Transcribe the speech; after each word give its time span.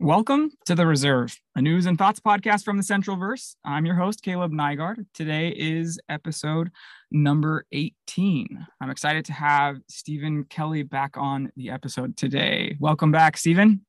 Welcome 0.00 0.52
to 0.66 0.76
The 0.76 0.86
Reserve, 0.86 1.36
a 1.56 1.60
news 1.60 1.86
and 1.86 1.98
thoughts 1.98 2.20
podcast 2.20 2.64
from 2.64 2.76
the 2.76 2.84
Central 2.84 3.16
Verse. 3.16 3.56
I'm 3.64 3.84
your 3.84 3.96
host, 3.96 4.22
Kaleb 4.22 4.52
Nygaard. 4.52 5.04
Today 5.12 5.48
is 5.48 5.98
episode 6.08 6.70
number 7.10 7.66
18. 7.72 8.64
I'm 8.80 8.90
excited 8.90 9.24
to 9.24 9.32
have 9.32 9.78
Steven 9.88 10.44
Kelly 10.44 10.84
back 10.84 11.16
on 11.16 11.50
the 11.56 11.70
episode 11.70 12.16
today. 12.16 12.76
Welcome 12.78 13.10
back, 13.10 13.36
Steven. 13.36 13.84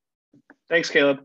Thanks, 0.68 0.90
Kaleb. 0.90 1.20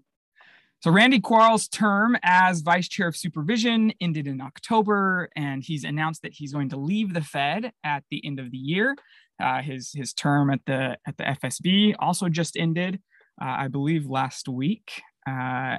So, 0.81 0.92
Randy 0.92 1.20
Quarles' 1.20 1.67
term 1.67 2.15
as 2.22 2.62
vice 2.62 2.88
chair 2.88 3.08
of 3.08 3.17
supervision 3.17 3.92
ended 3.99 4.28
in 4.28 4.40
October, 4.40 5.29
and 5.36 5.63
he's 5.63 5.83
announced 5.83 6.22
that 6.22 6.33
he's 6.33 6.54
going 6.54 6.70
to 6.70 6.78
leave 6.78 7.15
the 7.15 7.22
Fed 7.22 7.72
at 7.83 8.04
the 8.12 8.24
end 8.24 8.40
of 8.40 8.52
the 8.52 8.60
year. 8.60 8.96
Uh, 9.42 9.63
his 9.63 9.94
his 9.94 10.13
term 10.13 10.52
at 10.52 10.60
the 10.67 10.99
at 11.08 11.17
the 11.17 11.24
FSB 11.24 11.96
also 11.97 12.29
just 12.29 12.56
ended 12.56 12.99
I 13.40 13.67
believe, 13.67 14.06
last 14.06 14.47
week. 14.47 15.02
Uh, 15.28 15.31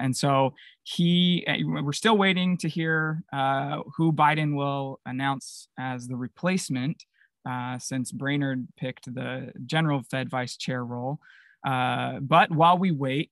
and 0.03 0.15
so 0.15 0.53
he, 0.83 1.45
uh, 1.47 1.81
we're 1.81 1.93
still 1.93 2.17
waiting 2.17 2.57
to 2.57 2.67
hear 2.67 3.23
uh, 3.31 3.81
who 3.95 4.11
Biden 4.11 4.55
will 4.55 4.99
announce 5.05 5.69
as 5.79 6.07
the 6.07 6.17
replacement, 6.17 7.05
uh, 7.49 7.79
since 7.79 8.11
Brainard 8.11 8.67
picked 8.77 9.13
the 9.13 9.53
general 9.65 10.03
Fed 10.11 10.29
vice 10.29 10.57
chair 10.57 10.83
role. 10.83 11.19
Uh, 11.65 12.19
but 12.19 12.51
while 12.51 12.77
we 12.77 12.91
wait, 12.91 13.31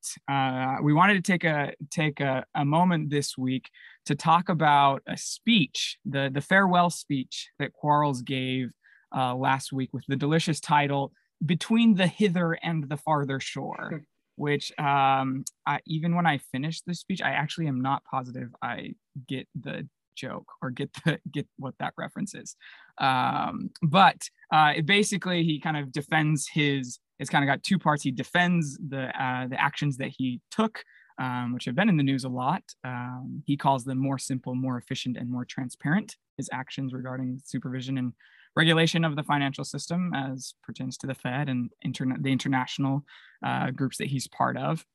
we 0.81 0.93
wanted 0.93 1.15
to 1.15 1.21
take 1.21 1.43
a 1.43 1.73
take 1.91 2.19
a, 2.21 2.45
a 2.55 2.65
moment 2.65 3.09
this 3.09 3.37
week 3.37 3.69
to 4.05 4.15
talk 4.15 4.49
about 4.49 5.03
a 5.07 5.17
speech, 5.17 5.97
the 6.05 6.29
the 6.33 6.41
farewell 6.41 6.89
speech 6.89 7.49
that 7.59 7.73
Quarles 7.73 8.21
gave 8.21 8.71
last 9.13 9.71
week, 9.71 9.89
with 9.93 10.05
the 10.07 10.15
delicious 10.15 10.59
title 10.59 11.11
"Between 11.45 11.95
the 11.95 12.07
Hither 12.07 12.53
and 12.53 12.89
the 12.89 12.97
Farther 12.97 13.39
Shore." 13.39 14.01
Which 14.35 14.71
um, 14.79 15.43
I, 15.65 15.79
even 15.85 16.15
when 16.15 16.25
I 16.25 16.37
finish 16.37 16.81
the 16.81 16.93
speech, 16.93 17.21
I 17.21 17.31
actually 17.31 17.67
am 17.67 17.81
not 17.81 18.03
positive 18.03 18.49
I 18.61 18.93
get 19.27 19.47
the 19.59 19.87
joke 20.15 20.47
or 20.61 20.71
get 20.71 20.89
the 21.05 21.19
get 21.31 21.47
what 21.57 21.75
that 21.79 21.93
reference 21.97 22.33
is. 22.33 22.55
Um, 22.97 23.69
but 23.81 24.17
uh, 24.51 24.73
basically 24.83 25.43
he 25.43 25.59
kind 25.59 25.77
of 25.77 25.91
defends 25.91 26.47
his. 26.51 26.99
It's 27.19 27.29
kind 27.29 27.43
of 27.43 27.47
got 27.47 27.63
two 27.63 27.79
parts. 27.79 28.03
He 28.03 28.11
defends 28.11 28.77
the 28.89 29.07
uh, 29.21 29.47
the 29.47 29.61
actions 29.61 29.97
that 29.97 30.11
he 30.17 30.41
took, 30.51 30.83
um, 31.19 31.53
which 31.53 31.65
have 31.65 31.75
been 31.75 31.89
in 31.89 31.97
the 31.97 32.03
news 32.03 32.25
a 32.25 32.29
lot. 32.29 32.63
Um, 32.83 33.43
he 33.45 33.55
calls 33.55 33.85
them 33.85 33.97
more 33.97 34.17
simple, 34.17 34.55
more 34.55 34.77
efficient, 34.77 35.15
and 35.17 35.29
more 35.29 35.45
transparent. 35.45 36.15
His 36.37 36.49
actions 36.51 36.93
regarding 36.93 37.39
supervision 37.45 37.97
and 37.97 38.13
regulation 38.55 39.03
of 39.03 39.15
the 39.15 39.23
financial 39.23 39.63
system 39.63 40.13
as 40.13 40.53
pertains 40.63 40.97
to 40.97 41.07
the 41.07 41.13
Fed 41.13 41.49
and 41.49 41.71
internet 41.83 42.23
the 42.23 42.31
international 42.31 43.03
uh, 43.45 43.71
groups 43.71 43.97
that 43.97 44.07
he's 44.07 44.27
part 44.27 44.57
of. 44.57 44.85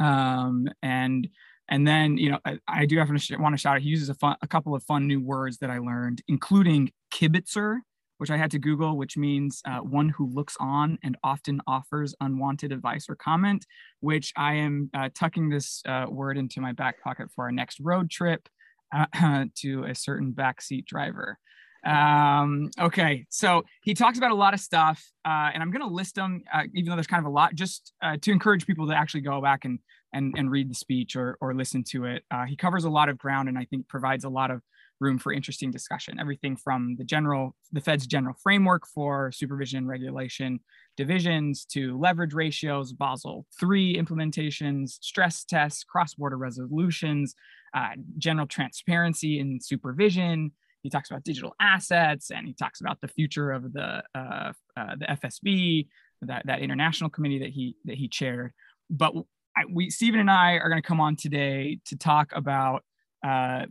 Um, 0.00 0.68
and 0.82 1.28
and 1.68 1.86
then 1.86 2.16
you 2.16 2.30
know 2.30 2.38
I, 2.44 2.58
I 2.68 2.86
do 2.86 2.98
have 2.98 3.08
to 3.08 3.36
want 3.38 3.54
to 3.54 3.58
shout 3.58 3.76
out. 3.76 3.82
He 3.82 3.88
uses 3.88 4.08
a, 4.08 4.14
fun, 4.14 4.36
a 4.42 4.46
couple 4.46 4.74
of 4.74 4.82
fun 4.84 5.06
new 5.06 5.20
words 5.20 5.58
that 5.58 5.70
I 5.70 5.78
learned, 5.78 6.22
including 6.28 6.92
kibitzer, 7.12 7.78
which 8.18 8.30
I 8.30 8.36
had 8.36 8.50
to 8.52 8.58
Google, 8.58 8.96
which 8.96 9.16
means 9.16 9.62
uh, 9.66 9.78
one 9.78 10.08
who 10.08 10.32
looks 10.32 10.56
on 10.60 10.98
and 11.02 11.16
often 11.24 11.60
offers 11.66 12.14
unwanted 12.20 12.72
advice 12.72 13.06
or 13.08 13.16
comment. 13.16 13.66
Which 14.00 14.32
I 14.36 14.54
am 14.54 14.90
uh, 14.94 15.08
tucking 15.14 15.48
this 15.48 15.82
uh, 15.86 16.06
word 16.08 16.38
into 16.38 16.60
my 16.60 16.72
back 16.72 17.02
pocket 17.02 17.28
for 17.34 17.44
our 17.44 17.52
next 17.52 17.80
road 17.80 18.10
trip 18.10 18.48
to 19.56 19.84
a 19.84 19.94
certain 19.94 20.32
backseat 20.32 20.86
driver. 20.86 21.38
Um, 21.86 22.70
okay, 22.80 23.26
so 23.30 23.62
he 23.82 23.94
talks 23.94 24.18
about 24.18 24.32
a 24.32 24.34
lot 24.34 24.54
of 24.54 24.60
stuff, 24.60 25.04
uh, 25.24 25.50
and 25.54 25.62
I'm 25.62 25.70
going 25.70 25.86
to 25.88 25.94
list 25.94 26.16
them, 26.16 26.42
uh, 26.52 26.64
even 26.74 26.90
though 26.90 26.96
there's 26.96 27.06
kind 27.06 27.24
of 27.24 27.30
a 27.30 27.34
lot, 27.34 27.54
just 27.54 27.92
uh, 28.02 28.16
to 28.22 28.32
encourage 28.32 28.66
people 28.66 28.88
to 28.88 28.94
actually 28.94 29.20
go 29.20 29.40
back 29.40 29.64
and 29.64 29.78
and 30.12 30.34
and 30.36 30.50
read 30.50 30.68
the 30.68 30.74
speech 30.74 31.14
or 31.14 31.38
or 31.40 31.54
listen 31.54 31.84
to 31.84 32.04
it. 32.06 32.24
Uh, 32.30 32.44
he 32.44 32.56
covers 32.56 32.84
a 32.84 32.90
lot 32.90 33.08
of 33.08 33.18
ground, 33.18 33.48
and 33.48 33.56
I 33.56 33.64
think 33.66 33.86
provides 33.86 34.24
a 34.24 34.28
lot 34.28 34.50
of 34.50 34.62
room 34.98 35.18
for 35.18 35.32
interesting 35.32 35.70
discussion. 35.70 36.18
Everything 36.18 36.56
from 36.56 36.96
the 36.96 37.04
general, 37.04 37.54
the 37.70 37.80
Fed's 37.80 38.06
general 38.06 38.34
framework 38.42 38.86
for 38.86 39.30
supervision 39.30 39.78
and 39.78 39.88
regulation 39.88 40.58
divisions 40.96 41.66
to 41.66 41.98
leverage 41.98 42.32
ratios, 42.32 42.92
Basel 42.92 43.46
III 43.62 43.94
implementations, 43.94 44.96
stress 45.02 45.44
tests, 45.44 45.84
cross-border 45.84 46.38
resolutions, 46.38 47.34
uh, 47.74 47.90
general 48.18 48.46
transparency 48.46 49.38
in 49.38 49.60
supervision 49.60 50.50
he 50.82 50.90
talks 50.90 51.10
about 51.10 51.24
digital 51.24 51.54
assets 51.60 52.30
and 52.30 52.46
he 52.46 52.54
talks 52.54 52.80
about 52.80 53.00
the 53.00 53.08
future 53.08 53.50
of 53.50 53.72
the 53.72 54.02
uh, 54.14 54.52
uh, 54.76 54.96
the 54.98 55.06
FSB, 55.06 55.88
that 56.22 56.46
that 56.46 56.60
international 56.60 57.10
committee 57.10 57.38
that 57.40 57.50
he 57.50 57.76
that 57.84 57.96
he 57.96 58.08
chaired. 58.08 58.52
But 58.90 59.14
I, 59.56 59.62
we 59.70 59.90
Steven 59.90 60.20
and 60.20 60.30
I 60.30 60.54
are 60.54 60.68
going 60.68 60.80
to 60.80 60.86
come 60.86 61.00
on 61.00 61.16
today 61.16 61.80
to 61.86 61.96
talk 61.96 62.32
about 62.34 62.84
uh, 63.26 63.66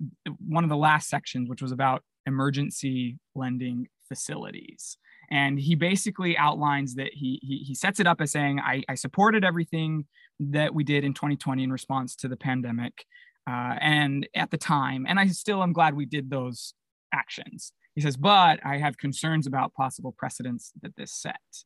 one 0.46 0.64
of 0.64 0.70
the 0.70 0.78
last 0.78 1.10
sections, 1.10 1.50
which 1.50 1.62
was 1.62 1.72
about 1.72 2.04
emergency 2.26 3.18
lending 3.36 3.88
facilities. 4.08 4.98
And 5.32 5.60
he 5.60 5.76
basically 5.76 6.38
outlines 6.38 6.96
that 6.96 7.12
he, 7.14 7.40
he, 7.42 7.58
he 7.60 7.76
sets 7.76 8.00
it 8.00 8.08
up 8.08 8.22
as 8.22 8.32
saying, 8.32 8.60
I, 8.60 8.84
I 8.88 8.96
supported 8.96 9.44
everything 9.44 10.06
that 10.40 10.74
we 10.74 10.84
did 10.84 11.04
in 11.04 11.14
2020 11.14 11.64
in 11.64 11.72
response 11.72 12.16
to 12.18 12.28
the 12.28 12.38
pandemic. 12.38 13.06
Uh, 13.48 13.76
and 13.80 14.28
at 14.36 14.52
the 14.52 14.58
time, 14.58 15.06
and 15.08 15.20
I 15.20 15.28
still 15.28 15.64
am 15.64 15.74
glad 15.74 15.96
we 15.96 16.06
did 16.06 16.30
those 16.30 16.74
actions. 17.22 17.74
He 17.96 18.02
says, 18.02 18.18
but 18.18 18.60
I 18.66 18.78
have 18.78 18.98
concerns 18.98 19.48
about 19.48 19.74
possible 19.74 20.14
precedents 20.22 20.72
that 20.82 20.96
this 20.98 21.14
sets. 21.14 21.66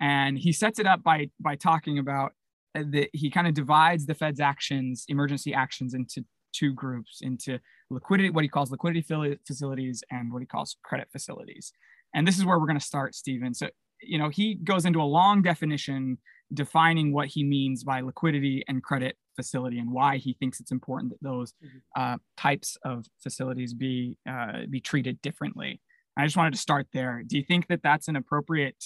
And 0.00 0.38
he 0.38 0.52
sets 0.52 0.78
it 0.78 0.86
up 0.86 1.02
by, 1.02 1.30
by 1.40 1.54
talking 1.56 1.98
about 1.98 2.32
uh, 2.76 2.82
that 2.94 3.08
he 3.12 3.30
kind 3.30 3.46
of 3.46 3.54
divides 3.54 4.06
the 4.06 4.14
Fed's 4.14 4.40
actions, 4.40 5.04
emergency 5.08 5.54
actions, 5.54 5.94
into 5.94 6.24
two 6.52 6.72
groups 6.72 7.18
into 7.20 7.58
liquidity, 7.90 8.30
what 8.30 8.44
he 8.44 8.48
calls 8.48 8.70
liquidity 8.70 9.02
facilities, 9.46 10.02
and 10.10 10.32
what 10.32 10.40
he 10.40 10.46
calls 10.46 10.76
credit 10.82 11.08
facilities. 11.12 11.72
And 12.14 12.26
this 12.26 12.38
is 12.38 12.44
where 12.44 12.58
we're 12.58 12.66
going 12.66 12.78
to 12.78 12.84
start, 12.84 13.14
Steven. 13.14 13.54
So, 13.54 13.68
you 14.02 14.18
know, 14.18 14.28
he 14.28 14.54
goes 14.54 14.84
into 14.84 15.00
a 15.00 15.04
long 15.18 15.42
definition 15.42 16.18
defining 16.52 17.12
what 17.12 17.28
he 17.28 17.44
means 17.44 17.84
by 17.84 18.00
liquidity 18.00 18.64
and 18.68 18.82
credit 18.82 19.16
facility 19.38 19.78
and 19.78 19.90
why 19.98 20.16
he 20.16 20.32
thinks 20.34 20.58
it's 20.58 20.72
important 20.72 21.12
that 21.12 21.22
those 21.22 21.52
mm-hmm. 21.64 21.78
uh, 22.00 22.16
types 22.36 22.76
of 22.84 23.06
facilities 23.22 23.72
be 23.72 24.16
uh, 24.28 24.66
be 24.68 24.80
treated 24.80 25.22
differently. 25.22 25.80
I 26.16 26.24
just 26.26 26.36
wanted 26.36 26.54
to 26.54 26.58
start 26.68 26.86
there. 26.92 27.22
Do 27.24 27.36
you 27.38 27.44
think 27.44 27.68
that 27.68 27.80
that's 27.82 28.08
an 28.08 28.16
appropriate 28.16 28.82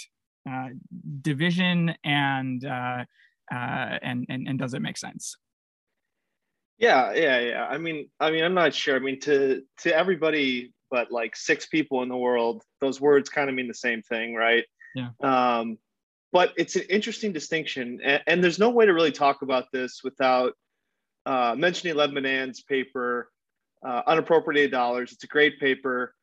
uh, 0.48 0.70
division 1.22 1.94
and, 2.04 2.62
uh, 2.64 3.04
uh, 3.50 3.98
and 4.08 4.26
and 4.28 4.46
and 4.48 4.58
does 4.58 4.74
it 4.74 4.82
make 4.82 4.98
sense? 4.98 5.36
Yeah, 6.78 7.14
yeah, 7.14 7.38
yeah. 7.38 7.66
I 7.74 7.78
mean, 7.78 8.10
I 8.20 8.30
mean, 8.30 8.44
I'm 8.44 8.54
not 8.54 8.74
sure. 8.74 8.96
I 8.96 8.98
mean, 8.98 9.20
to 9.20 9.62
to 9.82 9.96
everybody 9.96 10.72
but 10.92 11.10
like 11.10 11.34
six 11.34 11.66
people 11.66 12.02
in 12.02 12.10
the 12.10 12.16
world, 12.16 12.62
those 12.82 13.00
words 13.00 13.30
kind 13.30 13.48
of 13.48 13.56
mean 13.56 13.66
the 13.66 13.74
same 13.88 14.02
thing, 14.02 14.34
right? 14.34 14.64
Yeah. 14.94 15.08
Um, 15.22 15.78
but 16.32 16.52
it's 16.56 16.76
an 16.76 16.84
interesting 16.88 17.32
distinction, 17.32 18.00
and, 18.02 18.22
and, 18.26 18.42
there's 18.42 18.58
no 18.58 18.70
way 18.70 18.86
to 18.86 18.92
really 18.92 19.12
talk 19.12 19.42
about 19.42 19.70
this 19.70 20.00
without 20.02 20.54
uh, 21.26 21.54
mentioning 21.56 21.94
Lev 21.94 22.10
Menand's 22.10 22.62
paper, 22.62 23.30
uh, 23.86 24.02
"Unappropriated 24.06 24.70
Dollars." 24.70 25.12
It's 25.12 25.24
a 25.24 25.28
great 25.28 25.60
paper. 25.60 26.14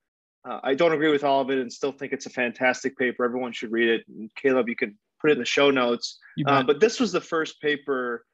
Uh, 0.47 0.59
I 0.64 0.74
don't 0.74 0.94
agree 0.94 1.12
with 1.12 1.24
all 1.24 1.42
of 1.42 1.50
it, 1.52 1.59
and 1.59 1.72
still 1.72 1.92
think 1.92 2.12
it's 2.12 2.25
a 2.25 2.31
fantastic 2.31 2.97
paper. 2.97 3.24
Everyone 3.24 3.52
should 3.52 3.72
read 3.72 3.90
it. 3.90 4.06
And 4.08 4.31
Kaleb, 4.36 4.68
you 4.68 4.75
can 4.75 4.97
put 5.22 5.30
it 5.30 5.34
in 5.34 5.40
the 5.40 5.46
show 5.46 5.70
notes. 5.70 6.18
Uh, 6.46 6.64
but 6.64 6.80
this 6.80 7.00
was 7.00 7.12
the 7.12 7.22
first 7.22 7.62
paper, 7.62 8.26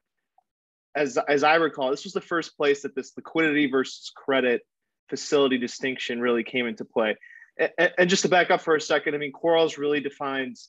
as 0.94 1.18
as 1.28 1.44
I 1.44 1.56
recall, 1.56 1.90
this 1.90 2.04
was 2.04 2.14
the 2.14 2.20
first 2.20 2.56
place 2.56 2.82
that 2.82 2.94
this 2.94 3.12
liquidity 3.16 3.68
versus 3.70 4.10
credit 4.16 4.62
facility 5.10 5.58
distinction 5.58 6.20
really 6.20 6.42
came 6.42 6.66
into 6.66 6.84
play. 6.84 7.16
And, 7.58 7.92
and 7.98 8.10
just 8.10 8.22
to 8.22 8.28
back 8.28 8.50
up 8.50 8.60
for 8.60 8.76
a 8.76 8.80
second, 8.80 9.14
I 9.14 9.18
mean, 9.18 9.32
Quarles 9.32 9.78
really 9.78 10.00
defines 10.00 10.68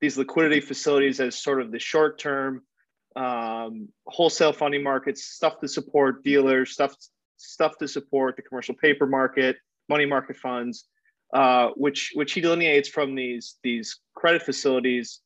these 0.00 0.18
liquidity 0.18 0.60
facilities 0.60 1.20
as 1.20 1.40
sort 1.40 1.60
of 1.60 1.72
the 1.72 1.78
short 1.78 2.18
term 2.18 2.62
um, 3.16 3.88
wholesale 4.06 4.52
funding 4.52 4.82
markets, 4.82 5.24
stuff 5.24 5.58
to 5.60 5.68
support 5.68 6.22
dealers, 6.22 6.72
stuff 6.72 6.94
stuff 7.38 7.76
to 7.78 7.88
support 7.88 8.36
the 8.36 8.42
commercial 8.42 8.74
paper 8.74 9.06
market, 9.06 9.56
money 9.88 10.06
market 10.06 10.36
funds, 10.36 10.84
uh, 11.34 11.68
which 11.76 12.12
which 12.14 12.32
he 12.32 12.40
delineates 12.40 12.88
from 12.88 13.14
these 13.14 13.56
these 13.62 14.00
credit 14.14 14.42
facilities, 14.42 15.20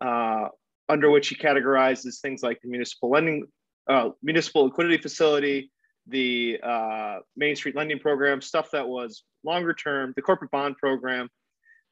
uh, 0.00 0.48
under 0.88 1.10
which 1.10 1.28
he 1.28 1.36
categorizes 1.36 2.20
things 2.20 2.42
like 2.42 2.60
the 2.62 2.68
municipal 2.68 3.10
lending, 3.10 3.46
uh, 3.88 4.10
municipal 4.22 4.64
liquidity 4.64 4.98
facility, 4.98 5.70
the 6.08 6.58
uh, 6.62 7.18
Main 7.36 7.54
Street 7.54 7.76
lending 7.76 8.00
program, 8.00 8.40
stuff 8.40 8.70
that 8.72 8.86
was 8.86 9.22
longer 9.44 9.72
term, 9.72 10.12
the 10.16 10.22
corporate 10.22 10.50
bond 10.50 10.76
program, 10.78 11.28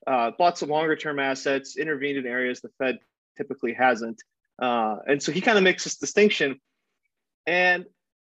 uh, 0.07 0.31
bought 0.39 0.59
some 0.59 0.69
longer 0.69 0.97
term 0.97 1.19
assets, 1.19 1.77
intervened 1.77 2.19
in 2.19 2.27
areas 2.27 2.61
the 2.61 2.71
Fed 2.79 2.99
typically 3.37 3.73
hasn't. 3.73 4.23
Uh, 4.61 4.97
and 5.07 5.23
so 5.23 5.33
he 5.33 5.41
kind 5.41 5.59
of 5.59 5.65
makes 5.65 5.85
this 5.85 5.97
distinction. 5.97 6.61
And 7.47 7.85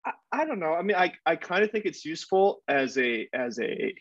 I, 0.05 0.11
I 0.31 0.45
don't 0.45 0.59
know. 0.59 0.73
I 0.73 0.81
mean, 0.81 0.97
I, 0.97 1.13
I 1.25 1.35
kind 1.35 1.63
of 1.63 1.71
think 1.71 1.85
it's 1.85 2.05
useful 2.05 2.61
as 2.67 2.97
a 2.97 3.27
as 3.33 3.59
a 3.59 3.93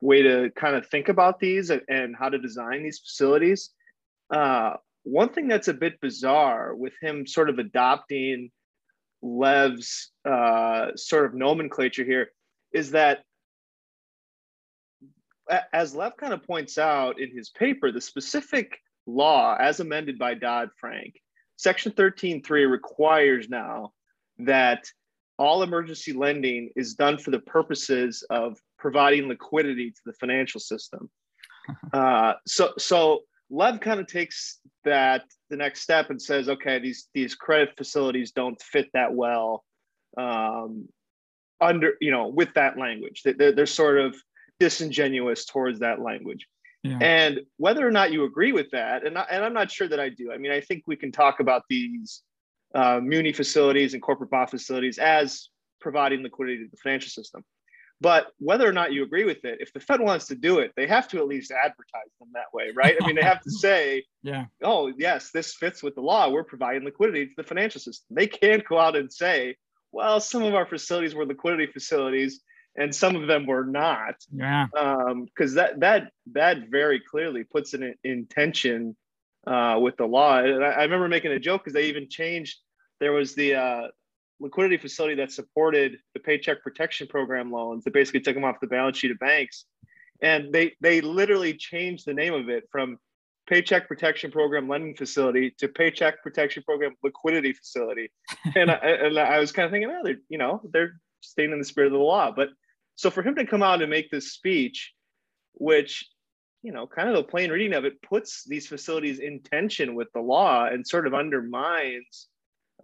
way 0.00 0.22
to 0.22 0.50
kind 0.56 0.76
of 0.76 0.86
think 0.86 1.08
about 1.08 1.38
these 1.38 1.70
and, 1.70 1.82
and 1.88 2.16
how 2.16 2.28
to 2.28 2.38
design 2.38 2.82
these 2.82 2.98
facilities. 3.00 3.70
Uh, 4.32 4.74
one 5.02 5.28
thing 5.28 5.48
that's 5.48 5.68
a 5.68 5.74
bit 5.74 6.00
bizarre 6.00 6.74
with 6.74 6.94
him 7.02 7.26
sort 7.26 7.50
of 7.50 7.58
adopting 7.58 8.50
Lev's 9.22 10.10
uh, 10.24 10.88
sort 10.96 11.26
of 11.26 11.34
nomenclature 11.34 12.04
here 12.04 12.30
is 12.72 12.92
that, 12.92 13.24
as 15.72 15.94
Lev 15.94 16.16
kind 16.16 16.32
of 16.32 16.42
points 16.42 16.78
out 16.78 17.20
in 17.20 17.34
his 17.34 17.50
paper, 17.50 17.90
the 17.90 18.00
specific 18.00 18.78
law, 19.06 19.56
as 19.58 19.80
amended 19.80 20.18
by 20.18 20.34
Dodd 20.34 20.70
Frank, 20.78 21.14
Section 21.56 21.92
13.3 21.92 22.70
requires 22.70 23.48
now 23.48 23.92
that 24.38 24.84
all 25.38 25.62
emergency 25.62 26.12
lending 26.12 26.70
is 26.76 26.94
done 26.94 27.18
for 27.18 27.30
the 27.30 27.40
purposes 27.40 28.24
of 28.30 28.58
providing 28.78 29.28
liquidity 29.28 29.90
to 29.90 30.00
the 30.06 30.12
financial 30.14 30.60
system. 30.60 31.10
Uh, 31.92 32.32
so, 32.46 32.72
so 32.78 33.20
Lev 33.50 33.80
kind 33.80 34.00
of 34.00 34.06
takes 34.06 34.58
that 34.84 35.22
the 35.50 35.56
next 35.56 35.82
step 35.82 36.10
and 36.10 36.20
says, 36.20 36.48
okay, 36.48 36.78
these 36.78 37.08
these 37.14 37.34
credit 37.34 37.76
facilities 37.76 38.32
don't 38.32 38.60
fit 38.60 38.88
that 38.94 39.12
well 39.12 39.62
um, 40.16 40.88
under 41.60 41.92
you 42.00 42.10
know 42.10 42.28
with 42.28 42.52
that 42.54 42.78
language. 42.78 43.22
They're, 43.24 43.52
they're 43.52 43.66
sort 43.66 43.98
of 43.98 44.16
disingenuous 44.60 45.46
towards 45.46 45.80
that 45.80 46.00
language. 46.00 46.46
Yeah. 46.82 46.98
And 47.00 47.40
whether 47.56 47.86
or 47.86 47.90
not 47.90 48.12
you 48.12 48.24
agree 48.24 48.52
with 48.52 48.70
that, 48.70 49.04
and, 49.04 49.18
I, 49.18 49.26
and 49.30 49.44
I'm 49.44 49.52
not 49.52 49.70
sure 49.70 49.88
that 49.88 50.00
I 50.00 50.08
do. 50.10 50.32
I 50.32 50.38
mean, 50.38 50.52
I 50.52 50.60
think 50.60 50.84
we 50.86 50.96
can 50.96 51.10
talk 51.10 51.40
about 51.40 51.64
these 51.68 52.22
uh, 52.74 53.00
muni 53.02 53.32
facilities 53.32 53.94
and 53.94 54.02
corporate 54.02 54.30
bond 54.30 54.50
facilities 54.50 54.98
as 54.98 55.48
providing 55.80 56.22
liquidity 56.22 56.64
to 56.64 56.70
the 56.70 56.76
financial 56.76 57.10
system. 57.10 57.44
But 58.02 58.28
whether 58.38 58.66
or 58.66 58.72
not 58.72 58.92
you 58.92 59.02
agree 59.02 59.24
with 59.24 59.44
it, 59.44 59.58
if 59.60 59.74
the 59.74 59.80
Fed 59.80 60.00
wants 60.00 60.26
to 60.28 60.34
do 60.34 60.60
it, 60.60 60.72
they 60.74 60.86
have 60.86 61.06
to 61.08 61.18
at 61.18 61.26
least 61.26 61.50
advertise 61.50 62.10
them 62.18 62.30
that 62.32 62.46
way, 62.54 62.70
right? 62.74 62.96
I 63.00 63.06
mean, 63.06 63.16
they 63.16 63.22
have 63.22 63.42
to 63.42 63.50
say, 63.50 64.04
yeah, 64.22 64.46
oh, 64.62 64.90
yes, 64.96 65.30
this 65.32 65.54
fits 65.54 65.82
with 65.82 65.94
the 65.96 66.00
law. 66.00 66.30
We're 66.30 66.44
providing 66.44 66.84
liquidity 66.84 67.26
to 67.26 67.32
the 67.36 67.44
financial 67.44 67.80
system. 67.80 68.06
They 68.14 68.26
can't 68.26 68.66
go 68.66 68.78
out 68.78 68.96
and 68.96 69.12
say, 69.12 69.56
well, 69.92 70.18
some 70.18 70.44
of 70.44 70.54
our 70.54 70.64
facilities 70.64 71.14
were 71.14 71.26
liquidity 71.26 71.66
facilities 71.66 72.40
and 72.76 72.94
some 72.94 73.16
of 73.16 73.26
them 73.26 73.46
were 73.46 73.64
not. 73.64 74.14
Yeah. 74.32 74.66
Because 74.72 75.50
um, 75.50 75.56
that 75.56 75.80
that 75.80 76.12
that 76.32 76.68
very 76.70 77.00
clearly 77.00 77.44
puts 77.44 77.74
an 77.74 77.94
intention 78.04 78.96
uh, 79.46 79.78
with 79.80 79.96
the 79.96 80.06
law. 80.06 80.38
And 80.38 80.64
I, 80.64 80.68
I 80.68 80.82
remember 80.82 81.08
making 81.08 81.32
a 81.32 81.38
joke 81.38 81.62
because 81.64 81.74
they 81.74 81.86
even 81.86 82.08
changed. 82.08 82.58
There 83.00 83.12
was 83.12 83.34
the 83.34 83.54
uh, 83.54 83.88
liquidity 84.40 84.76
facility 84.76 85.14
that 85.16 85.32
supported 85.32 85.98
the 86.14 86.20
Paycheck 86.20 86.62
Protection 86.62 87.06
Program 87.06 87.50
loans 87.50 87.84
that 87.84 87.92
basically 87.92 88.20
took 88.20 88.34
them 88.34 88.44
off 88.44 88.60
the 88.60 88.66
balance 88.66 88.98
sheet 88.98 89.10
of 89.10 89.18
banks. 89.18 89.64
And 90.22 90.52
they 90.52 90.74
they 90.80 91.00
literally 91.00 91.54
changed 91.54 92.06
the 92.06 92.14
name 92.14 92.34
of 92.34 92.48
it 92.50 92.64
from 92.70 92.98
Paycheck 93.48 93.88
Protection 93.88 94.30
Program 94.30 94.68
lending 94.68 94.94
facility 94.94 95.54
to 95.58 95.68
Paycheck 95.68 96.22
Protection 96.22 96.62
Program 96.62 96.94
liquidity 97.02 97.52
facility. 97.52 98.10
And 98.54 98.70
I, 98.70 98.74
and 98.74 99.18
I 99.18 99.38
was 99.38 99.52
kind 99.52 99.66
of 99.66 99.72
thinking, 99.72 99.90
oh, 99.90 100.02
they're 100.04 100.20
you 100.28 100.38
know 100.38 100.60
they're 100.72 101.00
staying 101.20 101.52
in 101.52 101.58
the 101.58 101.64
spirit 101.64 101.88
of 101.88 101.92
the 101.92 101.98
law. 101.98 102.32
But 102.34 102.50
so 103.00 103.10
for 103.10 103.22
him 103.22 103.34
to 103.36 103.46
come 103.46 103.62
out 103.62 103.80
and 103.80 103.88
make 103.88 104.10
this 104.10 104.32
speech, 104.32 104.92
which 105.54 106.06
you 106.62 106.70
know, 106.70 106.86
kind 106.86 107.08
of 107.08 107.14
the 107.14 107.22
plain 107.22 107.50
reading 107.50 107.72
of 107.72 107.86
it 107.86 108.02
puts 108.02 108.44
these 108.44 108.66
facilities 108.66 109.20
in 109.20 109.40
tension 109.40 109.94
with 109.94 110.08
the 110.12 110.20
law 110.20 110.66
and 110.66 110.86
sort 110.86 111.06
of 111.06 111.14
undermines 111.14 112.28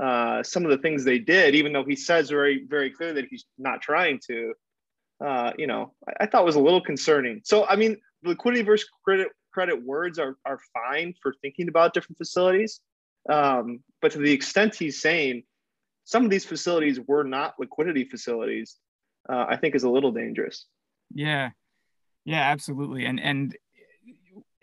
uh, 0.01 0.43
some 0.43 0.65
of 0.65 0.71
the 0.71 0.79
things 0.79 1.05
they 1.05 1.19
did, 1.19 1.55
even 1.55 1.71
though 1.71 1.85
he 1.85 1.95
says 1.95 2.31
very, 2.31 2.65
very 2.67 2.91
clearly 2.91 3.21
that 3.21 3.29
he's 3.29 3.45
not 3.59 3.83
trying 3.83 4.19
to. 4.27 4.55
Uh, 5.23 5.53
you 5.59 5.67
know, 5.67 5.93
I, 6.09 6.25
I, 6.25 6.27
thought 6.27 6.47
was 6.47 6.57
a 6.57 6.61
little 6.61 6.81
concerning. 6.81 7.43
So, 7.45 7.67
I 7.67 7.77
mean, 7.77 7.99
liquidity 8.25 8.63
versus 8.63 8.89
credit 9.05 9.29
credit 9.53 9.85
words 9.85 10.19
are 10.19 10.39
are 10.47 10.61
fine 10.73 11.13
for 11.23 11.35
thinking 11.43 11.69
about 11.69 11.93
different 11.93 12.17
facilities, 12.17 12.81
um, 13.29 13.81
but 14.01 14.13
to 14.13 14.19
the 14.19 14.33
extent 14.33 14.75
he's 14.75 15.01
saying 15.01 15.43
some 16.05 16.25
of 16.25 16.31
these 16.31 16.47
facilities 16.47 17.01
were 17.07 17.25
not 17.25 17.55
liquidity 17.59 18.05
facilities, 18.05 18.77
uh, 19.29 19.47
I 19.49 19.57
think 19.57 19.75
is 19.75 19.85
a 19.85 19.91
little 19.91 20.13
dangerous. 20.13 20.67
Yeah, 21.15 21.51
yeah, 22.25 22.51
absolutely, 22.51 23.05
and 23.07 23.21
and 23.21 23.57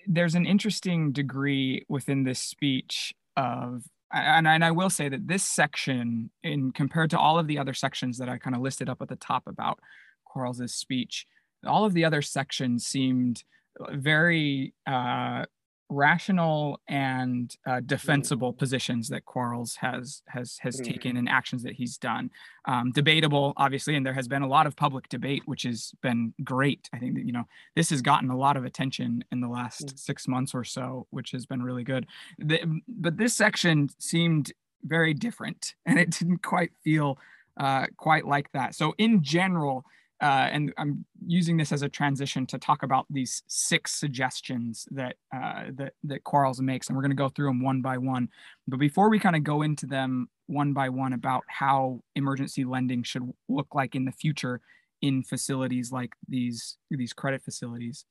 there's 0.07 0.35
an 0.35 0.45
interesting 0.45 1.11
degree 1.11 1.85
within 1.87 2.23
this 2.23 2.39
speech 2.39 3.13
of 3.37 3.83
and, 4.13 4.47
and 4.47 4.63
I 4.63 4.71
will 4.71 4.89
say 4.89 5.09
that 5.09 5.27
this 5.27 5.43
section, 5.43 6.29
in 6.43 6.71
compared 6.71 7.09
to 7.11 7.19
all 7.19 7.39
of 7.39 7.47
the 7.47 7.57
other 7.57 7.73
sections 7.73 8.19
that 8.19 8.29
I 8.29 8.37
kind 8.37 8.55
of 8.55 8.61
listed 8.61 8.89
up 8.89 9.01
at 9.01 9.09
the 9.09 9.15
top 9.15 9.43
about 9.47 9.79
Quarles's 10.25 10.75
speech, 10.75 11.25
all 11.65 11.83
of 11.83 11.93
the 11.93 12.05
other 12.05 12.21
sections 12.21 12.85
seemed 12.85 13.43
very 13.91 14.73
uh, 14.85 15.45
rational 15.89 16.79
and 16.87 17.55
uh, 17.67 17.79
defensible 17.85 18.51
mm-hmm. 18.51 18.59
positions 18.59 19.09
that 19.09 19.25
Quarles 19.25 19.75
has 19.75 20.21
has 20.27 20.57
has 20.61 20.75
mm-hmm. 20.75 20.91
taken 20.91 21.17
and 21.17 21.29
actions 21.29 21.63
that 21.63 21.73
he's 21.73 21.97
done. 21.97 22.31
Um, 22.65 22.91
debatable, 22.91 23.53
obviously, 23.57 23.95
and 23.95 24.05
there 24.05 24.13
has 24.13 24.27
been 24.27 24.41
a 24.41 24.47
lot 24.47 24.67
of 24.67 24.75
public 24.75 25.09
debate, 25.09 25.43
which 25.45 25.63
has 25.63 25.93
been 26.01 26.33
great. 26.43 26.89
I 26.93 26.99
think 26.99 27.15
that 27.15 27.25
you 27.25 27.31
know 27.31 27.47
this 27.75 27.89
has 27.89 28.01
gotten 28.01 28.29
a 28.29 28.37
lot 28.37 28.57
of 28.57 28.65
attention 28.65 29.23
in 29.31 29.41
the 29.41 29.47
last 29.47 29.87
mm-hmm. 29.87 29.97
six 29.97 30.27
months 30.27 30.53
or 30.53 30.63
so, 30.63 31.07
which 31.11 31.31
has 31.31 31.45
been 31.45 31.63
really 31.63 31.83
good. 31.83 32.07
The, 32.39 32.81
but 32.87 33.17
this 33.17 33.35
section 33.35 33.89
seemed 33.99 34.51
very 34.83 35.13
different, 35.13 35.75
and 35.85 35.99
it 35.99 36.11
didn't 36.11 36.43
quite 36.43 36.71
feel 36.83 37.17
uh, 37.57 37.87
quite 37.97 38.25
like 38.25 38.51
that. 38.53 38.75
So 38.75 38.93
in 38.97 39.23
general 39.23 39.85
uh, 40.23 40.47
and 40.53 40.73
I'm 40.77 41.03
using 41.27 41.57
this 41.57 41.73
as 41.73 41.81
a 41.81 41.89
transition 41.89 42.45
to 42.47 42.57
talk 42.57 42.81
about 42.81 43.05
these 43.09 43.43
six 43.47 43.91
suggestions 43.91 44.87
that 44.91 45.17
uh, 45.35 45.65
that 45.73 45.93
that 46.05 46.23
Quarles 46.23 46.61
makes, 46.61 46.87
and 46.87 46.95
we're 46.95 47.03
going 47.03 47.11
to 47.11 47.15
go 47.15 47.27
through 47.27 47.47
them 47.47 47.61
one 47.61 47.81
by 47.81 47.97
one. 47.97 48.29
But 48.65 48.79
before 48.79 49.09
we 49.09 49.19
kind 49.19 49.35
of 49.35 49.43
go 49.43 49.63
into 49.63 49.85
them 49.85 50.29
one 50.47 50.71
by 50.71 50.87
one 50.87 51.11
about 51.11 51.43
how 51.47 52.03
emergency 52.15 52.63
lending 52.63 53.03
should 53.03 53.29
look 53.49 53.75
like 53.75 53.95
in 53.95 54.05
the 54.05 54.13
future 54.13 54.61
in 55.01 55.23
facilities 55.23 55.91
like 55.91 56.13
these 56.29 56.77
these 56.89 57.11
credit 57.11 57.43
facilities, 57.43 58.05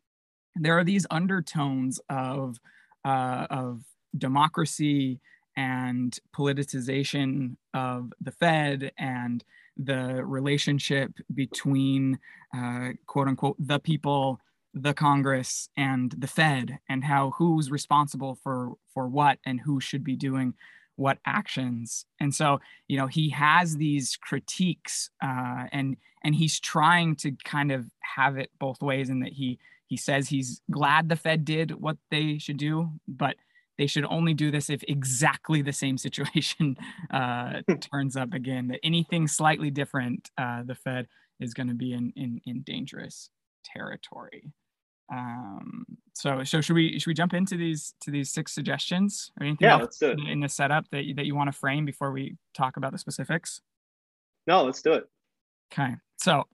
there 0.55 0.79
are 0.79 0.85
these 0.85 1.07
undertones 1.11 1.99
of 2.11 2.59
uh, 3.07 3.47
of 3.49 3.85
democracy 4.19 5.19
and 5.57 6.19
politicization 6.37 7.57
of 7.73 8.13
the 8.21 8.33
Fed 8.33 8.93
and 8.99 9.43
the 9.77 10.25
relationship 10.25 11.13
between 11.35 12.19
uh, 12.57 12.91
quote 13.07 13.29
unquote 13.29 13.57
the 13.59 13.79
people 13.79 14.41
the 14.75 14.95
congress 14.95 15.69
and 15.77 16.15
the 16.19 16.27
fed 16.27 16.79
and 16.89 17.05
how 17.05 17.31
who's 17.37 17.71
responsible 17.71 18.35
for 18.43 18.73
for 18.95 19.07
what 19.07 19.39
and 19.45 19.61
who 19.61 19.81
should 19.81 20.03
be 20.03 20.17
doing 20.17 20.55
what 20.97 21.19
actions. 21.27 22.07
And 22.21 22.35
so 22.35 22.61
you 22.89 22.97
know 22.97 23.07
he 23.07 23.31
has 23.31 23.77
these 23.77 24.17
critiques 24.17 25.11
uh, 25.23 25.65
and 25.73 25.97
and 26.23 26.35
he's 26.35 26.61
trying 26.61 27.17
to 27.17 27.33
kind 27.45 27.73
of 27.73 27.87
have 28.01 28.39
it 28.39 28.51
both 28.59 28.81
ways 28.83 29.11
in 29.11 29.21
that 29.21 29.33
he 29.33 29.59
he 29.87 29.97
says 29.97 30.29
he's 30.29 30.63
glad 30.71 31.09
the 31.09 31.17
fed 31.17 31.45
did 31.45 31.73
what 31.73 31.97
they 32.11 32.39
should 32.39 32.57
do 32.57 32.91
but 33.07 33.37
they 33.79 33.87
should 33.87 34.05
only 34.05 34.35
do 34.35 34.51
this 34.51 34.71
if 34.71 34.83
exactly 34.89 35.63
the 35.63 35.73
same 35.73 35.97
situation 35.99 36.77
uh, 37.13 37.63
turns 37.93 38.17
up 38.17 38.33
again. 38.33 38.69
That 38.69 38.81
anything 38.83 39.27
slightly 39.27 39.71
different, 39.71 40.31
uh, 40.39 40.63
the 40.65 40.75
Fed 40.75 41.07
is 41.41 41.55
going 41.55 41.69
to 41.69 41.75
be 41.75 41.93
in, 41.93 42.13
in 42.17 42.41
in 42.47 42.63
dangerous 42.63 43.31
territory. 43.65 44.53
Um, 45.13 45.85
so 46.15 46.45
so 46.45 46.61
should 46.61 46.75
we 46.75 46.99
should 46.99 47.09
we 47.09 47.15
jump 47.15 47.35
into 47.35 47.57
these 47.57 47.95
to 48.01 48.11
these 48.11 48.33
six 48.33 48.53
suggestions 48.53 49.31
or 49.41 49.47
anything 49.47 49.67
yeah, 49.67 49.81
else 49.81 50.01
in 50.01 50.41
the 50.41 50.49
setup 50.49 50.89
that 50.91 51.05
you, 51.05 51.15
that 51.15 51.27
you 51.27 51.35
want 51.35 51.53
to 51.53 51.59
frame 51.59 51.85
before 51.85 52.13
we 52.13 52.37
talk 52.55 52.77
about 52.77 52.93
the 52.93 52.99
specifics? 52.99 53.61
No, 54.47 54.65
let's 54.65 54.83
do 54.83 54.93
it. 54.93 55.09
Okay, 55.73 55.95
so 56.19 56.45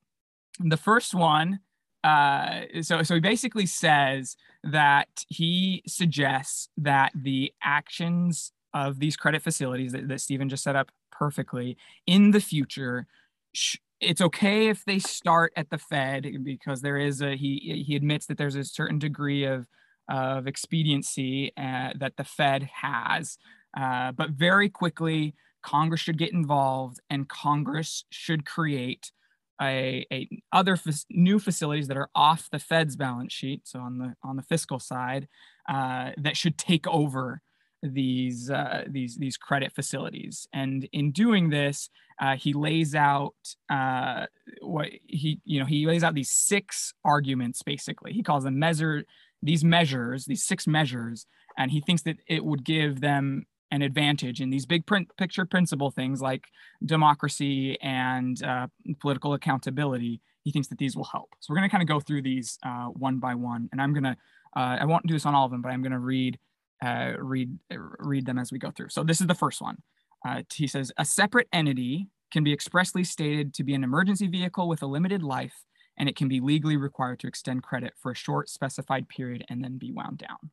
the 0.60 0.76
first 0.76 1.14
one 1.14 1.60
uh, 2.04 2.60
so 2.82 3.02
so 3.02 3.14
he 3.14 3.20
basically 3.20 3.66
says 3.66 4.36
that 4.62 5.08
he 5.28 5.82
suggests 5.86 6.68
that 6.76 7.12
the 7.14 7.52
actions 7.62 8.52
of 8.74 9.00
these 9.00 9.16
credit 9.16 9.42
facilities 9.42 9.92
that, 9.92 10.08
that 10.08 10.20
Steven 10.20 10.48
just 10.48 10.62
set 10.62 10.76
up 10.76 10.90
perfectly 11.10 11.76
in 12.06 12.30
the 12.30 12.40
future 12.40 13.06
sh- 13.52 13.78
it's 14.00 14.20
okay 14.20 14.68
if 14.68 14.84
they 14.84 14.98
start 14.98 15.52
at 15.56 15.70
the 15.70 15.78
Fed 15.78 16.26
because 16.44 16.82
there 16.82 16.96
is 16.96 17.20
a 17.20 17.36
he 17.36 17.82
he 17.86 17.96
admits 17.96 18.26
that 18.26 18.38
there's 18.38 18.54
a 18.54 18.64
certain 18.64 18.98
degree 18.98 19.44
of 19.44 19.66
of 20.08 20.46
expediency 20.46 21.52
uh, 21.56 21.90
that 21.96 22.16
the 22.16 22.24
Fed 22.24 22.62
has, 22.62 23.36
uh, 23.76 24.10
but 24.12 24.30
very 24.30 24.68
quickly 24.68 25.34
Congress 25.62 26.00
should 26.00 26.16
get 26.16 26.32
involved 26.32 27.00
and 27.10 27.28
Congress 27.28 28.04
should 28.10 28.46
create 28.46 29.12
a, 29.60 30.06
a 30.12 30.28
other 30.52 30.74
f- 30.74 31.04
new 31.10 31.38
facilities 31.38 31.88
that 31.88 31.96
are 31.96 32.10
off 32.14 32.48
the 32.50 32.58
Fed's 32.58 32.96
balance 32.96 33.32
sheet, 33.32 33.62
so 33.64 33.80
on 33.80 33.98
the 33.98 34.14
on 34.22 34.36
the 34.36 34.42
fiscal 34.42 34.78
side, 34.78 35.28
uh, 35.68 36.10
that 36.16 36.36
should 36.36 36.58
take 36.58 36.86
over 36.86 37.42
these 37.82 38.50
uh, 38.50 38.84
these 38.88 39.16
these 39.16 39.36
credit 39.36 39.72
facilities. 39.74 40.46
And 40.52 40.88
in 40.92 41.12
doing 41.12 41.50
this, 41.50 41.90
uh, 42.20 42.36
he 42.36 42.52
lays 42.52 42.94
out 42.94 43.34
uh, 43.70 44.26
what 44.60 44.88
he 45.06 45.40
you 45.44 45.60
know 45.60 45.66
he 45.66 45.86
lays 45.86 46.04
out 46.04 46.14
these 46.14 46.30
six 46.30 46.94
arguments 47.04 47.62
basically. 47.62 48.12
He 48.12 48.22
calls 48.22 48.44
them 48.44 48.58
measure 48.58 49.04
these 49.42 49.64
measures 49.64 50.24
these 50.24 50.44
six 50.44 50.66
measures 50.66 51.26
and 51.56 51.70
he 51.70 51.80
thinks 51.80 52.02
that 52.02 52.16
it 52.26 52.44
would 52.44 52.64
give 52.64 53.00
them 53.00 53.44
an 53.70 53.82
advantage 53.82 54.40
in 54.40 54.50
these 54.50 54.66
big 54.66 54.86
print 54.86 55.10
picture 55.16 55.44
principle 55.44 55.90
things 55.90 56.20
like 56.20 56.46
democracy 56.84 57.78
and 57.80 58.42
uh, 58.42 58.66
political 59.00 59.34
accountability. 59.34 60.20
He 60.44 60.52
thinks 60.52 60.68
that 60.68 60.78
these 60.78 60.96
will 60.96 61.04
help. 61.04 61.34
So 61.40 61.52
we're 61.52 61.58
going 61.58 61.68
to 61.68 61.72
kind 61.72 61.82
of 61.82 61.88
go 61.88 62.00
through 62.00 62.22
these 62.22 62.58
uh, 62.64 62.86
one 62.86 63.18
by 63.18 63.34
one, 63.34 63.68
and 63.72 63.80
I'm 63.80 63.92
going 63.92 64.04
to 64.04 64.16
uh, 64.56 64.78
I 64.80 64.84
won't 64.86 65.06
do 65.06 65.14
this 65.14 65.26
on 65.26 65.34
all 65.34 65.44
of 65.44 65.50
them, 65.50 65.62
but 65.62 65.70
I'm 65.70 65.82
going 65.82 65.92
to 65.92 65.98
read 65.98 66.38
uh, 66.84 67.12
read 67.18 67.58
read 67.70 68.26
them 68.26 68.38
as 68.38 68.52
we 68.52 68.58
go 68.58 68.70
through. 68.70 68.88
So 68.88 69.04
this 69.04 69.20
is 69.20 69.26
the 69.26 69.34
first 69.34 69.60
one. 69.60 69.82
Uh, 70.26 70.42
he 70.52 70.66
says 70.66 70.92
a 70.96 71.04
separate 71.04 71.48
entity 71.52 72.08
can 72.32 72.44
be 72.44 72.52
expressly 72.52 73.04
stated 73.04 73.54
to 73.54 73.64
be 73.64 73.74
an 73.74 73.84
emergency 73.84 74.26
vehicle 74.26 74.68
with 74.68 74.82
a 74.82 74.86
limited 74.86 75.22
life, 75.22 75.64
and 75.96 76.08
it 76.08 76.16
can 76.16 76.28
be 76.28 76.40
legally 76.40 76.76
required 76.76 77.20
to 77.20 77.26
extend 77.26 77.62
credit 77.62 77.92
for 78.00 78.12
a 78.12 78.16
short 78.16 78.48
specified 78.48 79.08
period 79.08 79.44
and 79.48 79.62
then 79.62 79.78
be 79.78 79.92
wound 79.92 80.18
down. 80.18 80.50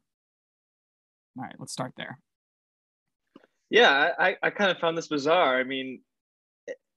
All 1.38 1.44
right, 1.44 1.56
let's 1.60 1.74
start 1.74 1.94
there. 1.98 2.20
Yeah, 3.76 4.12
I, 4.18 4.38
I 4.42 4.52
kind 4.52 4.72
of 4.72 4.78
found 4.78 4.98
this 4.98 5.10
bizarre. 5.10 5.60
I 5.60 5.66
mean, 5.66 6.00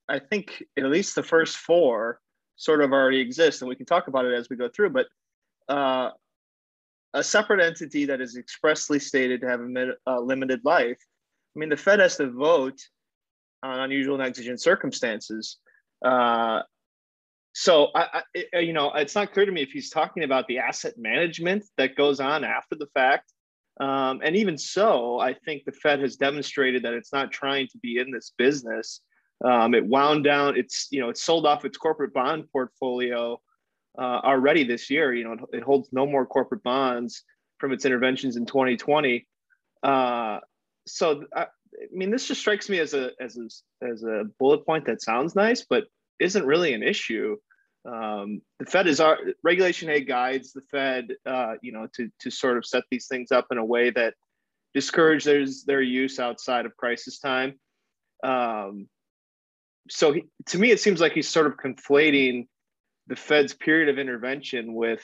I 0.08 0.20
think 0.20 0.62
at 0.76 0.85
least 0.85 1.16
the 1.16 1.25
first 1.25 1.56
four 1.56 2.20
sort 2.54 2.82
of 2.82 2.92
already 2.92 3.18
exist, 3.18 3.61
and 3.61 3.68
we 3.68 3.75
can 3.75 3.85
talk 3.85 4.06
about 4.06 4.26
it 4.26 4.32
as 4.32 4.49
we 4.49 4.54
go 4.54 4.68
through. 4.68 4.90
But 4.90 5.06
uh, 5.68 6.11
a 7.14 7.25
separate 7.25 7.61
entity 7.61 8.04
that 8.04 8.20
is 8.20 8.37
expressly 8.37 9.00
stated 9.00 9.40
to 9.40 9.49
have 9.49 9.61
a, 9.61 9.94
a 10.06 10.20
limited 10.20 10.61
life. 10.62 10.99
I 11.00 11.58
mean, 11.58 11.68
the 11.68 11.76
Fed 11.76 11.99
has 11.99 12.16
to 12.18 12.30
vote 12.30 12.78
on 13.64 13.80
unusual 13.80 14.14
and 14.14 14.23
exigent 14.23 14.61
circumstances. 14.61 15.56
Uh, 16.04 16.62
so, 17.54 17.88
I, 17.92 18.23
I, 18.54 18.58
you 18.58 18.73
know, 18.73 18.92
it's 18.94 19.16
not 19.16 19.32
clear 19.32 19.47
to 19.47 19.50
me 19.50 19.62
if 19.62 19.73
he's 19.73 19.90
talking 19.90 20.23
about 20.23 20.47
the 20.47 20.58
asset 20.58 20.94
management 20.97 21.64
that 21.76 21.97
goes 21.97 22.20
on 22.20 22.44
after 22.44 22.76
the 22.76 22.87
fact. 22.94 23.32
Um, 23.80 24.20
and 24.25 24.35
even 24.37 24.58
so, 24.58 25.20
I 25.20 25.35
think 25.35 25.64
the 25.64 25.73
Fed 25.73 26.00
has 26.00 26.16
demonstrated 26.16 26.82
that 26.82 26.94
it's 26.94 27.12
not 27.12 27.30
trying 27.30 27.68
to 27.68 27.78
be 27.78 27.99
in 27.99 28.11
this 28.11 28.32
business. 28.37 29.00
Um, 29.44 29.75
it 29.75 29.87
wound 29.87 30.25
down. 30.25 30.56
It's 30.56 30.88
you 30.90 31.00
know, 31.00 31.11
it 31.11 31.18
sold 31.18 31.47
off 31.47 31.64
its 31.64 31.78
corporate 31.78 32.12
bond 32.12 32.50
portfolio 32.52 33.40
uh, 33.97 34.20
already 34.25 34.64
this 34.64 34.90
year. 34.90 35.14
You 35.14 35.25
know, 35.25 35.37
it, 35.52 35.62
holds 35.62 35.90
no 35.92 36.06
more 36.06 36.26
corporate 36.26 36.64
bonds 36.64 37.23
from 37.58 37.73
its 37.73 37.85
interventions 37.85 38.37
in 38.37 38.47
2020. 38.47 39.26
Uh, 39.82 40.40
so, 40.87 41.25
I, 41.37 41.42
I, 41.42 41.47
mean, 41.92 42.11
this 42.11 42.26
just 42.26 42.40
strikes 42.40 42.68
me 42.68 42.80
as 42.80 42.94
a 42.94 43.12
as 43.20 43.38
a 43.38 43.87
as 43.87 44.02
a 44.02 44.25
bullet 44.40 44.66
point 44.66 44.87
that 44.87 45.02
sounds 45.02 45.37
nice, 45.37 45.64
but 45.68 45.85
isn't 46.18 46.44
really 46.44 46.73
an 46.73 46.82
issue. 46.82 47.37
Um, 47.88 48.42
the 48.59 48.66
Fed 48.66 48.87
is 48.87 49.00
our 49.00 49.18
regulation 49.42 49.88
A 49.88 50.00
guides 50.00 50.52
the 50.52 50.61
Fed, 50.61 51.09
uh, 51.25 51.54
you 51.62 51.73
know, 51.73 51.88
to 51.95 52.11
to 52.21 52.30
sort 52.30 52.59
of 52.59 52.66
set 52.66 52.85
these 52.90 53.07
things 53.07 53.33
up 53.33 53.47
in 53.50 53.59
a 53.59 53.64
way 53.64 53.90
that 53.90 54.14
discourage 54.75 55.25
their 55.25 55.45
their 55.66 55.83
use 55.83 56.18
outside 56.18 56.66
of 56.66 56.76
crisis 56.76 57.18
time. 57.18 57.59
Um, 58.23 58.88
so 59.88 60.12
he, 60.12 60.25
to 60.47 60.59
me, 60.59 60.71
it 60.71 60.80
seems 60.80 61.00
like 61.00 61.12
he's 61.12 61.28
sort 61.28 61.47
of 61.47 61.57
conflating 61.57 62.47
the 63.07 63.16
Fed's 63.16 63.54
period 63.54 63.88
of 63.88 63.99
intervention 63.99 64.75
with 64.75 65.02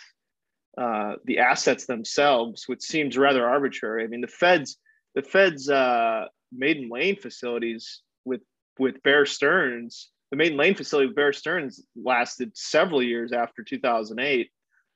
uh, 0.76 1.14
the 1.24 1.38
assets 1.38 1.86
themselves, 1.86 2.64
which 2.66 2.82
seems 2.82 3.16
rather 3.16 3.48
arbitrary. 3.48 4.04
I 4.04 4.08
mean, 4.08 4.20
the 4.20 4.26
Fed's 4.26 4.76
the 5.14 5.22
Fed's 5.22 5.70
uh, 5.70 6.26
Maiden 6.52 6.88
Lane 6.90 7.16
facilities 7.16 8.02
with 8.24 8.42
with 8.78 9.02
Bear 9.02 9.24
Stearns, 9.24 10.10
the 10.34 10.38
Maiden 10.38 10.58
Lane 10.58 10.74
facility 10.74 11.06
with 11.06 11.14
Bear 11.14 11.32
Stearns 11.32 11.84
lasted 11.94 12.50
several 12.56 13.00
years 13.00 13.32
after 13.32 13.62
2008. 13.62 14.50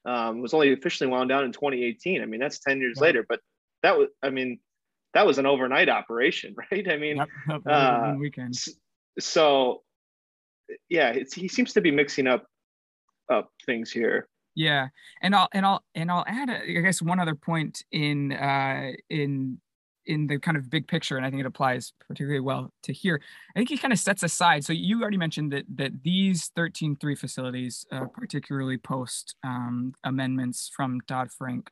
Um, 0.05 0.41
was 0.41 0.53
only 0.53 0.73
officially 0.73 1.09
wound 1.09 1.29
down 1.29 1.45
in 1.45 1.53
2018. 1.53 2.23
I 2.23 2.27
mean, 2.27 2.41
that's 2.41 2.59
10 2.59 2.81
years 2.81 2.99
later, 3.01 3.25
but 3.29 3.39
that 3.85 3.97
was, 3.97 4.09
I 4.21 4.31
mean, 4.31 4.59
that 5.15 5.27
was 5.27 5.39
an 5.39 5.47
overnight 5.47 5.89
operation, 5.89 6.57
right? 6.73 6.91
I 6.91 6.97
mean, 6.97 7.19
yep, 7.19 7.29
yep, 7.49 7.61
uh, 7.67 8.15
weekend. 8.19 8.57
So, 9.21 9.83
yeah, 10.89 11.17
he 11.33 11.47
seems 11.47 11.73
to 11.75 11.81
be 11.81 11.93
mixing 11.93 12.27
up 12.27 12.45
up 13.31 13.51
things 13.65 13.93
here. 13.93 14.29
Yeah, 14.57 14.89
and 15.23 15.37
I'll 15.37 15.49
and 15.53 15.65
I'll 15.65 15.85
and 15.95 16.11
I'll 16.11 16.25
add, 16.27 16.51
I 16.51 16.81
guess, 16.81 17.01
one 17.01 17.21
other 17.21 17.35
point 17.35 17.85
in 17.93 18.33
uh, 18.33 18.93
in 19.09 19.61
in 20.09 20.27
the 20.27 20.39
kind 20.39 20.57
of 20.57 20.71
big 20.71 20.89
picture, 20.89 21.17
and 21.17 21.25
I 21.25 21.31
think 21.31 21.41
it 21.41 21.47
applies 21.47 21.93
particularly 22.09 22.41
well 22.41 22.73
to 22.83 22.93
here. 22.93 23.21
I 23.55 23.59
think 23.59 23.69
he 23.69 23.77
kind 23.77 23.93
of 23.93 23.99
sets 23.99 24.23
aside. 24.23 24.65
So 24.65 24.73
you 24.73 25.01
already 25.01 25.19
mentioned 25.19 25.53
that 25.53 25.65
that 25.77 26.03
these 26.03 26.51
13.3 26.57 27.17
facilities, 27.17 27.87
uh, 27.93 28.07
particularly 28.07 28.79
post 28.79 29.37
um, 29.45 29.93
amendments 30.03 30.71
from 30.75 31.01
Dodd 31.07 31.31
Frank, 31.31 31.69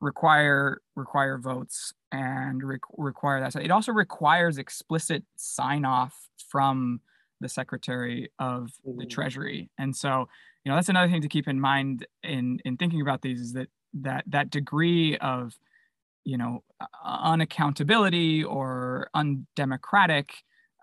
require 0.00 0.80
require 0.94 1.38
votes 1.38 1.92
and 2.12 2.62
re- 2.62 2.78
require 2.96 3.40
that. 3.40 3.54
So 3.54 3.60
it 3.60 3.70
also 3.70 3.92
requires 3.92 4.58
explicit 4.58 5.24
sign 5.36 5.84
off 5.84 6.14
from 6.50 7.00
the 7.40 7.48
Secretary 7.48 8.30
of 8.38 8.70
the 8.84 8.90
mm-hmm. 8.90 9.08
Treasury, 9.08 9.70
and 9.78 9.96
so 9.96 10.28
you 10.64 10.70
know 10.70 10.76
that's 10.76 10.90
another 10.90 11.10
thing 11.10 11.22
to 11.22 11.28
keep 11.28 11.48
in 11.48 11.58
mind 11.58 12.06
in 12.22 12.60
in 12.66 12.76
thinking 12.76 13.00
about 13.00 13.22
these 13.22 13.40
is 13.40 13.52
that 13.54 13.68
that 13.94 14.24
that 14.26 14.50
degree 14.50 15.16
of 15.18 15.58
you 16.28 16.36
know 16.36 16.62
unaccountability 17.06 18.44
or 18.46 19.08
undemocratic 19.14 20.34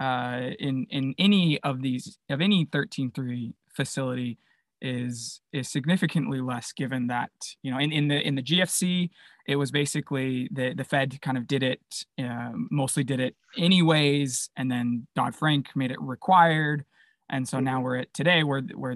uh, 0.02 0.50
in 0.60 0.88
in 0.90 1.14
any 1.20 1.62
of 1.62 1.84
these 1.84 2.18
of 2.32 2.42
any 2.42 2.66
13.3 2.66 3.54
facility 3.70 4.40
is 4.82 5.42
is 5.54 5.70
significantly 5.70 6.42
less 6.42 6.74
given 6.74 7.08
that 7.08 7.30
you 7.62 7.70
know 7.72 7.78
in, 7.78 7.92
in 7.92 8.08
the 8.08 8.20
in 8.28 8.34
the 8.34 8.42
GFC 8.42 9.12
it 9.48 9.56
was 9.58 9.70
basically 9.70 10.50
the 10.52 10.74
the 10.74 10.84
Fed 10.84 11.22
kind 11.22 11.38
of 11.38 11.46
did 11.46 11.62
it 11.62 12.06
uh, 12.18 12.52
mostly 12.72 13.04
did 13.04 13.20
it 13.20 13.36
anyways 13.56 14.50
and 14.58 14.72
then 14.72 15.06
Dodd 15.16 15.36
Frank 15.36 15.68
made 15.76 15.92
it 15.92 16.02
required 16.02 16.86
and 17.30 17.48
so 17.48 17.60
now 17.60 17.76
mm-hmm. 17.76 17.84
we're 17.84 17.98
at 17.98 18.14
today 18.16 18.44
where 18.44 18.62
where 18.74 18.96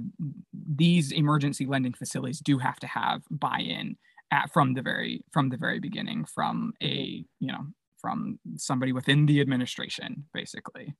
these 0.54 1.12
emergency 1.12 1.68
lending 1.68 1.94
facilities 1.94 2.40
do 2.40 2.58
have 2.58 2.80
to 2.80 2.88
have 2.88 3.22
buy-in 3.30 3.98
at 4.32 4.52
from 4.52 4.74
the 4.74 4.82
very 4.82 5.24
from 5.32 5.50
the 5.50 5.58
very 5.58 5.80
beginning 5.80 6.26
from 6.26 6.74
a 6.82 6.86
mm-hmm. 6.86 7.46
you 7.46 7.52
know 7.52 7.66
from 8.00 8.40
somebody 8.56 8.94
within 8.94 9.26
the 9.26 9.42
administration 9.42 10.26
basically. 10.34 10.94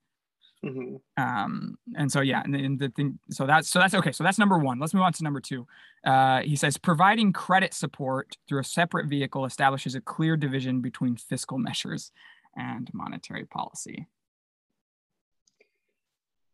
Mm-hmm. 0.66 0.96
Um, 1.24 1.78
and 1.96 2.12
so 2.12 2.20
yeah, 2.20 2.42
and, 2.44 2.54
and, 2.54 2.78
the 2.78 2.90
thing, 2.90 3.18
so 3.30 3.48
that's 3.48 3.70
so 3.70 3.80
that's 3.80 3.94
okay. 3.94 4.12
So 4.12 4.26
that's 4.26 4.38
number 4.38 4.58
one. 4.58 4.78
Let's 4.78 4.94
move 4.94 5.04
on 5.04 5.14
to 5.14 5.24
number 5.24 5.40
two. 5.40 5.66
Uh, 6.04 6.42
he 6.42 6.58
says 6.58 6.78
providing 6.78 7.32
credit 7.32 7.74
support 7.74 8.36
through 8.48 8.60
a 8.60 8.66
separate 8.66 9.08
vehicle 9.08 9.46
establishes 9.46 9.96
a 9.96 10.02
clear 10.02 10.36
division 10.36 10.82
between 10.82 11.16
fiscal 11.16 11.58
measures 11.58 12.12
and 12.58 12.90
monetary 12.94 13.46
policy 13.46 14.08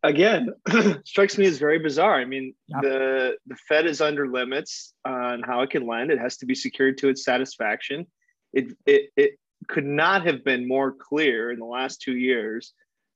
again 0.05 0.49
strikes 1.05 1.37
me 1.37 1.45
as 1.45 1.57
very 1.57 1.79
bizarre. 1.79 2.15
I 2.15 2.25
mean, 2.25 2.53
yep. 2.67 2.81
the 2.81 3.37
the 3.47 3.55
Fed 3.67 3.85
is 3.85 4.01
under 4.01 4.27
limits 4.27 4.93
on 5.05 5.41
how 5.43 5.61
it 5.61 5.69
can 5.69 5.87
lend. 5.87 6.11
It 6.11 6.19
has 6.19 6.37
to 6.37 6.45
be 6.45 6.55
secured 6.55 6.97
to 6.99 7.09
its 7.09 7.23
satisfaction. 7.23 8.07
It 8.53 8.75
it 8.85 9.11
it 9.15 9.39
could 9.67 9.85
not 9.85 10.25
have 10.25 10.43
been 10.43 10.67
more 10.67 10.91
clear 10.91 11.51
in 11.51 11.59
the 11.59 11.65
last 11.65 12.01
two 12.01 12.15
years 12.15 12.73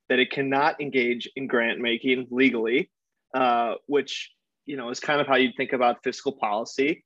that 0.10 0.20
it 0.20 0.32
cannot 0.32 0.82
engage 0.82 1.30
in 1.36 1.48
grant 1.48 1.80
making 1.80 2.28
legally, 2.32 2.90
uh, 3.34 3.76
which 3.86 4.32
you 4.66 4.76
know 4.76 4.90
is 4.90 5.00
kind 5.00 5.22
of 5.22 5.28
how 5.28 5.36
you 5.36 5.52
think 5.56 5.74
about 5.74 6.04
fiscal 6.04 6.34
policy. 6.34 7.04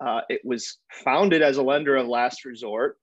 Uh, 0.00 0.20
it 0.28 0.40
was 0.44 0.78
founded 1.04 1.42
as 1.42 1.56
a 1.56 1.62
lender 1.62 1.96
of 1.96 2.06
last 2.06 2.44
resort, 2.44 2.98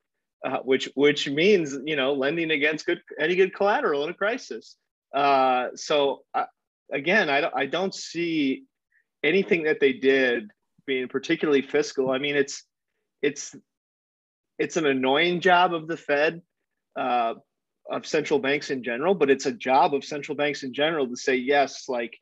uh, 0.45 0.59
which 0.59 0.89
which 0.95 1.29
means 1.29 1.77
you 1.85 1.95
know 1.95 2.13
lending 2.13 2.51
against 2.51 2.85
good 2.85 3.01
any 3.19 3.35
good 3.35 3.53
collateral 3.53 4.03
in 4.03 4.09
a 4.09 4.13
crisis. 4.13 4.75
Uh, 5.13 5.69
so 5.75 6.23
I, 6.33 6.45
again, 6.91 7.29
I 7.29 7.41
don't, 7.41 7.53
I 7.55 7.65
don't 7.65 7.93
see 7.93 8.63
anything 9.23 9.63
that 9.63 9.79
they 9.79 9.93
did 9.93 10.49
being 10.85 11.07
particularly 11.07 11.61
fiscal. 11.61 12.11
I 12.11 12.17
mean, 12.17 12.35
it's 12.35 12.63
it's 13.21 13.55
it's 14.59 14.77
an 14.77 14.85
annoying 14.85 15.39
job 15.39 15.73
of 15.73 15.87
the 15.87 15.97
Fed, 15.97 16.41
uh, 16.95 17.35
of 17.89 18.05
central 18.05 18.39
banks 18.39 18.69
in 18.69 18.83
general, 18.83 19.13
but 19.15 19.29
it's 19.29 19.45
a 19.45 19.51
job 19.51 19.93
of 19.93 20.03
central 20.03 20.35
banks 20.35 20.63
in 20.63 20.73
general 20.73 21.07
to 21.07 21.15
say 21.15 21.35
yes, 21.35 21.89
like 21.89 22.17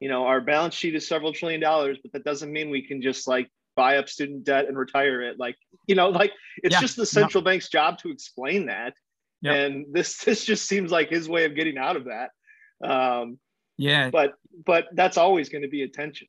you 0.00 0.08
know, 0.08 0.24
our 0.24 0.40
balance 0.40 0.74
sheet 0.74 0.94
is 0.94 1.06
several 1.06 1.32
trillion 1.32 1.60
dollars, 1.60 1.98
but 2.02 2.12
that 2.12 2.24
doesn't 2.24 2.52
mean 2.52 2.70
we 2.70 2.86
can 2.86 3.02
just 3.02 3.28
like 3.28 3.48
buy 3.76 3.98
up 3.98 4.08
student 4.08 4.44
debt 4.44 4.66
and 4.66 4.76
retire 4.76 5.22
it. 5.22 5.38
Like 5.38 5.56
you 5.86 5.94
know, 5.94 6.08
like 6.08 6.32
it's 6.62 6.74
yeah. 6.74 6.80
just 6.80 6.96
the 6.96 7.06
central 7.06 7.42
bank's 7.42 7.68
job 7.68 7.98
to 7.98 8.10
explain 8.10 8.66
that. 8.66 8.94
Yep. 9.42 9.54
And 9.54 9.86
this 9.92 10.18
this 10.24 10.44
just 10.44 10.66
seems 10.66 10.90
like 10.90 11.10
his 11.10 11.28
way 11.28 11.44
of 11.44 11.54
getting 11.54 11.78
out 11.78 11.96
of 11.96 12.06
that. 12.06 12.30
Um, 12.86 13.38
yeah. 13.76 14.10
But 14.10 14.34
but 14.64 14.86
that's 14.92 15.16
always 15.16 15.48
going 15.48 15.62
to 15.62 15.68
be 15.68 15.82
a 15.82 15.88
tension. 15.88 16.28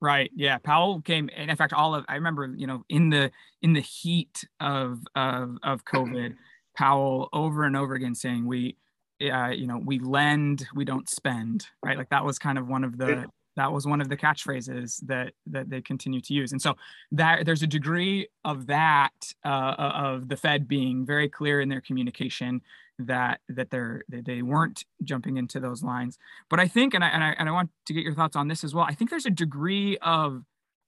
Right. 0.00 0.30
Yeah. 0.34 0.58
Powell 0.58 1.00
came, 1.00 1.30
and 1.36 1.50
in 1.50 1.56
fact, 1.56 1.72
all 1.72 1.94
of 1.94 2.04
I 2.08 2.16
remember, 2.16 2.52
you 2.56 2.66
know, 2.66 2.84
in 2.88 3.10
the 3.10 3.30
in 3.60 3.72
the 3.72 3.80
heat 3.80 4.44
of 4.60 5.00
of 5.14 5.58
of 5.62 5.84
COVID, 5.84 6.34
Powell 6.76 7.28
over 7.32 7.64
and 7.64 7.76
over 7.76 7.94
again 7.94 8.14
saying 8.14 8.46
we, 8.46 8.76
uh, 9.20 9.50
you 9.50 9.66
know, 9.66 9.80
we 9.84 9.98
lend, 9.98 10.66
we 10.74 10.84
don't 10.84 11.08
spend. 11.08 11.66
Right. 11.84 11.96
Like 11.96 12.10
that 12.10 12.24
was 12.24 12.38
kind 12.38 12.58
of 12.58 12.66
one 12.66 12.82
of 12.82 12.98
the 12.98 13.26
that 13.56 13.72
was 13.72 13.86
one 13.86 14.00
of 14.00 14.08
the 14.08 14.16
catchphrases 14.16 15.04
that 15.06 15.32
that 15.46 15.68
they 15.68 15.80
continue 15.80 16.20
to 16.20 16.34
use. 16.34 16.52
And 16.52 16.62
so 16.62 16.74
that 17.12 17.44
there's 17.44 17.62
a 17.62 17.66
degree 17.66 18.28
of 18.44 18.66
that 18.66 19.10
uh, 19.44 19.74
of 19.78 20.28
the 20.28 20.36
fed 20.36 20.68
being 20.68 21.04
very 21.04 21.28
clear 21.28 21.60
in 21.60 21.68
their 21.68 21.80
communication 21.80 22.62
that 22.98 23.40
that 23.48 23.70
they're 23.70 24.02
they 24.08 24.42
weren't 24.42 24.84
jumping 25.02 25.36
into 25.36 25.60
those 25.60 25.82
lines. 25.82 26.18
But 26.48 26.60
i 26.60 26.68
think 26.68 26.94
and 26.94 27.04
I, 27.04 27.08
and 27.08 27.24
I 27.24 27.34
and 27.38 27.48
i 27.48 27.52
want 27.52 27.70
to 27.86 27.92
get 27.92 28.04
your 28.04 28.14
thoughts 28.14 28.36
on 28.36 28.48
this 28.48 28.64
as 28.64 28.74
well 28.74 28.84
i 28.88 28.94
think 28.94 29.10
there's 29.10 29.26
a 29.26 29.30
degree 29.30 29.96
of 29.98 30.44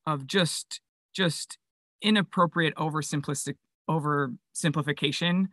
of 0.07 0.27
just 0.27 0.81
just 1.13 1.59
inappropriate 2.03 2.75
oversimplistic 2.77 3.57
oversimplification 3.89 5.49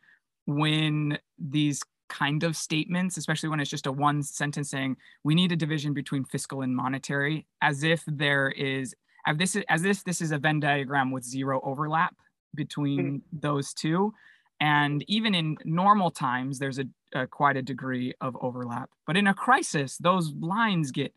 when 0.45 1.17
these 1.37 1.81
kind 2.11 2.43
of 2.43 2.57
statements, 2.57 3.15
especially 3.15 3.47
when 3.49 3.61
it's 3.61 3.69
just 3.69 3.87
a 3.87 3.91
one 3.91 4.21
sentence 4.21 4.69
saying 4.69 4.97
we 5.23 5.33
need 5.33 5.51
a 5.51 5.55
division 5.55 5.93
between 5.93 6.25
fiscal 6.25 6.61
and 6.61 6.75
monetary, 6.75 7.47
as 7.61 7.83
if 7.83 8.03
there 8.05 8.49
is 8.49 8.93
as 9.25 9.37
this 9.37 9.55
is 9.55 9.63
as 9.69 9.81
this 9.81 10.03
this 10.03 10.21
is 10.21 10.31
a 10.31 10.37
Venn 10.37 10.59
diagram 10.59 11.11
with 11.11 11.23
zero 11.23 11.61
overlap 11.63 12.15
between 12.53 12.99
mm-hmm. 12.99 13.39
those 13.39 13.73
two. 13.73 14.13
And 14.59 15.03
even 15.07 15.33
in 15.33 15.57
normal 15.65 16.11
times, 16.11 16.59
there's 16.59 16.77
a, 16.77 16.85
a, 17.15 17.25
quite 17.25 17.57
a 17.57 17.63
degree 17.63 18.13
of 18.21 18.37
overlap. 18.41 18.91
But 19.07 19.17
in 19.17 19.25
a 19.25 19.33
crisis, 19.33 19.97
those 19.97 20.33
lines 20.33 20.91
get 20.91 21.13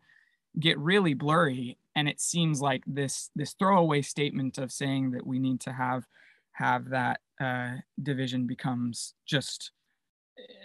get 0.57 0.79
really 0.79 1.13
blurry, 1.13 1.77
and 1.95 2.07
it 2.07 2.21
seems 2.21 2.61
like 2.61 2.83
this 2.87 3.29
this 3.35 3.53
throwaway 3.59 4.01
statement 4.01 4.57
of 4.57 4.71
saying 4.71 5.11
that 5.11 5.27
we 5.27 5.39
need 5.39 5.59
to 5.61 5.73
have 5.73 6.05
have 6.53 6.89
that 6.89 7.19
uh, 7.41 7.73
division 8.01 8.47
becomes 8.47 9.13
just 9.25 9.71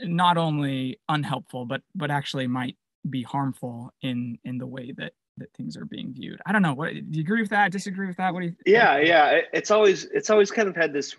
not 0.04 0.36
only 0.36 0.98
unhelpful 1.08 1.64
but 1.64 1.82
but 1.94 2.10
actually 2.10 2.46
might 2.46 2.76
be 3.08 3.22
harmful 3.22 3.92
in 4.02 4.38
in 4.44 4.58
the 4.58 4.66
way 4.66 4.92
that 4.96 5.12
that 5.38 5.52
things 5.54 5.76
are 5.76 5.86
being 5.86 6.12
viewed. 6.12 6.38
I 6.44 6.52
don't 6.52 6.62
know. 6.62 6.74
What 6.74 6.92
do 6.92 7.02
you 7.10 7.22
agree 7.22 7.40
with 7.40 7.50
that? 7.50 7.72
Disagree 7.72 8.06
with 8.06 8.16
that? 8.18 8.32
What 8.32 8.40
do 8.40 8.46
you 8.46 8.56
yeah 8.66 8.98
yeah. 8.98 9.40
It's 9.52 9.70
always 9.70 10.04
it's 10.04 10.30
always 10.30 10.50
kind 10.50 10.68
of 10.68 10.76
had 10.76 10.92
this 10.92 11.16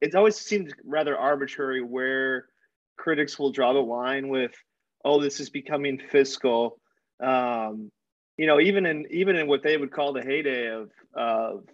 it's 0.00 0.14
always 0.14 0.36
seemed 0.36 0.74
rather 0.84 1.16
arbitrary 1.16 1.82
where 1.82 2.46
critics 2.96 3.38
will 3.38 3.52
draw 3.52 3.72
the 3.72 3.80
line 3.80 4.28
with 4.28 4.52
oh 5.04 5.20
this 5.20 5.40
is 5.40 5.50
becoming 5.50 6.00
fiscal. 6.10 6.78
Um 7.22 7.90
you 8.36 8.46
know 8.46 8.60
even 8.60 8.86
in 8.86 9.06
even 9.10 9.36
in 9.36 9.46
what 9.46 9.62
they 9.62 9.76
would 9.76 9.92
call 9.92 10.12
the 10.12 10.22
heyday 10.22 10.68
of 10.68 10.90
of 11.14 11.64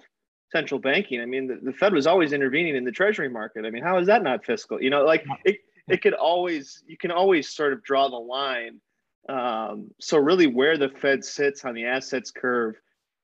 central 0.53 0.81
banking. 0.81 1.21
I 1.21 1.27
mean, 1.27 1.49
the, 1.49 1.59
the, 1.63 1.73
Fed 1.73 1.93
was 1.93 2.07
always 2.07 2.33
intervening 2.33 2.77
in 2.77 2.85
the 2.85 2.93
treasury 2.93 3.29
market. 3.29 3.65
I 3.65 3.71
mean, 3.71 3.83
how 3.83 3.99
is 3.99 4.07
that 4.07 4.23
not 4.23 4.45
fiscal? 4.45 4.81
You 4.81 4.91
know, 4.91 5.05
like 5.05 5.25
it, 5.45 5.59
it 5.89 6.03
could 6.03 6.15
always, 6.15 6.83
you 6.87 6.97
can 6.97 7.11
always 7.11 7.49
sort 7.49 7.73
of 7.73 7.83
draw 7.83 8.09
the 8.09 8.17
line. 8.17 8.81
Um, 9.29 9.91
so 10.01 10.19
really 10.19 10.47
where 10.47 10.79
the 10.79 10.89
Fed 10.89 11.25
sits 11.25 11.65
on 11.65 11.75
the 11.75 11.87
assets 11.87 12.31
curve, 12.31 12.77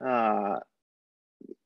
uh, 0.05 0.59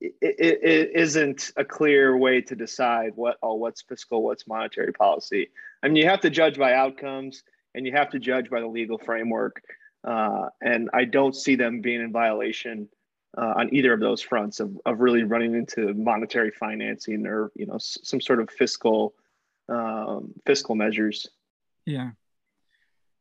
it, 0.00 0.14
it, 0.20 0.62
it 0.62 0.90
isn't 0.94 1.52
a 1.56 1.64
clear 1.64 2.16
way 2.16 2.40
to 2.42 2.54
decide 2.54 3.12
what, 3.14 3.38
oh, 3.42 3.54
what's 3.54 3.82
fiscal, 3.82 4.22
what's 4.22 4.46
monetary 4.46 4.92
policy. 4.92 5.50
I 5.82 5.88
mean, 5.88 5.96
you 5.96 6.08
have 6.08 6.20
to 6.20 6.30
judge 6.30 6.58
by 6.58 6.74
outcomes 6.74 7.42
and 7.74 7.86
you 7.86 7.92
have 7.92 8.10
to 8.10 8.18
judge 8.18 8.50
by 8.50 8.60
the 8.60 8.66
legal 8.66 8.98
framework. 8.98 9.62
Uh, 10.04 10.48
and 10.62 10.90
I 10.92 11.04
don't 11.04 11.34
see 11.34 11.56
them 11.56 11.80
being 11.80 12.00
in 12.00 12.12
violation 12.12 12.88
uh, 13.36 13.54
on 13.56 13.74
either 13.74 13.92
of 13.92 14.00
those 14.00 14.20
fronts 14.20 14.60
of, 14.60 14.78
of 14.86 15.00
really 15.00 15.22
running 15.22 15.54
into 15.54 15.92
monetary 15.94 16.50
financing 16.50 17.26
or 17.26 17.52
you 17.54 17.66
know 17.66 17.74
s- 17.74 17.98
some 18.02 18.20
sort 18.20 18.40
of 18.40 18.50
fiscal 18.50 19.14
um, 19.68 20.32
fiscal 20.46 20.74
measures. 20.74 21.28
Yeah, 21.84 22.10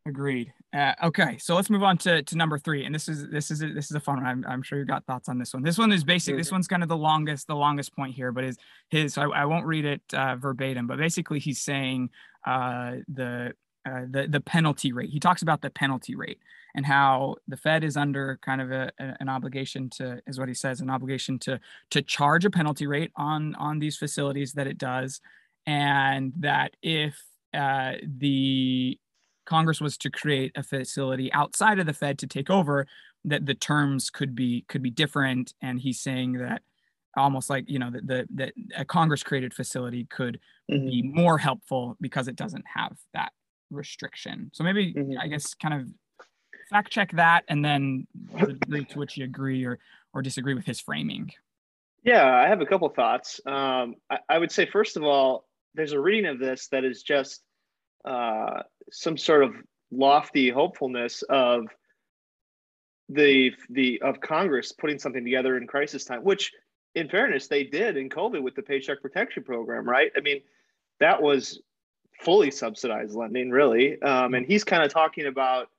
agreed. 0.05 0.53
Uh, 0.75 0.93
okay, 1.03 1.38
so 1.38 1.55
let's 1.55 1.69
move 1.69 1.84
on 1.84 1.98
to, 1.98 2.22
to 2.24 2.36
number 2.36 2.57
three, 2.57 2.84
and 2.84 2.93
this 2.93 3.07
is 3.07 3.29
this 3.29 3.50
is 3.50 3.62
a, 3.63 3.67
this 3.69 3.86
is 3.86 3.95
a 3.95 4.00
fun 4.00 4.17
one. 4.17 4.25
I'm, 4.25 4.45
I'm 4.45 4.62
sure 4.62 4.77
you 4.77 4.86
got 4.86 5.05
thoughts 5.05 5.29
on 5.29 5.38
this 5.38 5.53
one. 5.53 5.63
This 5.63 5.77
one 5.77 5.91
is 5.91 6.03
basic. 6.03 6.34
Mm-hmm. 6.34 6.39
This 6.39 6.51
one's 6.51 6.67
kind 6.67 6.84
of 6.84 6.89
the 6.89 6.98
longest 6.98 7.48
the 7.48 7.55
longest 7.55 7.95
point 7.95 8.13
here, 8.13 8.31
but 8.31 8.43
is 8.43 8.57
his. 8.89 9.13
So 9.13 9.22
I, 9.31 9.41
I 9.41 9.45
won't 9.45 9.65
read 9.65 9.86
it 9.86 10.01
uh, 10.13 10.36
verbatim, 10.36 10.86
but 10.86 10.98
basically 10.98 11.39
he's 11.39 11.62
saying 11.62 12.10
uh, 12.45 12.95
the 13.07 13.53
uh, 13.85 14.01
the 14.09 14.27
the 14.27 14.41
penalty 14.41 14.91
rate. 14.91 15.09
He 15.09 15.19
talks 15.19 15.41
about 15.41 15.61
the 15.61 15.69
penalty 15.69 16.15
rate 16.15 16.39
and 16.75 16.85
how 16.85 17.35
the 17.47 17.57
Fed 17.57 17.83
is 17.83 17.95
under 17.95 18.37
kind 18.41 18.61
of 18.61 18.71
a, 18.71 18.91
a, 18.99 19.15
an 19.19 19.29
obligation 19.29 19.89
to, 19.91 20.21
is 20.27 20.37
what 20.37 20.48
he 20.48 20.53
says, 20.53 20.81
an 20.81 20.89
obligation 20.89 21.39
to 21.39 21.59
to 21.91 22.01
charge 22.01 22.45
a 22.45 22.50
penalty 22.50 22.87
rate 22.87 23.11
on 23.15 23.55
on 23.55 23.79
these 23.79 23.98
facilities 23.98 24.53
that 24.53 24.67
it 24.67 24.77
does, 24.77 25.21
and 25.65 26.33
that 26.37 26.75
if 26.81 27.21
uh, 27.53 27.93
the 28.03 29.00
Congress 29.45 29.79
was 29.79 29.98
to 29.98 30.09
create 30.09 30.51
a 30.55 30.63
facility 30.63 31.31
outside 31.31 31.79
of 31.79 31.85
the 31.85 31.93
Fed 31.93 32.17
to 32.19 32.27
take 32.27 32.50
over, 32.50 32.87
that 33.24 33.45
the 33.45 33.55
terms 33.55 34.09
could 34.09 34.35
be 34.35 34.65
could 34.67 34.81
be 34.81 34.89
different. 34.89 35.53
And 35.61 35.79
he's 35.79 36.00
saying 36.00 36.33
that 36.33 36.61
almost 37.15 37.50
like 37.50 37.69
you 37.69 37.79
know 37.79 37.91
that 37.91 38.07
the 38.07 38.27
that 38.33 38.53
a 38.75 38.83
Congress 38.83 39.24
created 39.24 39.53
facility 39.53 40.05
could 40.05 40.39
mm-hmm. 40.71 40.85
be 40.85 41.01
more 41.03 41.37
helpful 41.37 41.95
because 42.01 42.27
it 42.27 42.35
doesn't 42.35 42.65
have 42.74 42.98
that 43.13 43.31
restriction. 43.71 44.51
So 44.53 44.63
maybe 44.63 44.93
mm-hmm. 44.93 45.19
I 45.19 45.27
guess 45.27 45.53
kind 45.53 45.73
of 45.73 45.87
fact 46.69 46.91
check 46.91 47.11
that 47.13 47.43
and 47.47 47.63
then 47.63 48.07
the 48.39 48.53
degree 48.53 48.85
to 48.85 48.99
which 48.99 49.17
you 49.17 49.25
agree 49.25 49.65
or 49.65 49.79
or 50.13 50.21
disagree 50.21 50.53
with 50.53 50.65
his 50.65 50.79
framing. 50.79 51.29
Yeah, 52.03 52.35
I 52.35 52.47
have 52.47 52.61
a 52.61 52.65
couple 52.65 52.87
thoughts. 52.89 53.41
Um, 53.45 53.95
I, 54.09 54.19
I, 54.29 54.37
would 54.37 54.51
say 54.51 54.65
first 54.65 54.95
of 54.95 55.03
all, 55.03 55.45
there's 55.73 55.91
a 55.91 55.99
reading 55.99 56.29
of 56.29 56.39
this 56.39 56.67
that 56.67 56.85
is 56.85 57.03
just 57.03 57.41
uh, 58.05 58.61
some 58.91 59.17
sort 59.17 59.43
of 59.43 59.55
lofty 59.91 60.49
hopefulness 60.49 61.23
of 61.23 61.65
the 63.09 63.51
the 63.69 64.01
of 64.01 64.21
Congress 64.21 64.71
putting 64.71 64.99
something 64.99 65.23
together 65.23 65.57
in 65.57 65.67
crisis 65.67 66.05
time, 66.05 66.23
which 66.23 66.51
in 66.95 67.09
fairness 67.09 67.47
they 67.47 67.63
did 67.63 67.97
in 67.97 68.09
COVID 68.09 68.41
with 68.41 68.55
the 68.55 68.61
Paycheck 68.61 69.01
Protection 69.01 69.43
Program, 69.43 69.87
right? 69.87 70.11
I 70.15 70.21
mean, 70.21 70.41
that 70.99 71.21
was 71.21 71.61
fully 72.21 72.51
subsidized 72.51 73.15
lending, 73.15 73.49
really. 73.49 74.01
Um, 74.01 74.33
and 74.33 74.45
he's 74.45 74.63
kind 74.63 74.83
of 74.83 74.91
talking 74.91 75.25
about 75.25 75.69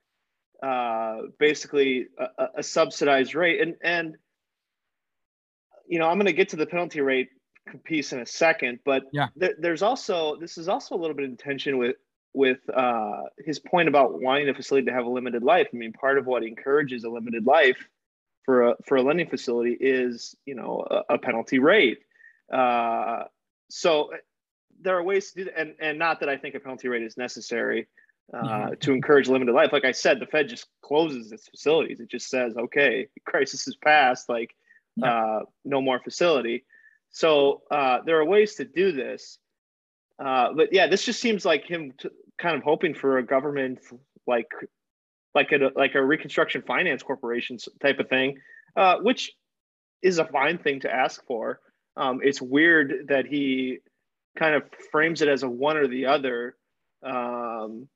uh, 0.63 1.23
basically 1.39 2.07
a, 2.19 2.49
a, 2.57 2.63
subsidized 2.63 3.35
rate. 3.35 3.61
And 3.61 3.77
and 3.83 4.17
you 5.87 5.99
know, 5.99 6.09
I'm 6.09 6.17
going 6.17 6.27
to 6.27 6.33
get 6.33 6.49
to 6.51 6.57
the 6.57 6.67
penalty 6.67 7.01
rate 7.01 7.29
piece 7.85 8.13
in 8.13 8.21
a 8.21 8.27
second, 8.27 8.79
but 8.85 9.05
yeah, 9.13 9.29
th- 9.39 9.57
there's 9.59 9.83
also 9.83 10.37
this 10.37 10.57
is 10.57 10.69
also 10.69 10.95
a 10.95 10.99
little 10.99 11.17
bit 11.17 11.27
in 11.27 11.37
tension 11.37 11.79
with 11.79 11.97
with 12.33 12.59
uh, 12.75 13.23
his 13.39 13.59
point 13.59 13.89
about 13.89 14.21
wanting 14.21 14.49
a 14.49 14.55
facility 14.55 14.87
to 14.87 14.93
have 14.93 15.07
a 15.07 15.09
limited 15.09 15.43
life. 15.43 15.69
I 15.73 15.77
mean, 15.77 15.93
part 15.93 16.19
of 16.19 16.27
what 16.27 16.43
encourages 16.43 17.05
a 17.05 17.09
limited 17.09 17.47
life 17.47 17.89
for 18.45 18.71
a 18.71 18.75
for 18.85 18.97
a 18.97 19.03
lending 19.03 19.29
facility 19.29 19.77
is 19.79 20.35
you 20.47 20.55
know 20.55 20.87
a, 20.91 21.15
a 21.15 21.19
penalty 21.19 21.59
rate. 21.59 21.99
Uh, 22.53 23.25
so 23.69 24.11
there 24.81 24.97
are 24.97 25.03
ways 25.03 25.33
to 25.33 25.39
do 25.39 25.45
that, 25.47 25.59
and 25.59 25.75
and 25.81 25.99
not 25.99 26.21
that 26.21 26.29
I 26.29 26.37
think 26.37 26.55
a 26.55 26.61
penalty 26.61 26.89
rate 26.89 27.03
is 27.03 27.17
necessary 27.17 27.89
uh, 28.33 28.43
mm-hmm. 28.43 28.75
to 28.81 28.93
encourage 28.93 29.29
limited 29.29 29.55
life. 29.55 29.73
Like 29.73 29.85
I 29.85 29.93
said, 29.93 30.21
the 30.21 30.27
Fed 30.27 30.49
just 30.49 30.67
closes 30.83 31.33
its 31.33 31.49
facilities. 31.49 32.01
It 32.01 32.11
just 32.11 32.29
says, 32.29 32.57
okay, 32.57 33.09
crisis 33.27 33.67
is 33.69 33.77
past, 33.77 34.29
like 34.29 34.55
yeah. 34.97 35.13
uh, 35.13 35.41
no 35.65 35.81
more 35.81 36.01
facility. 36.03 36.65
So 37.11 37.63
uh, 37.71 37.99
there 38.05 38.19
are 38.19 38.25
ways 38.25 38.57
to 38.57 38.65
do 38.65 38.93
this. 38.93 39.39
Uh, 40.19 40.53
but 40.55 40.73
yeah, 40.73 40.87
this 40.87 41.05
just 41.05 41.21
seems 41.21 41.45
like 41.45 41.67
him 41.67 41.93
t- 41.99 42.09
kind 42.39 42.57
of 42.57 42.63
hoping 42.63 42.95
for 42.95 43.19
a 43.19 43.23
government 43.23 43.79
like 44.27 44.51
like 45.35 45.53
a 45.53 45.71
like 45.77 45.95
a 45.95 46.03
reconstruction 46.03 46.63
finance 46.63 47.03
corporation 47.03 47.59
type 47.81 47.99
of 47.99 48.09
thing, 48.09 48.39
uh, 48.77 48.97
which 48.99 49.33
is 50.03 50.19
a 50.19 50.25
fine 50.25 50.59
thing 50.59 50.81
to 50.81 50.93
ask 50.93 51.25
for. 51.27 51.61
Um, 51.97 52.21
it's 52.23 52.41
weird 52.43 53.09
that 53.09 53.27
he 53.27 53.79
kind 54.37 54.55
of 54.55 54.65
frames 54.91 55.23
it 55.23 55.29
as 55.29 55.43
a 55.43 55.49
one 55.49 55.77
or 55.77 55.89
the 55.89 56.07
other. 56.07 56.57
Um, 57.03 57.89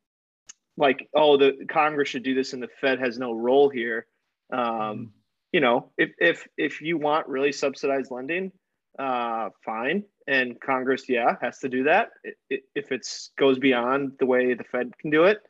like, 0.76 1.08
oh, 1.14 1.36
the 1.36 1.66
Congress 1.68 2.08
should 2.08 2.22
do 2.22 2.34
this 2.34 2.52
and 2.52 2.62
the 2.62 2.68
Fed 2.80 3.00
has 3.00 3.18
no 3.18 3.32
role 3.32 3.68
here. 3.68 4.06
Um, 4.52 4.60
mm. 4.60 5.08
You 5.52 5.60
know, 5.60 5.90
if 5.98 6.10
if 6.18 6.46
if 6.56 6.80
you 6.80 6.96
want 6.96 7.28
really 7.28 7.50
subsidized 7.52 8.10
lending, 8.10 8.52
uh, 8.98 9.50
fine, 9.64 10.04
and 10.28 10.60
Congress, 10.60 11.08
yeah, 11.08 11.36
has 11.40 11.58
to 11.58 11.68
do 11.68 11.84
that. 11.84 12.10
If 12.48 12.92
it 12.92 13.06
goes 13.36 13.58
beyond 13.58 14.12
the 14.20 14.26
way 14.26 14.54
the 14.54 14.64
Fed 14.64 14.96
can 14.98 15.10
do 15.10 15.24
it, 15.24 15.42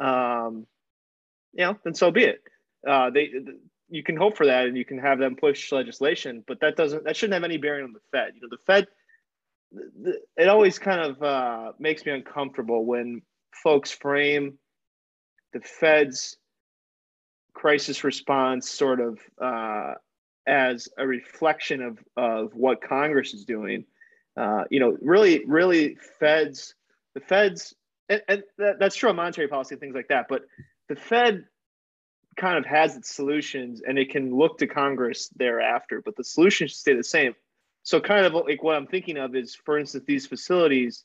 um, 0.00 0.66
you 1.52 1.64
know, 1.64 1.78
then 1.84 1.94
so 1.94 2.10
be 2.10 2.24
it. 2.24 2.42
Uh, 2.86 3.10
they 3.10 3.30
you 3.88 4.02
can 4.02 4.16
hope 4.16 4.36
for 4.36 4.46
that 4.46 4.66
and 4.66 4.76
you 4.76 4.84
can 4.84 4.98
have 4.98 5.18
them 5.18 5.36
push 5.36 5.70
legislation, 5.72 6.42
but 6.46 6.60
that 6.60 6.76
doesn't 6.76 7.04
that 7.04 7.16
shouldn't 7.16 7.34
have 7.34 7.44
any 7.44 7.56
bearing 7.56 7.84
on 7.84 7.92
the 7.92 8.00
Fed. 8.10 8.32
You 8.34 8.42
know, 8.42 8.48
the 8.50 8.62
Fed 8.66 8.88
it 10.36 10.48
always 10.48 10.78
kind 10.78 11.00
of 11.00 11.22
uh, 11.22 11.72
makes 11.78 12.04
me 12.04 12.12
uncomfortable 12.12 12.84
when 12.84 13.22
folks 13.62 13.90
frame 13.90 14.58
the 15.52 15.60
Fed's 15.60 16.36
crisis 17.54 18.04
response 18.04 18.68
sort 18.68 19.00
of 19.00 19.18
uh, 19.40 19.94
as 20.46 20.88
a 20.98 21.06
reflection 21.06 21.82
of, 21.82 21.98
of 22.16 22.54
what 22.54 22.82
Congress 22.82 23.34
is 23.34 23.44
doing. 23.44 23.84
Uh, 24.36 24.64
you 24.70 24.78
know, 24.78 24.96
really, 25.00 25.44
really, 25.46 25.96
Feds, 26.20 26.74
the 27.14 27.20
Feds, 27.20 27.74
and, 28.08 28.22
and 28.28 28.42
that, 28.58 28.78
that's 28.78 28.94
true 28.94 29.08
on 29.08 29.16
monetary 29.16 29.48
policy 29.48 29.76
things 29.76 29.94
like 29.94 30.08
that, 30.08 30.26
but 30.28 30.42
the 30.88 30.96
Fed 30.96 31.44
kind 32.36 32.58
of 32.58 32.66
has 32.66 32.96
its 32.96 33.14
solutions 33.14 33.80
and 33.86 33.98
it 33.98 34.10
can 34.10 34.36
look 34.36 34.58
to 34.58 34.66
Congress 34.66 35.30
thereafter, 35.36 36.02
but 36.04 36.16
the 36.16 36.24
solutions 36.24 36.72
should 36.72 36.78
stay 36.78 36.94
the 36.94 37.02
same. 37.02 37.34
So, 37.86 38.00
kind 38.00 38.26
of 38.26 38.34
like 38.34 38.64
what 38.64 38.74
I'm 38.74 38.88
thinking 38.88 39.16
of 39.16 39.36
is, 39.36 39.54
for 39.54 39.78
instance, 39.78 40.02
these 40.08 40.26
facilities, 40.26 41.04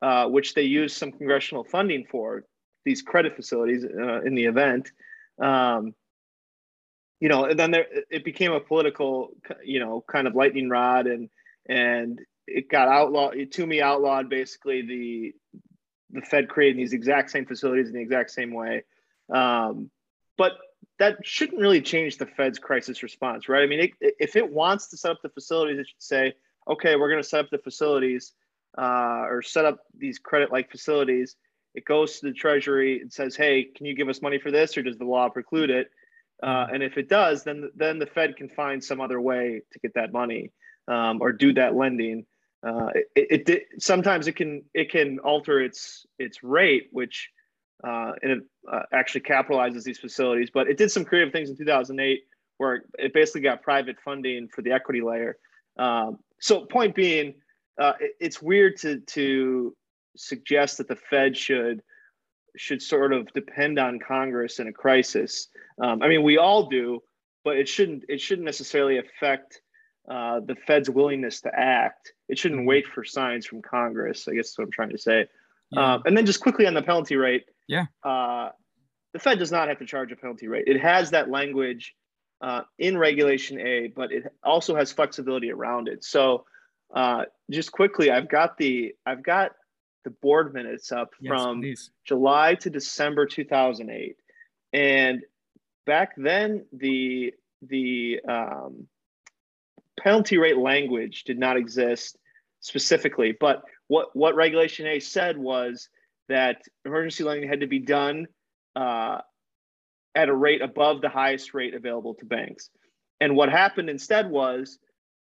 uh, 0.00 0.28
which 0.28 0.54
they 0.54 0.62
use 0.62 0.94
some 0.94 1.10
congressional 1.10 1.64
funding 1.64 2.06
for, 2.08 2.44
these 2.84 3.02
credit 3.02 3.34
facilities 3.34 3.84
uh, 3.84 4.20
in 4.22 4.36
the 4.36 4.44
event. 4.44 4.92
Um, 5.40 5.96
you 7.18 7.28
know, 7.28 7.46
and 7.46 7.58
then 7.58 7.72
there 7.72 7.86
it 8.08 8.24
became 8.24 8.52
a 8.52 8.60
political, 8.60 9.30
you 9.64 9.80
know, 9.80 10.04
kind 10.06 10.28
of 10.28 10.36
lightning 10.36 10.68
rod, 10.68 11.08
and 11.08 11.28
and 11.68 12.20
it 12.46 12.68
got 12.68 12.86
outlawed. 12.86 13.34
Toomey 13.50 13.82
outlawed 13.82 14.28
basically 14.28 14.82
the 14.82 15.32
the 16.12 16.24
Fed 16.24 16.48
creating 16.48 16.76
these 16.76 16.92
exact 16.92 17.32
same 17.32 17.46
facilities 17.46 17.88
in 17.88 17.94
the 17.94 18.00
exact 18.00 18.30
same 18.30 18.54
way. 18.54 18.84
Um, 19.28 19.90
but 20.38 20.52
that 20.98 21.18
shouldn't 21.24 21.60
really 21.60 21.82
change 21.82 22.18
the 22.18 22.26
Fed's 22.26 22.58
crisis 22.58 23.02
response, 23.02 23.48
right? 23.48 23.62
I 23.62 23.66
mean, 23.66 23.80
it, 23.80 24.14
if 24.18 24.36
it 24.36 24.50
wants 24.50 24.88
to 24.88 24.96
set 24.96 25.10
up 25.10 25.22
the 25.22 25.28
facilities, 25.28 25.78
it 25.78 25.88
should 25.88 26.02
say, 26.02 26.34
okay, 26.68 26.96
we're 26.96 27.10
going 27.10 27.22
to 27.22 27.28
set 27.28 27.40
up 27.40 27.50
the 27.50 27.58
facilities 27.58 28.32
uh, 28.78 29.24
or 29.28 29.42
set 29.42 29.64
up 29.64 29.80
these 29.96 30.18
credit-like 30.18 30.70
facilities. 30.70 31.36
It 31.74 31.84
goes 31.84 32.20
to 32.20 32.26
the 32.26 32.32
Treasury 32.32 33.00
and 33.00 33.12
says, 33.12 33.34
hey, 33.34 33.64
can 33.64 33.86
you 33.86 33.94
give 33.94 34.08
us 34.08 34.22
money 34.22 34.38
for 34.38 34.50
this, 34.50 34.76
or 34.76 34.82
does 34.82 34.98
the 34.98 35.04
law 35.04 35.28
preclude 35.28 35.70
it? 35.70 35.90
Uh, 36.42 36.66
and 36.72 36.82
if 36.82 36.98
it 36.98 37.08
does, 37.08 37.44
then 37.44 37.70
then 37.76 37.98
the 37.98 38.06
Fed 38.06 38.36
can 38.36 38.48
find 38.48 38.82
some 38.82 39.00
other 39.00 39.20
way 39.20 39.62
to 39.72 39.78
get 39.78 39.94
that 39.94 40.12
money 40.12 40.50
um, 40.88 41.22
or 41.22 41.32
do 41.32 41.52
that 41.54 41.74
lending. 41.76 42.26
Uh, 42.66 42.90
it, 43.14 43.48
it, 43.48 43.62
sometimes 43.78 44.26
it 44.26 44.36
can 44.36 44.62
it 44.74 44.90
can 44.90 45.20
alter 45.20 45.60
its 45.60 46.04
its 46.18 46.42
rate, 46.42 46.88
which 46.90 47.30
uh, 47.86 48.12
and 48.22 48.32
it 48.32 48.38
uh, 48.70 48.82
actually 48.92 49.22
capitalizes 49.22 49.82
these 49.82 49.98
facilities. 49.98 50.50
But 50.52 50.68
it 50.68 50.76
did 50.76 50.90
some 50.90 51.04
creative 51.04 51.32
things 51.32 51.50
in 51.50 51.56
2008 51.56 52.22
where 52.58 52.84
it 52.98 53.12
basically 53.12 53.40
got 53.40 53.62
private 53.62 53.96
funding 54.04 54.48
for 54.48 54.62
the 54.62 54.72
equity 54.72 55.00
layer. 55.00 55.36
Um, 55.78 56.18
so 56.40 56.64
point 56.66 56.94
being, 56.94 57.34
uh, 57.80 57.94
it, 58.00 58.12
it's 58.20 58.42
weird 58.42 58.76
to 58.78 59.00
to 59.00 59.74
suggest 60.16 60.78
that 60.78 60.88
the 60.88 60.96
Fed 60.96 61.36
should 61.36 61.82
should 62.56 62.82
sort 62.82 63.12
of 63.12 63.32
depend 63.32 63.78
on 63.78 63.98
Congress 63.98 64.58
in 64.58 64.68
a 64.68 64.72
crisis. 64.72 65.48
Um, 65.82 66.02
I 66.02 66.08
mean, 66.08 66.22
we 66.22 66.36
all 66.36 66.68
do, 66.68 67.02
but 67.44 67.56
it 67.56 67.68
shouldn't 67.68 68.04
it 68.08 68.20
shouldn't 68.20 68.44
necessarily 68.44 68.98
affect 68.98 69.60
uh, 70.08 70.40
the 70.40 70.56
Fed's 70.66 70.90
willingness 70.90 71.40
to 71.42 71.50
act. 71.54 72.12
It 72.28 72.38
shouldn't 72.38 72.60
mm-hmm. 72.60 72.68
wait 72.68 72.86
for 72.86 73.04
signs 73.04 73.46
from 73.46 73.62
Congress. 73.62 74.26
I 74.28 74.34
guess 74.34 74.48
that's 74.48 74.58
what 74.58 74.64
I'm 74.64 74.72
trying 74.72 74.90
to 74.90 74.98
say. 74.98 75.26
Yeah. 75.70 75.94
Um, 75.94 76.02
and 76.04 76.16
then 76.16 76.26
just 76.26 76.40
quickly 76.40 76.66
on 76.66 76.74
the 76.74 76.82
penalty 76.82 77.16
rate. 77.16 77.44
Yeah. 77.68 77.86
Uh, 78.02 78.50
the 79.12 79.18
Fed 79.18 79.38
does 79.38 79.52
not 79.52 79.68
have 79.68 79.78
to 79.78 79.86
charge 79.86 80.12
a 80.12 80.16
penalty 80.16 80.48
rate. 80.48 80.64
It 80.66 80.80
has 80.80 81.10
that 81.10 81.30
language 81.30 81.94
uh, 82.40 82.62
in 82.78 82.98
Regulation 82.98 83.60
A, 83.60 83.88
but 83.88 84.12
it 84.12 84.24
also 84.42 84.74
has 84.74 84.90
flexibility 84.90 85.50
around 85.50 85.88
it. 85.88 86.04
So 86.04 86.44
uh, 86.94 87.24
just 87.50 87.72
quickly, 87.72 88.10
I've 88.10 88.28
got 88.28 88.58
the 88.58 88.94
I've 89.06 89.22
got 89.22 89.52
the 90.04 90.10
board 90.10 90.52
minutes 90.52 90.90
up 90.92 91.10
yes, 91.20 91.30
from 91.30 91.60
please. 91.60 91.90
July 92.04 92.54
to 92.56 92.70
December 92.70 93.26
2008, 93.26 94.16
and 94.72 95.22
back 95.86 96.12
then 96.16 96.66
the 96.72 97.32
the 97.62 98.20
um, 98.28 98.88
penalty 99.98 100.38
rate 100.38 100.58
language 100.58 101.24
did 101.24 101.38
not 101.38 101.56
exist 101.56 102.18
specifically, 102.60 103.32
but 103.38 103.62
what 103.86 104.14
what 104.14 104.34
Regulation 104.34 104.86
A 104.86 105.00
said 105.00 105.38
was 105.38 105.88
that 106.32 106.62
emergency 106.84 107.24
lending 107.24 107.48
had 107.48 107.60
to 107.60 107.66
be 107.66 107.78
done 107.78 108.26
uh, 108.76 109.18
at 110.14 110.28
a 110.28 110.34
rate 110.34 110.62
above 110.62 111.00
the 111.00 111.08
highest 111.08 111.54
rate 111.54 111.74
available 111.74 112.14
to 112.14 112.24
banks. 112.24 112.70
And 113.20 113.36
what 113.36 113.48
happened 113.48 113.88
instead 113.88 114.28
was 114.30 114.78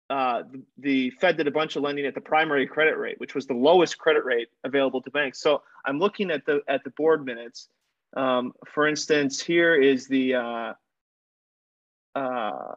uh, 0.10 0.44
the, 0.52 0.62
the, 0.78 1.10
Fed 1.22 1.38
did 1.38 1.48
a 1.48 1.52
bunch 1.52 1.76
of 1.76 1.84
lending 1.84 2.06
at 2.06 2.16
the 2.16 2.22
primary 2.22 2.66
credit 2.66 2.98
rate, 2.98 3.20
which 3.20 3.36
was 3.36 3.46
the 3.46 3.54
lowest 3.54 3.98
credit 3.98 4.26
rate 4.26 4.48
available 4.64 5.02
to 5.04 5.12
banks. 5.12 5.40
So 5.42 5.62
I'm 5.86 6.00
looking 6.00 6.32
at 6.32 6.46
the 6.46 6.62
at 6.68 6.84
the 6.84 6.90
board 6.92 7.24
minutes. 7.26 7.68
Um, 8.18 8.54
for 8.74 8.88
instance, 8.88 9.40
here 9.40 9.76
is 9.76 10.08
the 10.08 10.36
uh, 10.36 10.74
uh, 12.16 12.76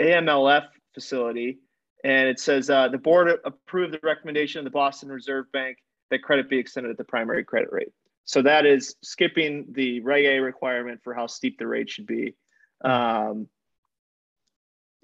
AMLF 0.00 0.66
facility, 0.94 1.58
and 2.04 2.28
it 2.28 2.38
says 2.38 2.70
uh, 2.70 2.88
the 2.88 2.98
board 2.98 3.28
approved 3.44 3.94
the 3.94 4.00
recommendation 4.04 4.60
of 4.60 4.64
the 4.64 4.70
Boston 4.70 5.08
Reserve 5.08 5.50
Bank 5.52 5.78
that 6.10 6.22
credit 6.22 6.48
be 6.48 6.58
extended 6.58 6.90
at 6.90 6.98
the 6.98 7.04
primary 7.04 7.44
credit 7.44 7.70
rate. 7.72 7.92
So 8.24 8.42
that 8.42 8.66
is 8.66 8.96
skipping 9.02 9.66
the 9.70 10.00
Reg 10.00 10.24
A 10.24 10.38
requirement 10.40 11.00
for 11.02 11.14
how 11.14 11.26
steep 11.26 11.58
the 11.58 11.66
rate 11.66 11.88
should 11.88 12.06
be. 12.06 12.34
Um, 12.84 13.48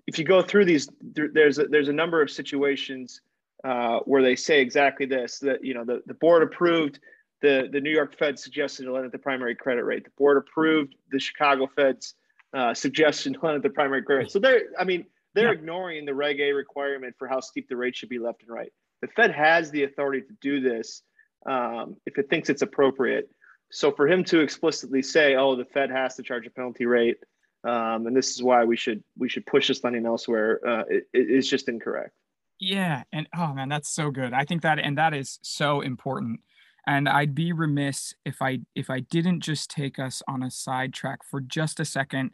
if 0.07 0.19
you 0.19 0.25
go 0.25 0.43
through 0.43 0.65
these, 0.65 0.89
there's 1.01 1.59
a, 1.59 1.67
there's 1.67 1.89
a 1.89 1.93
number 1.93 2.21
of 2.21 2.31
situations 2.31 3.21
uh, 3.63 4.01
where 4.01 4.23
they 4.23 4.35
say 4.35 4.61
exactly 4.61 5.07
this: 5.07 5.39
that 5.39 5.65
you 5.65 5.75
know 5.75 5.85
the, 5.85 6.03
the 6.07 6.15
board 6.15 6.43
approved 6.43 6.99
the 7.43 7.69
the 7.71 7.81
New 7.81 7.91
York 7.91 8.19
Fed 8.19 8.39
suggested 8.39 8.85
to 8.85 8.93
lend 8.93 9.07
at 9.07 9.13
the 9.13 9.19
primary 9.19 9.55
credit 9.55 9.85
rate. 9.85 10.05
The 10.05 10.11
board 10.19 10.37
approved 10.37 10.97
the 11.11 11.21
Chicago 11.21 11.69
Fed's 11.77 12.15
uh, 12.55 12.75
suggestion 12.75 13.35
to 13.35 13.41
lend 13.41 13.57
at 13.57 13.63
the 13.63 13.71
primary 13.71 14.03
credit. 14.03 14.31
So 14.31 14.39
they're, 14.39 14.63
I 14.79 14.85
mean, 14.85 15.07
they're 15.35 15.53
yeah. 15.53 15.59
ignoring 15.59 16.05
the 16.05 16.15
Reg 16.15 16.41
A 16.41 16.53
requirement 16.53 17.15
for 17.19 17.29
how 17.29 17.41
steep 17.41 17.69
the 17.69 17.77
rate 17.77 17.97
should 17.97 18.09
be 18.09 18.19
left 18.19 18.43
and 18.43 18.51
right. 18.51 18.73
The 19.03 19.09
Fed 19.09 19.33
has 19.33 19.71
the 19.71 19.85
authority 19.85 20.23
to 20.23 20.35
do 20.41 20.61
this 20.61 21.03
um, 21.45 21.97
if 22.07 22.19
it 22.19 22.31
thinks 22.31 22.49
it's 22.49 22.63
appropriate. 22.63 23.29
So 23.71 23.91
for 23.91 24.07
him 24.07 24.23
to 24.25 24.41
explicitly 24.41 25.03
say, 25.03 25.35
"Oh, 25.35 25.57
the 25.57 25.65
Fed 25.65 25.91
has 25.91 26.17
to 26.17 26.23
charge 26.23 26.47
a 26.47 26.51
penalty 26.51 26.87
rate," 26.87 27.19
um, 27.65 28.07
and 28.07 28.17
this 28.17 28.31
is 28.31 28.43
why 28.43 28.65
we 28.65 28.77
should 28.77 29.03
we 29.19 29.29
should 29.29 29.47
push 29.47 29.69
this 29.69 29.83
lending 29.83 30.07
elsewhere, 30.07 30.61
uh, 30.67 30.85
it, 31.13 31.41
just 31.41 31.69
incorrect. 31.69 32.13
Yeah, 32.61 33.03
and 33.13 33.27
oh 33.37 33.53
man, 33.55 33.69
that's 33.69 33.89
so 33.89 34.11
good. 34.11 34.33
I 34.33 34.45
think 34.45 34.63
that 34.63 34.79
and 34.79 34.97
that 34.99 35.15
is 35.15 35.39
so 35.43 35.81
important. 35.81 36.41
And 36.87 37.09
I'd 37.09 37.35
be 37.35 37.53
remiss 37.53 38.15
if 38.25 38.43
I 38.43 38.61
if 38.75 38.91
I 38.91 39.01
didn't 39.01 39.41
just 39.41 39.71
take 39.71 39.99
us 39.99 40.23
on 40.29 40.43
a 40.43 40.51
sidetrack 40.51 41.25
for 41.25 41.41
just 41.41 41.81
a 41.81 41.85
second 41.85 42.33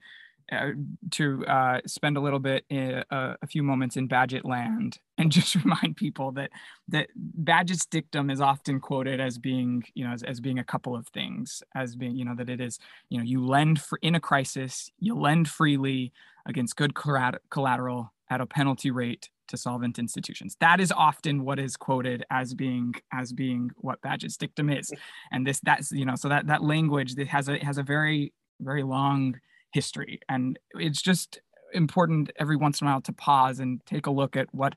uh, 0.51 0.71
to 1.11 1.45
uh, 1.47 1.81
spend 1.87 2.17
a 2.17 2.21
little 2.21 2.39
bit, 2.39 2.65
in, 2.71 3.05
uh, 3.11 3.35
a 3.43 3.47
few 3.47 3.63
moments 3.63 3.97
in 3.97 4.09
Bagehot 4.09 4.45
land, 4.45 4.99
and 5.19 5.31
just 5.31 5.55
remind 5.57 5.97
people 5.97 6.33
that 6.33 6.51
that 6.89 7.09
Bagehot's 7.43 7.87
dictum 7.87 8.31
is 8.31 8.41
often 8.41 8.81
quoted 8.81 9.21
as 9.21 9.39
being, 9.39 9.85
you 9.95 10.07
know, 10.07 10.13
as, 10.13 10.23
as 10.23 10.41
being 10.41 10.59
a 10.59 10.65
couple 10.65 10.97
of 10.97 11.07
things, 11.09 11.63
as 11.75 11.97
being, 11.97 12.17
you 12.17 12.25
know, 12.25 12.35
that 12.35 12.49
it 12.49 12.61
is, 12.61 12.79
you 13.11 13.19
know, 13.19 13.25
you 13.25 13.45
lend 13.45 13.81
for 13.81 13.99
in 14.01 14.15
a 14.15 14.21
crisis, 14.21 14.91
you 14.99 15.15
lend 15.15 15.49
freely 15.49 16.13
against 16.47 16.77
good 16.77 16.95
collateral 16.95 18.13
at 18.31 18.41
a 18.41 18.47
penalty 18.47 18.91
rate 18.91 19.29
to 19.49 19.57
solvent 19.57 19.99
institutions. 19.99 20.57
That 20.61 20.81
is 20.81 20.93
often 20.93 21.45
what 21.45 21.59
is 21.59 21.77
quoted 21.77 22.25
as 22.31 22.55
being 22.55 22.95
as 23.13 23.33
being 23.33 23.71
what 23.77 24.01
Bagehot's 24.01 24.37
dictum 24.37 24.71
is, 24.71 24.93
and 25.31 25.47
this 25.47 25.61
that's 25.61 25.93
you 25.93 26.05
know 26.05 26.15
so 26.15 26.29
that 26.29 26.47
that 26.47 26.63
language 26.63 27.17
that 27.17 27.29
has 27.29 27.49
a 27.49 27.59
has 27.59 27.77
a 27.77 27.83
very 27.83 28.33
very 28.61 28.83
long 28.83 29.39
history. 29.73 30.21
And 30.29 30.59
it's 30.75 31.03
just 31.03 31.41
important 31.73 32.31
every 32.39 32.57
once 32.57 32.81
in 32.81 32.87
a 32.87 32.91
while 32.91 33.01
to 33.03 33.13
pause 33.13 33.61
and 33.61 33.85
take 33.87 34.07
a 34.07 34.11
look 34.11 34.37
at 34.37 34.53
what 34.55 34.75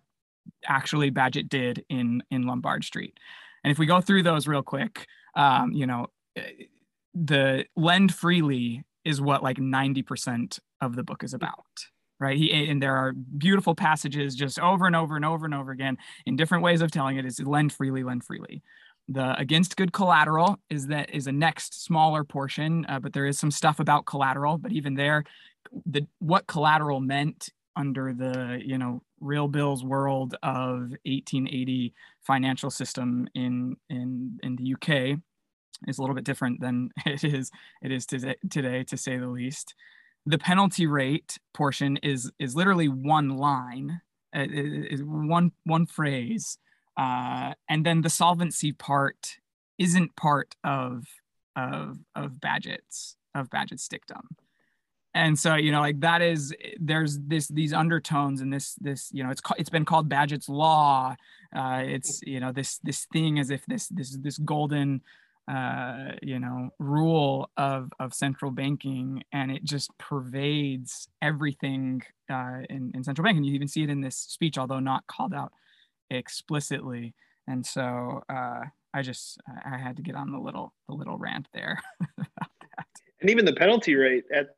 actually 0.65 1.11
Bagehot 1.11 1.49
did 1.49 1.85
in 1.89 2.23
in 2.31 2.47
Lombard 2.47 2.83
Street. 2.83 3.17
And 3.63 3.71
if 3.71 3.79
we 3.79 3.85
go 3.85 4.01
through 4.01 4.23
those 4.23 4.47
real 4.47 4.63
quick, 4.63 5.07
um, 5.35 5.71
you 5.71 5.85
know, 5.85 6.07
eh, 6.35 6.65
the 7.13 7.65
lend 7.75 8.13
freely 8.13 8.83
is 9.03 9.21
what 9.21 9.43
like 9.43 9.57
90% 9.57 10.59
of 10.79 10.95
the 10.95 11.03
book 11.03 11.23
is 11.23 11.33
about 11.33 11.65
right 12.19 12.37
he 12.37 12.69
and 12.69 12.81
there 12.81 12.95
are 12.95 13.13
beautiful 13.13 13.75
passages 13.75 14.35
just 14.35 14.59
over 14.59 14.85
and 14.85 14.95
over 14.95 15.15
and 15.15 15.25
over 15.25 15.45
and 15.45 15.53
over 15.53 15.71
again 15.71 15.97
in 16.25 16.35
different 16.35 16.63
ways 16.63 16.81
of 16.81 16.91
telling 16.91 17.17
it 17.17 17.25
is 17.25 17.39
lend 17.41 17.73
freely 17.73 18.03
lend 18.03 18.23
freely 18.23 18.61
the 19.07 19.37
against 19.39 19.75
good 19.75 19.93
collateral 19.93 20.59
is 20.69 20.87
that 20.87 21.13
is 21.13 21.27
a 21.27 21.31
next 21.31 21.83
smaller 21.83 22.23
portion, 22.23 22.85
uh, 22.87 22.99
but 22.99 23.13
there 23.13 23.25
is 23.25 23.37
some 23.39 23.51
stuff 23.51 23.79
about 23.79 24.05
collateral. 24.05 24.57
But 24.57 24.71
even 24.71 24.95
there, 24.95 25.23
the 25.85 26.07
what 26.19 26.47
collateral 26.47 26.99
meant 26.99 27.49
under 27.75 28.13
the 28.13 28.61
you 28.63 28.77
know 28.77 29.01
real 29.19 29.47
bills 29.47 29.83
world 29.83 30.35
of 30.43 30.93
1880 31.05 31.93
financial 32.21 32.69
system 32.69 33.27
in 33.35 33.75
in 33.89 34.39
in 34.43 34.55
the 34.55 34.73
UK 34.73 35.19
is 35.87 35.97
a 35.97 36.01
little 36.01 36.15
bit 36.15 36.25
different 36.25 36.61
than 36.61 36.89
it 37.05 37.23
is 37.23 37.51
it 37.81 37.91
is 37.91 38.05
today, 38.05 38.35
today 38.49 38.83
to 38.85 38.97
say 38.97 39.17
the 39.17 39.27
least. 39.27 39.75
The 40.25 40.37
penalty 40.37 40.85
rate 40.85 41.39
portion 41.53 41.97
is 41.97 42.31
is 42.39 42.55
literally 42.55 42.87
one 42.87 43.29
line, 43.29 44.01
uh, 44.35 44.45
is 44.47 45.03
one 45.03 45.51
one 45.63 45.87
phrase 45.87 46.57
uh, 47.01 47.53
and 47.67 47.83
then 47.83 48.01
the 48.01 48.09
solvency 48.09 48.71
part 48.71 49.37
isn't 49.79 50.15
part 50.15 50.55
of 50.63 51.05
of 51.55 51.97
of 52.15 52.33
Bagehot's 52.33 53.15
of 53.33 53.49
Bagehot's 53.49 53.87
dictum. 53.87 54.29
And 55.15 55.37
so 55.37 55.55
you 55.55 55.71
know, 55.71 55.79
like 55.79 55.99
that 56.01 56.21
is 56.21 56.53
there's 56.79 57.17
this 57.19 57.47
these 57.47 57.73
undertones 57.73 58.39
and 58.39 58.53
this 58.53 58.75
this 58.75 59.09
you 59.11 59.23
know 59.23 59.31
it's 59.31 59.41
it's 59.57 59.69
been 59.69 59.85
called 59.85 60.09
Bagehot's 60.09 60.47
law. 60.47 61.15
Uh, 61.55 61.81
it's 61.83 62.21
you 62.21 62.39
know 62.39 62.51
this 62.51 62.77
this 62.83 63.07
thing 63.11 63.39
as 63.39 63.49
if 63.49 63.65
this 63.65 63.87
this 63.87 64.15
this 64.21 64.37
golden 64.37 65.01
uh, 65.47 66.11
you 66.21 66.37
know 66.37 66.69
rule 66.77 67.49
of 67.57 67.91
of 67.99 68.13
central 68.13 68.51
banking 68.51 69.23
and 69.33 69.51
it 69.51 69.63
just 69.63 69.89
pervades 69.97 71.09
everything 71.19 72.03
uh, 72.29 72.59
in, 72.69 72.91
in 72.93 73.03
central 73.03 73.25
banking 73.25 73.43
you 73.43 73.55
even 73.55 73.67
see 73.67 73.81
it 73.81 73.89
in 73.89 74.01
this 74.01 74.15
speech 74.15 74.57
although 74.59 74.79
not 74.79 75.05
called 75.07 75.33
out 75.33 75.51
explicitly 76.17 77.13
and 77.47 77.65
so 77.65 78.21
uh, 78.29 78.61
i 78.93 79.01
just 79.01 79.39
i 79.65 79.77
had 79.77 79.95
to 79.95 80.03
get 80.03 80.15
on 80.15 80.31
the 80.31 80.37
little 80.37 80.73
the 80.87 80.93
little 80.93 81.17
rant 81.17 81.47
there 81.53 81.81
and 83.21 83.29
even 83.29 83.45
the 83.45 83.53
penalty 83.53 83.95
rate 83.95 84.25
at 84.33 84.55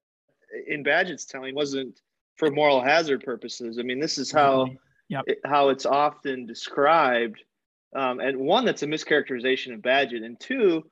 in 0.67 0.83
Bagehot's 0.83 1.25
telling 1.25 1.55
wasn't 1.55 1.99
for 2.35 2.49
moral 2.51 2.81
hazard 2.81 3.23
purposes. 3.23 3.77
I 3.79 3.83
mean, 3.83 3.99
this 3.99 4.17
is 4.17 4.31
how 4.31 4.69
yep. 5.09 5.23
it, 5.27 5.39
how 5.45 5.69
it's 5.69 5.85
often 5.85 6.45
described. 6.45 7.43
Um, 7.95 8.19
and 8.19 8.37
one, 8.37 8.65
that's 8.65 8.83
a 8.83 8.87
mischaracterization 8.87 9.73
of 9.73 9.81
Bagehot, 9.81 10.25
and 10.25 10.39
two, 10.39 10.83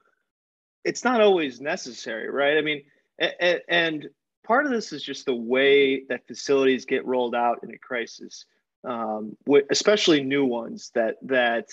it's 0.83 1.03
not 1.03 1.21
always 1.21 1.59
necessary, 1.59 2.29
right? 2.29 2.57
I 2.57 2.61
mean, 2.61 2.83
and, 3.19 3.61
and 3.67 4.09
part 4.43 4.65
of 4.65 4.71
this 4.71 4.93
is 4.93 5.03
just 5.03 5.25
the 5.25 5.35
way 5.35 6.03
that 6.09 6.27
facilities 6.27 6.85
get 6.85 7.05
rolled 7.05 7.35
out 7.35 7.59
in 7.63 7.71
a 7.73 7.77
crisis, 7.77 8.45
um, 8.83 9.37
especially 9.69 10.23
new 10.23 10.45
ones 10.45 10.91
that 10.95 11.15
that 11.23 11.69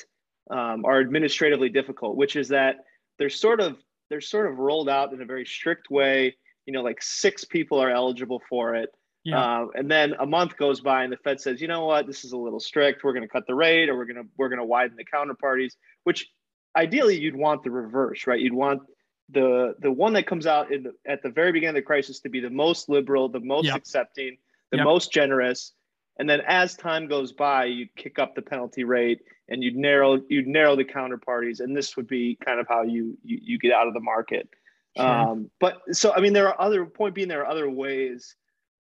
um, 0.51 0.85
are 0.85 1.01
administratively 1.01 1.69
difficult. 1.69 2.17
Which 2.17 2.37
is 2.37 2.49
that 2.49 2.77
they're 3.19 3.31
sort 3.31 3.61
of 3.61 3.77
they're 4.11 4.21
sort 4.21 4.51
of 4.51 4.59
rolled 4.59 4.89
out 4.89 5.13
in 5.13 5.21
a 5.21 5.27
very 5.27 5.47
strict 5.47 5.91
way. 5.91 6.37
You 6.67 6.73
know, 6.73 6.83
like 6.83 7.03
six 7.03 7.45
people 7.45 7.79
are 7.79 7.91
eligible 7.91 8.43
for 8.49 8.75
it. 8.75 8.91
Yeah. 9.25 9.41
Uh, 9.41 9.67
and 9.75 9.91
then 9.91 10.15
a 10.21 10.27
month 10.27 10.57
goes 10.57 10.81
by, 10.81 11.03
and 11.03 11.13
the 11.13 11.17
Fed 11.19 11.41
says, 11.41 11.61
"You 11.61 11.69
know 11.69 11.85
what? 11.85 12.07
This 12.07 12.25
is 12.25 12.33
a 12.33 12.37
little 12.37 12.61
strict. 12.61 13.05
We're 13.05 13.13
going 13.13 13.23
to 13.23 13.29
cut 13.29 13.47
the 13.47 13.55
rate, 13.55 13.89
or 13.89 13.97
we're 13.97 14.07
going 14.07 14.23
to 14.23 14.29
we're 14.37 14.49
going 14.49 14.61
to 14.61 14.65
widen 14.65 14.97
the 14.97 15.05
counterparties." 15.05 15.75
Which 16.05 16.29
ideally 16.77 17.19
you'd 17.19 17.37
want 17.37 17.63
the 17.63 17.71
reverse, 17.71 18.27
right? 18.27 18.41
You'd 18.41 18.55
want 18.55 18.83
the 19.31 19.75
the 19.81 19.93
one 19.93 20.15
that 20.15 20.27
comes 20.27 20.47
out 20.47 20.73
in 20.73 20.85
the, 20.85 20.93
at 21.07 21.23
the 21.23 21.31
very 21.31 21.53
beginning 21.53 21.77
of 21.77 21.83
the 21.83 21.87
crisis 21.87 22.21
to 22.21 22.29
be 22.29 22.41
the 22.41 22.51
most 22.51 22.89
liberal, 22.89 23.29
the 23.29 23.41
most 23.41 23.67
yep. 23.67 23.77
accepting, 23.77 24.39
the 24.71 24.79
yep. 24.79 24.85
most 24.85 25.13
generous, 25.13 25.73
and 26.19 26.29
then 26.29 26.41
as 26.47 26.75
time 26.75 27.07
goes 27.07 27.33
by, 27.33 27.67
you'd 27.67 27.95
kick 27.95 28.19
up 28.19 28.35
the 28.35 28.43
penalty 28.43 28.85
rate 28.85 29.21
and 29.49 29.63
you'd 29.63 29.77
narrow 29.77 30.21
you'd 30.29 30.47
narrow 30.47 30.77
the 30.77 30.85
counterparties, 30.85 31.61
and 31.61 31.77
this 31.77 31.97
would 31.97 32.09
be 32.09 32.37
kind 32.45 32.61
of 32.61 32.67
how 32.69 32.83
you 32.83 33.17
you, 33.25 33.39
you 33.43 33.59
get 33.59 33.73
out 33.73 33.87
of 33.87 33.95
the 33.95 34.01
market. 34.01 34.49
Sure. 34.97 35.07
Um, 35.07 35.51
but 35.61 35.81
so 35.93 36.13
I 36.13 36.21
mean, 36.21 36.33
there 36.33 36.49
are 36.49 36.61
other 36.61 36.85
point 36.87 37.15
being 37.15 37.29
there 37.29 37.43
are 37.43 37.51
other 37.51 37.71
ways 37.71 38.35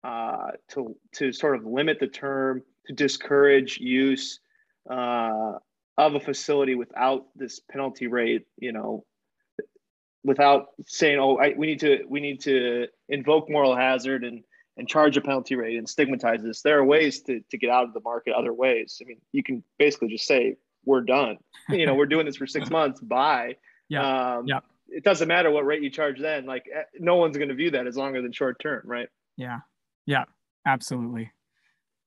uh, 0.05 0.51
to 0.71 0.97
to 1.13 1.33
sort 1.33 1.57
of 1.57 1.65
limit 1.65 1.99
the 2.01 2.07
term, 2.07 2.63
to 2.87 2.93
discourage 2.93 3.79
use 3.79 4.41
uh, 4.91 5.55
of 5.97 6.15
a 6.15 6.21
facility 6.21 6.75
without 6.75 7.27
this 7.35 7.61
penalty 7.61 8.09
rate. 8.09 8.47
You 8.59 8.73
know, 8.73 9.05
without 10.23 10.67
saying, 10.87 11.19
"Oh, 11.19 11.39
I, 11.39 11.55
we 11.57 11.67
need 11.67 11.81
to 11.81 12.05
we 12.09 12.21
need 12.21 12.41
to 12.43 12.89
invoke 13.09 13.49
moral 13.49 13.75
hazard 13.75 14.23
and 14.23 14.45
and 14.77 14.89
charge 14.89 15.17
a 15.17 15.21
penalty 15.21 15.55
rate 15.55 15.77
and 15.77 15.89
stigmatize 15.89 16.43
this." 16.43 16.63
There 16.63 16.79
are 16.79 16.85
ways 16.85 17.23
to 17.23 17.41
to 17.51 17.59
get 17.59 17.71
out 17.71 17.85
of 17.85 17.95
the 17.95 18.01
market 18.01 18.35
other 18.35 18.53
ways. 18.53 19.01
I 19.03 19.07
mean, 19.07 19.21
you 19.33 19.43
can 19.43 19.63
basically 19.79 20.09
just 20.09 20.27
say, 20.27 20.57
"We're 20.85 21.03
done." 21.03 21.39
you 21.69 21.87
know, 21.87 21.95
we're 21.95 22.07
doing 22.07 22.27
this 22.27 22.37
for 22.37 22.47
six 22.47 22.71
months. 22.71 23.01
Bye. 23.01 23.57
Yeah. 23.89 24.37
Um, 24.37 24.47
yeah. 24.47 24.61
It 24.89 25.05
doesn't 25.05 25.29
matter 25.29 25.51
what 25.51 25.65
rate 25.65 25.83
you 25.83 25.91
charge 25.91 26.21
then. 26.21 26.45
Like, 26.45 26.65
eh, 26.75 26.83
no 26.99 27.17
one's 27.17 27.37
going 27.37 27.49
to 27.49 27.55
view 27.55 27.71
that 27.71 27.87
as 27.87 27.97
longer 27.97 28.21
than 28.21 28.31
short 28.33 28.59
term, 28.61 28.83
right? 28.85 29.09
Yeah. 29.39 29.61
Yeah, 30.07 30.25
absolutely. 30.67 31.33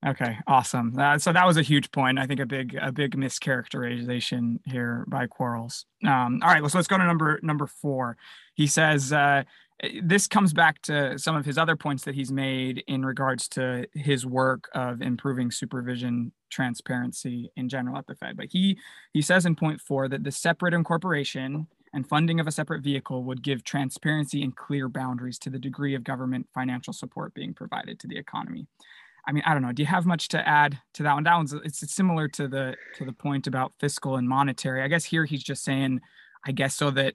Okay, 0.06 0.36
awesome. 0.46 0.96
Uh, 0.98 1.18
so 1.18 1.32
that 1.32 1.46
was 1.46 1.56
a 1.56 1.62
huge 1.62 1.90
point. 1.90 2.18
I 2.18 2.26
think 2.26 2.38
a 2.38 2.46
big 2.46 2.76
a 2.80 2.92
big 2.92 3.16
mischaracterization 3.16 4.58
here 4.64 5.04
by 5.08 5.26
Quarles. 5.26 5.86
Um, 6.04 6.40
all 6.42 6.50
right, 6.50 6.62
let's 6.62 6.74
let's 6.74 6.86
go 6.86 6.98
to 6.98 7.04
number 7.04 7.40
number 7.42 7.66
four. 7.66 8.16
He 8.54 8.66
says 8.66 9.12
uh, 9.12 9.44
Eh, 9.80 10.00
this 10.02 10.26
comes 10.26 10.52
back 10.52 10.80
to 10.82 11.18
some 11.18 11.36
of 11.36 11.44
his 11.44 11.58
other 11.58 11.76
points 11.76 12.04
that 12.04 12.14
he's 12.14 12.32
made 12.32 12.82
in 12.86 13.04
regards 13.04 13.48
to 13.48 13.86
his 13.94 14.26
work 14.26 14.68
of 14.74 15.02
improving 15.02 15.50
supervision 15.50 16.32
transparency 16.50 17.50
in 17.56 17.68
general 17.68 17.98
at 17.98 18.06
the 18.06 18.14
Fed. 18.14 18.36
But 18.36 18.46
he 18.50 18.78
he 19.12 19.22
says 19.22 19.46
in 19.46 19.56
point 19.56 19.80
four 19.80 20.08
that 20.08 20.24
the 20.24 20.32
separate 20.32 20.74
incorporation 20.74 21.66
and 21.92 22.06
funding 22.06 22.40
of 22.40 22.46
a 22.46 22.52
separate 22.52 22.82
vehicle 22.82 23.24
would 23.24 23.42
give 23.42 23.64
transparency 23.64 24.42
and 24.42 24.54
clear 24.54 24.88
boundaries 24.88 25.38
to 25.38 25.50
the 25.50 25.58
degree 25.58 25.94
of 25.94 26.04
government 26.04 26.46
financial 26.52 26.92
support 26.92 27.32
being 27.32 27.54
provided 27.54 27.98
to 28.00 28.06
the 28.06 28.18
economy. 28.18 28.66
I 29.26 29.32
mean, 29.32 29.42
I 29.46 29.54
don't 29.54 29.62
know. 29.62 29.72
Do 29.72 29.82
you 29.82 29.86
have 29.86 30.06
much 30.06 30.28
to 30.28 30.48
add 30.48 30.78
to 30.94 31.02
that 31.02 31.14
one? 31.14 31.24
That 31.24 31.36
one's 31.36 31.52
it's 31.52 31.92
similar 31.92 32.28
to 32.28 32.48
the 32.48 32.76
to 32.96 33.04
the 33.04 33.12
point 33.12 33.46
about 33.46 33.72
fiscal 33.80 34.16
and 34.16 34.28
monetary. 34.28 34.82
I 34.82 34.88
guess 34.88 35.04
here 35.04 35.24
he's 35.24 35.42
just 35.42 35.64
saying, 35.64 36.00
I 36.46 36.52
guess 36.52 36.76
so 36.76 36.90
that 36.92 37.14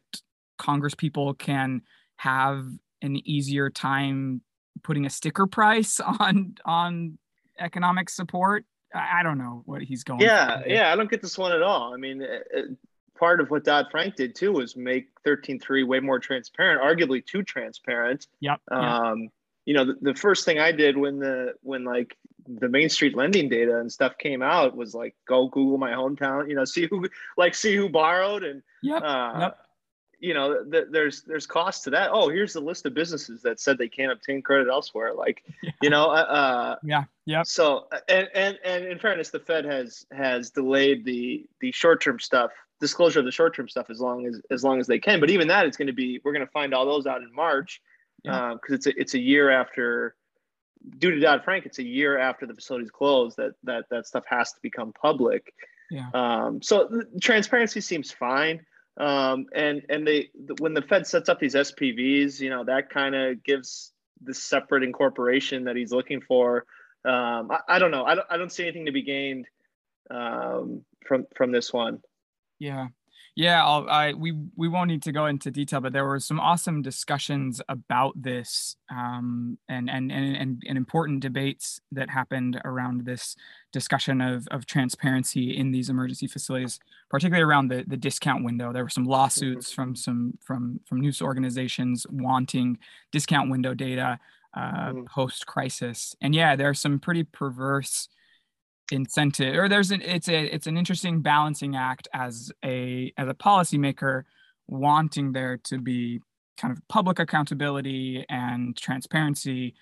Congress 0.57 0.93
people 0.93 1.33
can 1.33 1.81
have 2.21 2.67
an 3.01 3.17
easier 3.27 3.71
time 3.71 4.41
putting 4.83 5.07
a 5.07 5.09
sticker 5.09 5.47
price 5.47 5.99
on 6.19 6.55
on 6.65 7.17
economic 7.59 8.09
support. 8.09 8.63
I 8.93 9.23
don't 9.23 9.37
know 9.37 9.63
what 9.65 9.81
he's 9.81 10.03
going. 10.03 10.21
Yeah, 10.21 10.61
yeah, 10.67 10.91
I 10.91 10.95
don't 10.95 11.09
get 11.09 11.21
this 11.21 11.37
one 11.37 11.53
at 11.53 11.63
all. 11.63 11.93
I 11.93 11.97
mean, 11.97 12.27
part 13.17 13.39
of 13.39 13.49
what 13.49 13.63
Dodd 13.63 13.87
Frank 13.89 14.17
did 14.17 14.35
too 14.35 14.51
was 14.51 14.75
make 14.75 15.07
13.3 15.25 15.87
way 15.87 15.99
more 15.99 16.19
transparent, 16.19 16.81
arguably 16.81 17.25
too 17.25 17.41
transparent. 17.41 18.27
Yep. 18.41 18.59
Um, 18.69 19.29
you 19.65 19.73
know, 19.73 19.85
the, 19.85 19.95
the, 20.01 20.13
first 20.13 20.43
thing 20.43 20.59
I 20.59 20.71
did 20.73 20.97
when 20.97 21.19
the 21.19 21.53
when 21.61 21.85
like 21.85 22.17
the 22.47 22.67
Main 22.67 22.89
Street 22.89 23.15
lending 23.15 23.47
data 23.47 23.79
and 23.79 23.91
stuff 23.91 24.17
came 24.17 24.41
out 24.41 24.75
was 24.75 24.93
like 24.93 25.15
go 25.27 25.47
Google 25.47 25.77
my 25.77 25.91
hometown, 25.91 26.49
you 26.49 26.55
know, 26.55 26.65
see 26.65 26.87
who 26.87 27.07
like 27.37 27.55
see 27.55 27.75
who 27.75 27.89
borrowed 27.89 28.43
and 28.43 28.61
yep. 28.83 29.01
Uh, 29.01 29.33
yep. 29.39 29.57
You 30.21 30.33
know, 30.33 30.63
th- 30.63 30.87
there's 30.91 31.23
there's 31.23 31.47
cost 31.47 31.83
to 31.85 31.89
that. 31.89 32.11
Oh, 32.13 32.29
here's 32.29 32.53
the 32.53 32.61
list 32.61 32.85
of 32.85 32.93
businesses 32.93 33.41
that 33.41 33.59
said 33.59 33.77
they 33.77 33.89
can't 33.89 34.11
obtain 34.11 34.41
credit 34.41 34.69
elsewhere. 34.69 35.13
Like, 35.13 35.43
yeah. 35.63 35.71
you 35.81 35.89
know, 35.89 36.05
uh, 36.05 36.13
uh 36.13 36.75
yeah, 36.83 37.03
yeah. 37.25 37.43
So 37.43 37.87
and 38.07 38.29
and 38.33 38.57
and 38.63 38.85
in 38.85 38.99
fairness, 38.99 39.31
the 39.31 39.39
Fed 39.39 39.65
has 39.65 40.05
has 40.11 40.51
delayed 40.51 41.03
the 41.03 41.45
the 41.59 41.71
short 41.71 42.01
term 42.01 42.19
stuff 42.19 42.51
disclosure 42.79 43.19
of 43.19 43.25
the 43.25 43.31
short 43.31 43.55
term 43.55 43.67
stuff 43.67 43.89
as 43.89 43.99
long 43.99 44.25
as 44.27 44.41
as 44.51 44.63
long 44.63 44.79
as 44.79 44.87
they 44.87 44.99
can. 44.99 45.19
But 45.19 45.31
even 45.31 45.47
that, 45.47 45.65
it's 45.65 45.77
going 45.77 45.87
to 45.87 45.93
be 45.93 46.21
we're 46.23 46.33
going 46.33 46.45
to 46.45 46.51
find 46.51 46.73
all 46.73 46.85
those 46.85 47.07
out 47.07 47.21
in 47.21 47.33
March 47.33 47.81
because 48.23 48.31
yeah. 48.31 48.51
uh, 48.51 48.75
it's 48.75 48.87
a 48.87 48.99
it's 48.99 49.13
a 49.15 49.19
year 49.19 49.49
after 49.49 50.15
due 50.97 51.11
to 51.11 51.19
Dodd 51.19 51.43
Frank, 51.43 51.65
it's 51.65 51.79
a 51.79 51.83
year 51.83 52.17
after 52.17 52.45
the 52.45 52.53
facilities 52.53 52.91
closed 52.91 53.37
that 53.37 53.53
that 53.63 53.85
that 53.89 54.05
stuff 54.07 54.25
has 54.27 54.51
to 54.53 54.59
become 54.61 54.93
public. 54.93 55.53
Yeah. 55.89 56.09
Um, 56.13 56.61
so 56.61 57.03
transparency 57.21 57.81
seems 57.81 58.11
fine. 58.11 58.65
Um, 58.97 59.45
and 59.53 59.83
and 59.89 60.05
they 60.05 60.29
when 60.59 60.73
the 60.73 60.81
Fed 60.81 61.07
sets 61.07 61.29
up 61.29 61.39
these 61.39 61.55
SPVs, 61.55 62.39
you 62.39 62.49
know 62.49 62.65
that 62.65 62.89
kind 62.89 63.15
of 63.15 63.43
gives 63.43 63.93
the 64.23 64.33
separate 64.33 64.83
incorporation 64.83 65.65
that 65.65 65.75
he's 65.75 65.91
looking 65.91 66.21
for. 66.21 66.65
Um, 67.03 67.49
I, 67.51 67.59
I, 67.67 67.79
don't 67.79 67.89
know. 67.89 68.05
I 68.05 68.15
don't 68.15 68.27
I 68.29 68.37
don't 68.37 68.51
see 68.51 68.63
anything 68.63 68.85
to 68.85 68.91
be 68.91 69.01
gained 69.01 69.47
um, 70.11 70.83
from 71.05 71.25
from 71.35 71.51
this 71.51 71.73
one. 71.73 72.01
Yeah. 72.59 72.87
Yeah, 73.35 73.63
I'll, 73.63 73.89
I 73.89 74.11
we 74.11 74.33
we 74.57 74.67
won't 74.67 74.89
need 74.89 75.03
to 75.03 75.13
go 75.13 75.25
into 75.27 75.51
detail, 75.51 75.79
but 75.79 75.93
there 75.93 76.05
were 76.05 76.19
some 76.19 76.37
awesome 76.37 76.81
discussions 76.81 77.61
about 77.69 78.21
this, 78.21 78.75
um, 78.89 79.57
and, 79.69 79.89
and 79.89 80.11
and 80.11 80.35
and 80.35 80.63
and 80.67 80.77
important 80.77 81.21
debates 81.21 81.79
that 81.93 82.09
happened 82.09 82.59
around 82.65 83.05
this 83.05 83.37
discussion 83.71 84.19
of 84.19 84.49
of 84.51 84.65
transparency 84.65 85.55
in 85.55 85.71
these 85.71 85.89
emergency 85.89 86.27
facilities, 86.27 86.77
particularly 87.09 87.43
around 87.43 87.69
the 87.69 87.85
the 87.87 87.95
discount 87.95 88.43
window. 88.43 88.73
There 88.73 88.83
were 88.83 88.89
some 88.89 89.05
lawsuits 89.05 89.71
from 89.71 89.95
some 89.95 90.37
from 90.41 90.81
from 90.85 90.99
news 90.99 91.21
organizations 91.21 92.05
wanting 92.09 92.79
discount 93.13 93.49
window 93.49 93.73
data 93.73 94.19
uh, 94.57 94.91
mm. 94.91 95.05
post 95.05 95.47
crisis, 95.47 96.17
and 96.19 96.35
yeah, 96.35 96.57
there 96.57 96.67
are 96.67 96.73
some 96.73 96.99
pretty 96.99 97.23
perverse 97.23 98.09
incentive 98.91 99.55
or 99.55 99.69
there's 99.69 99.91
an 99.91 100.01
it's 100.01 100.27
a 100.27 100.53
it's 100.53 100.67
an 100.67 100.77
interesting 100.77 101.21
balancing 101.21 101.75
act 101.75 102.07
as 102.13 102.51
a 102.63 103.11
as 103.17 103.27
a 103.27 103.33
policymaker 103.33 104.23
wanting 104.67 105.31
there 105.31 105.57
to 105.57 105.79
be 105.79 106.19
kind 106.57 106.71
of 106.71 106.87
public 106.87 107.19
accountability 107.19 108.25
and 108.29 108.77
transparency 108.77 109.73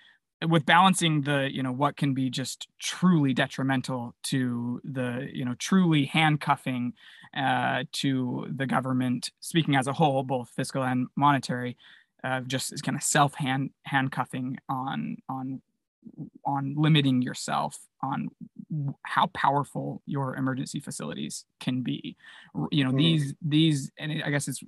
with 0.48 0.66
balancing 0.66 1.22
the 1.22 1.50
you 1.52 1.62
know 1.62 1.72
what 1.72 1.98
can 1.98 2.14
be 2.14 2.30
just 2.30 2.68
truly 2.80 3.34
detrimental 3.34 4.16
to 4.24 4.80
the 4.84 5.28
you 5.34 5.44
know 5.44 5.56
truly 5.60 6.06
handcuffing 6.06 6.94
uh, 7.36 7.84
to 7.92 8.48
the 8.56 8.66
government 8.66 9.32
speaking 9.42 9.76
as 9.76 9.88
a 9.88 9.94
whole 9.94 10.24
both 10.24 10.50
fiscal 10.56 10.84
and 10.84 11.08
monetary 11.16 11.76
uh, 12.24 12.40
just 12.42 12.72
is 12.72 12.82
kind 12.82 12.96
of 12.96 13.04
self 13.04 13.36
hand 13.36 13.72
handcuffing 13.84 14.58
on 14.70 15.18
on 15.28 15.62
on 16.46 16.74
limiting 16.78 17.22
yourself 17.22 17.78
on 18.04 18.30
how 19.04 19.28
powerful 19.28 20.02
your 20.06 20.36
emergency 20.36 20.80
facilities 20.80 21.46
can 21.60 21.82
be 21.82 22.16
you 22.72 22.84
know 22.84 22.92
mm. 22.92 22.98
these 22.98 23.34
these 23.42 23.92
and 23.98 24.24
i 24.24 24.30
guess 24.30 24.48
it's 24.48 24.62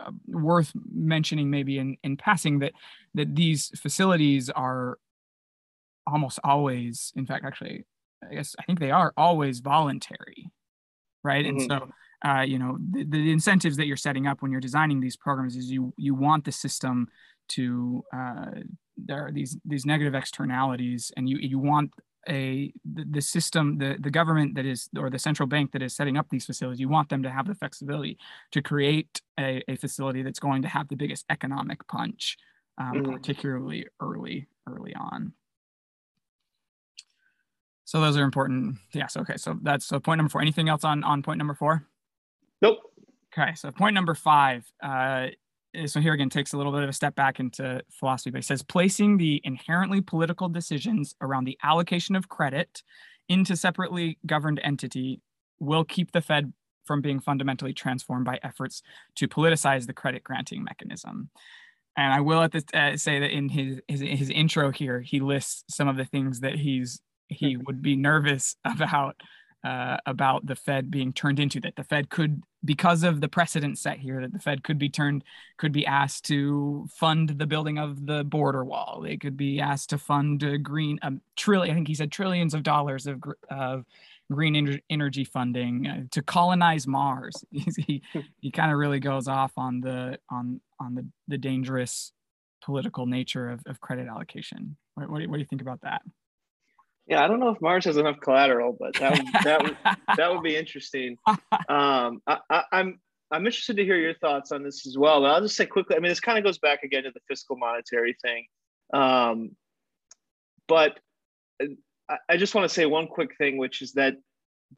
uh, 0.00 0.10
worth 0.26 0.72
mentioning 0.92 1.50
maybe 1.50 1.78
in 1.78 1.96
in 2.02 2.16
passing 2.16 2.58
that 2.58 2.72
that 3.14 3.34
these 3.34 3.70
facilities 3.80 4.50
are 4.50 4.98
almost 6.06 6.38
always 6.44 7.12
in 7.16 7.26
fact 7.26 7.44
actually 7.44 7.84
i 8.30 8.34
guess 8.34 8.54
i 8.58 8.62
think 8.64 8.78
they 8.78 8.90
are 8.90 9.12
always 9.16 9.60
voluntary 9.60 10.50
right 11.24 11.44
mm-hmm. 11.44 11.58
and 11.58 11.70
so 11.70 11.88
uh, 12.24 12.40
you 12.40 12.58
know 12.58 12.76
the, 12.90 13.04
the, 13.04 13.30
incentives 13.30 13.76
that 13.76 13.86
you're 13.86 13.96
setting 13.96 14.26
up 14.26 14.42
when 14.42 14.50
you're 14.50 14.60
designing 14.60 15.00
these 15.00 15.16
programs 15.16 15.56
is 15.56 15.70
you 15.70 15.92
you 15.96 16.14
want 16.14 16.44
the 16.44 16.50
system 16.50 17.06
to 17.48 18.04
uh, 18.12 18.50
there 19.06 19.26
are 19.26 19.32
these 19.32 19.56
these 19.64 19.86
negative 19.86 20.14
externalities 20.14 21.12
and 21.16 21.28
you 21.28 21.38
you 21.38 21.58
want 21.58 21.90
a 22.28 22.72
the, 22.94 23.04
the, 23.10 23.20
system 23.22 23.78
the 23.78 23.96
the 24.00 24.10
government 24.10 24.54
that 24.54 24.66
is 24.66 24.88
or 24.98 25.08
the 25.08 25.18
central 25.18 25.46
bank 25.46 25.72
that 25.72 25.82
is 25.82 25.94
setting 25.94 26.16
up 26.16 26.26
these 26.28 26.44
facilities 26.44 26.80
you 26.80 26.88
want 26.88 27.08
them 27.08 27.22
to 27.22 27.30
have 27.30 27.46
the 27.46 27.54
flexibility 27.54 28.18
to 28.50 28.60
create 28.60 29.22
a, 29.38 29.62
a 29.68 29.76
facility 29.76 30.22
that's 30.22 30.40
going 30.40 30.60
to 30.62 30.68
have 30.68 30.88
the 30.88 30.96
biggest 30.96 31.24
economic 31.30 31.86
punch 31.86 32.36
um, 32.78 32.92
mm-hmm. 32.94 33.12
particularly 33.12 33.86
early 34.00 34.46
early 34.66 34.94
on. 34.94 35.32
So 37.84 38.00
those 38.00 38.16
are 38.16 38.24
important. 38.24 38.76
Yes 38.92 39.16
okay 39.16 39.36
so 39.36 39.58
that's 39.62 39.86
so 39.86 40.00
point 40.00 40.18
number 40.18 40.30
four. 40.30 40.40
Anything 40.40 40.68
else 40.68 40.84
on 40.84 41.04
on 41.04 41.22
point 41.22 41.38
number 41.38 41.54
four? 41.54 41.86
Nope. 42.62 42.78
Okay 43.36 43.54
so 43.54 43.70
point 43.70 43.94
number 43.94 44.14
five 44.14 44.64
uh 44.82 45.28
so 45.86 46.00
here 46.00 46.12
again 46.12 46.30
takes 46.30 46.52
a 46.52 46.56
little 46.56 46.72
bit 46.72 46.82
of 46.82 46.88
a 46.88 46.94
step 46.94 47.14
back 47.14 47.40
into 47.40 47.82
philosophy, 47.90 48.30
but 48.30 48.38
he 48.38 48.42
says 48.42 48.62
placing 48.62 49.18
the 49.18 49.40
inherently 49.44 50.00
political 50.00 50.48
decisions 50.48 51.14
around 51.20 51.44
the 51.44 51.58
allocation 51.62 52.16
of 52.16 52.28
credit 52.28 52.82
into 53.28 53.56
separately 53.56 54.18
governed 54.26 54.60
entity 54.64 55.20
will 55.60 55.84
keep 55.84 56.12
the 56.12 56.20
Fed 56.20 56.52
from 56.84 57.02
being 57.02 57.20
fundamentally 57.20 57.74
transformed 57.74 58.24
by 58.24 58.38
efforts 58.42 58.82
to 59.16 59.28
politicize 59.28 59.86
the 59.86 59.92
credit 59.92 60.24
granting 60.24 60.64
mechanism. 60.64 61.28
And 61.96 62.12
I 62.12 62.20
will 62.20 62.42
at 62.42 62.52
this 62.52 62.64
uh, 62.72 62.96
say 62.96 63.18
that 63.20 63.30
in 63.30 63.48
his, 63.48 63.80
his 63.88 64.00
his 64.00 64.30
intro 64.30 64.70
here, 64.70 65.00
he 65.00 65.20
lists 65.20 65.64
some 65.68 65.88
of 65.88 65.96
the 65.96 66.04
things 66.04 66.40
that 66.40 66.54
he's 66.54 67.00
he 67.28 67.56
would 67.56 67.82
be 67.82 67.96
nervous 67.96 68.56
about 68.64 69.16
uh, 69.64 69.96
about 70.06 70.46
the 70.46 70.54
Fed 70.54 70.90
being 70.90 71.12
turned 71.12 71.40
into 71.40 71.60
that 71.60 71.76
the 71.76 71.84
Fed 71.84 72.10
could, 72.10 72.42
because 72.64 73.02
of 73.02 73.20
the 73.20 73.28
precedent 73.28 73.78
set 73.78 73.98
here, 73.98 74.20
that 74.20 74.32
the 74.32 74.38
Fed 74.38 74.62
could 74.62 74.78
be 74.78 74.88
turned, 74.88 75.24
could 75.56 75.72
be 75.72 75.84
asked 75.86 76.24
to 76.26 76.86
fund 76.94 77.30
the 77.30 77.46
building 77.46 77.78
of 77.78 78.06
the 78.06 78.24
border 78.24 78.64
wall. 78.64 79.00
They 79.02 79.16
could 79.16 79.36
be 79.36 79.60
asked 79.60 79.90
to 79.90 79.98
fund 79.98 80.42
a 80.42 80.58
green 80.58 80.98
a 81.02 81.12
trillion. 81.36 81.72
I 81.72 81.74
think 81.74 81.88
he 81.88 81.94
said 81.94 82.12
trillions 82.12 82.54
of 82.54 82.62
dollars 82.62 83.06
of 83.06 83.22
of 83.50 83.84
green 84.30 84.80
energy 84.90 85.24
funding 85.24 85.86
uh, 85.86 86.02
to 86.12 86.22
colonize 86.22 86.86
Mars. 86.86 87.44
he 87.50 88.02
he 88.40 88.50
kind 88.52 88.70
of 88.70 88.78
really 88.78 89.00
goes 89.00 89.26
off 89.26 89.52
on 89.56 89.80
the 89.80 90.18
on 90.30 90.60
on 90.78 90.94
the 90.94 91.06
the 91.26 91.38
dangerous 91.38 92.12
political 92.62 93.06
nature 93.06 93.48
of, 93.48 93.60
of 93.66 93.80
credit 93.80 94.06
allocation. 94.08 94.76
What, 94.94 95.10
what, 95.10 95.18
do 95.18 95.24
you, 95.24 95.30
what 95.30 95.36
do 95.36 95.40
you 95.40 95.46
think 95.46 95.62
about 95.62 95.80
that? 95.82 96.02
Yeah, 97.08 97.24
I 97.24 97.28
don't 97.28 97.40
know 97.40 97.48
if 97.48 97.60
Mars 97.62 97.86
has 97.86 97.96
enough 97.96 98.20
collateral, 98.20 98.76
but 98.78 98.94
that 98.94 99.12
would, 99.12 99.26
that 99.44 99.62
would, 99.62 99.76
that 100.16 100.30
would 100.30 100.42
be 100.42 100.56
interesting. 100.56 101.16
Um, 101.68 102.20
I, 102.26 102.38
I, 102.50 102.62
I'm 102.70 103.00
I'm 103.30 103.46
interested 103.46 103.76
to 103.76 103.84
hear 103.84 103.96
your 103.96 104.14
thoughts 104.14 104.52
on 104.52 104.62
this 104.62 104.86
as 104.86 104.96
well. 104.96 105.20
But 105.20 105.30
I'll 105.30 105.40
just 105.40 105.56
say 105.56 105.66
quickly. 105.66 105.96
I 105.96 106.00
mean, 106.00 106.10
this 106.10 106.20
kind 106.20 106.38
of 106.38 106.44
goes 106.44 106.58
back 106.58 106.82
again 106.82 107.04
to 107.04 107.10
the 107.10 107.20
fiscal 107.26 107.56
monetary 107.56 108.16
thing, 108.22 108.46
um, 108.92 109.56
but 110.66 111.00
I, 112.08 112.16
I 112.28 112.36
just 112.36 112.54
want 112.54 112.68
to 112.68 112.74
say 112.74 112.86
one 112.86 113.06
quick 113.06 113.36
thing, 113.38 113.56
which 113.56 113.80
is 113.80 113.92
that 113.92 114.16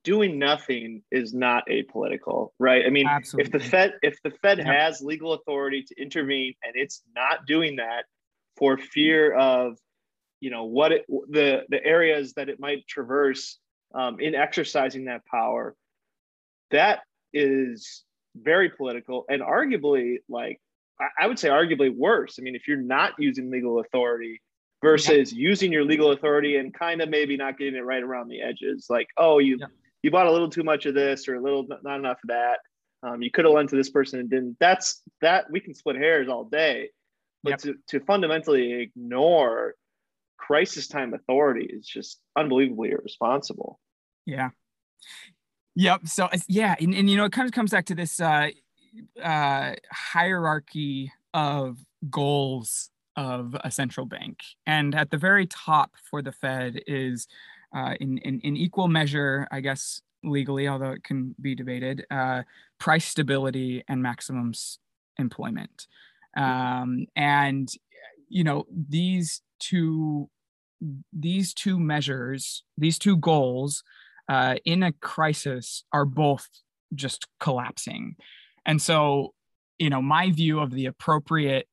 doing 0.05 0.39
nothing 0.39 1.03
is 1.11 1.35
not 1.35 1.65
apolitical, 1.69 2.51
right? 2.59 2.85
I 2.87 2.91
mean, 2.91 3.07
Absolutely. 3.09 3.47
if 3.47 3.53
the 3.53 3.69
Fed 3.69 3.95
if 4.03 4.23
the 4.23 4.31
Fed 4.31 4.59
yep. 4.59 4.67
has 4.69 5.01
legal 5.01 5.33
authority 5.33 5.83
to 5.83 6.01
intervene 6.01 6.55
and 6.63 6.75
it's 6.77 7.03
not 7.15 7.47
doing 7.47 7.77
that 7.77 8.05
for 8.57 8.79
fear 8.79 9.33
of 9.35 9.79
you 10.41 10.51
know 10.51 10.65
what 10.65 10.93
it, 10.93 11.07
the 11.09 11.65
the 11.69 11.85
areas 11.85 12.33
that 12.35 12.49
it 12.49 12.59
might 12.59 12.87
traverse 12.87 13.59
um, 13.95 14.21
in 14.21 14.35
exercising 14.35 15.05
that 15.05 15.25
power 15.27 15.75
that 16.71 17.01
is 17.33 18.05
very 18.37 18.71
political 18.71 19.25
and 19.29 19.43
arguably 19.43 20.17
like 20.29 20.61
I, 21.19 21.27
would 21.27 21.39
say 21.39 21.49
arguably 21.49 21.95
worse 21.95 22.37
i 22.39 22.43
mean 22.43 22.55
if 22.55 22.69
you're 22.69 22.77
not 22.77 23.13
using 23.19 23.51
legal 23.51 23.81
authority 23.81 24.41
versus 24.83 25.33
yeah. 25.33 25.39
using 25.39 25.73
your 25.73 25.85
legal 25.85 26.13
authority 26.13 26.57
and 26.57 26.73
kind 26.73 27.03
of 27.03 27.09
maybe 27.09 27.37
not 27.37 27.59
getting 27.59 27.75
it 27.75 27.85
right 27.85 28.03
around 28.03 28.29
the 28.29 28.41
edges 28.41 28.87
like 28.89 29.09
oh 29.17 29.39
you 29.39 29.57
yeah. 29.61 29.67
you 30.03 30.11
bought 30.11 30.27
a 30.27 30.33
little 30.33 30.51
too 30.51 30.63
much 30.63 30.87
of 30.87 30.95
this 30.95 31.29
or 31.29 31.35
a 31.37 31.41
little 31.41 31.67
not 31.83 31.99
enough 31.99 32.19
of 32.23 32.29
that 32.29 32.59
um, 33.03 33.23
you 33.23 33.31
could 33.31 33.45
have 33.47 33.55
lent 33.55 33.71
to 33.71 33.77
this 33.77 33.91
person 33.91 34.21
and 34.21 34.31
didn't 34.31 34.57
that's 34.61 35.03
that 35.21 35.51
we 35.51 35.59
can 35.61 35.75
split 35.75 35.97
hairs 35.97 36.29
all 36.29 36.45
day 36.45 36.89
but 37.43 37.51
yep. 37.51 37.59
to, 37.61 37.75
to 37.89 38.01
fundamentally 38.05 38.73
ignore 38.73 39.75
crisis 40.41 40.89
time 40.89 41.15
authority 41.15 41.67
is 41.67 41.87
just 41.87 42.21
unbelievably 42.37 42.91
irresponsible. 42.91 43.79
Yeah. 44.27 44.51
Yep. 45.77 46.09
So 46.09 46.29
yeah, 46.49 46.75
and, 46.81 46.95
and 46.95 47.09
you 47.09 47.17
know, 47.17 47.25
it 47.25 47.33
kind 47.33 47.47
of 47.47 47.53
comes 47.53 47.71
back 47.71 47.87
to 47.87 47.95
this 47.95 48.21
uh, 48.21 48.49
uh, 49.23 49.75
hierarchy 49.93 51.13
of 51.33 51.79
goals 52.11 52.91
of 53.17 53.55
a 53.63 53.71
central 53.71 54.07
bank, 54.07 54.41
and 54.67 54.95
at 54.95 55.11
the 55.11 55.19
very 55.19 55.47
top 55.47 55.93
for 56.11 56.23
the 56.23 56.33
Fed 56.33 56.81
is 56.87 57.29
uh, 57.75 57.95
in, 58.01 58.19
in 58.19 58.41
in 58.41 58.57
equal 58.57 58.89
measure, 58.89 59.47
I 59.51 59.61
guess 59.61 60.03
legally, 60.25 60.69
although 60.69 60.91
it 60.91 61.05
can 61.05 61.35
be 61.41 61.55
debated, 61.55 62.05
uh, 62.11 62.43
price 62.79 63.07
stability 63.07 63.85
and 63.89 64.03
maximum 64.03 64.53
employment, 65.19 65.87
um, 66.37 67.07
and 67.15 67.73
you 68.29 68.43
know 68.43 68.67
these 68.71 69.43
two 69.61 70.29
these 71.13 71.53
two 71.53 71.79
measures, 71.79 72.65
these 72.79 72.99
two 72.99 73.17
goals 73.17 73.83
uh, 74.29 74.57
in 74.65 74.83
a 74.83 74.93
crisis 74.93 75.85
are 75.93 76.05
both 76.05 76.49
just 76.95 77.27
collapsing. 77.39 78.17
And 78.65 78.81
so, 78.81 79.35
you 79.79 79.91
know, 79.91 80.03
my 80.03 80.31
view 80.31 80.61
of 80.61 80.71
the 80.71 80.87
appropriate 80.87 81.69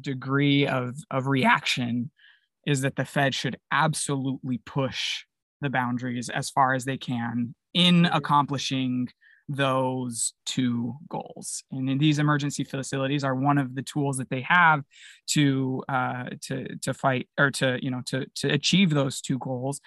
degree 0.00 0.66
of, 0.66 0.96
of 1.10 1.26
reaction 1.26 2.10
is 2.66 2.82
that 2.82 2.96
the 2.96 3.04
Fed 3.04 3.34
should 3.34 3.56
absolutely 3.70 4.58
push 4.58 5.24
the 5.60 5.70
boundaries 5.70 6.28
as 6.28 6.50
far 6.50 6.74
as 6.74 6.84
they 6.84 6.96
can 6.98 7.54
in 7.74 8.06
accomplishing 8.06 9.08
those 9.48 10.34
two 10.46 10.94
goals. 11.08 11.62
And 11.70 11.88
in 11.88 11.98
these 11.98 12.18
emergency 12.18 12.64
facilities 12.64 13.24
are 13.24 13.34
one 13.34 13.58
of 13.58 13.74
the 13.74 13.82
tools 13.82 14.18
that 14.18 14.30
they 14.30 14.42
have 14.42 14.82
to 15.30 15.82
uh, 15.88 16.24
to 16.42 16.76
to 16.82 16.94
fight 16.94 17.28
or 17.38 17.50
to 17.52 17.78
you 17.82 17.90
know 17.90 18.02
to 18.06 18.26
to 18.36 18.52
achieve 18.52 18.90
those 18.90 19.20
two 19.20 19.38
goals. 19.38 19.80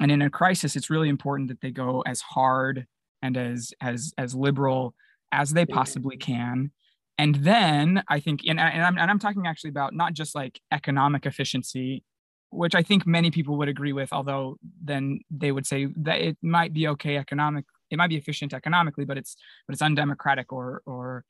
And 0.00 0.10
in 0.10 0.22
a 0.22 0.30
crisis, 0.30 0.76
it's 0.76 0.90
really 0.90 1.08
important 1.08 1.48
that 1.48 1.60
they 1.60 1.70
go 1.70 2.02
as 2.06 2.20
hard 2.20 2.86
and 3.22 3.36
as 3.36 3.72
as 3.80 4.12
as 4.16 4.34
liberal 4.34 4.94
as 5.32 5.52
they 5.52 5.66
possibly 5.66 6.16
can. 6.16 6.70
And 7.18 7.34
then 7.36 8.02
I 8.08 8.18
think, 8.18 8.40
and, 8.48 8.58
and, 8.58 8.82
I'm, 8.82 8.96
and 8.96 9.10
I'm 9.10 9.18
talking 9.18 9.46
actually 9.46 9.70
about 9.70 9.94
not 9.94 10.14
just 10.14 10.34
like 10.34 10.58
economic 10.72 11.26
efficiency 11.26 12.02
which 12.50 12.74
I 12.74 12.82
think 12.82 13.06
many 13.06 13.30
people 13.30 13.56
would 13.58 13.68
agree 13.68 13.92
with, 13.92 14.12
although 14.12 14.56
then 14.82 15.20
they 15.30 15.52
would 15.52 15.66
say 15.66 15.88
that 15.98 16.20
it 16.20 16.36
might 16.42 16.72
be 16.72 16.88
okay 16.88 17.16
economic 17.16 17.64
it 17.90 17.96
might 17.96 18.08
be 18.08 18.16
efficient 18.16 18.52
economically, 18.52 19.04
but 19.04 19.18
it's 19.18 19.36
but 19.66 19.72
it's 19.72 19.82
undemocratic 19.82 20.52
or 20.52 20.82
or 20.86 21.24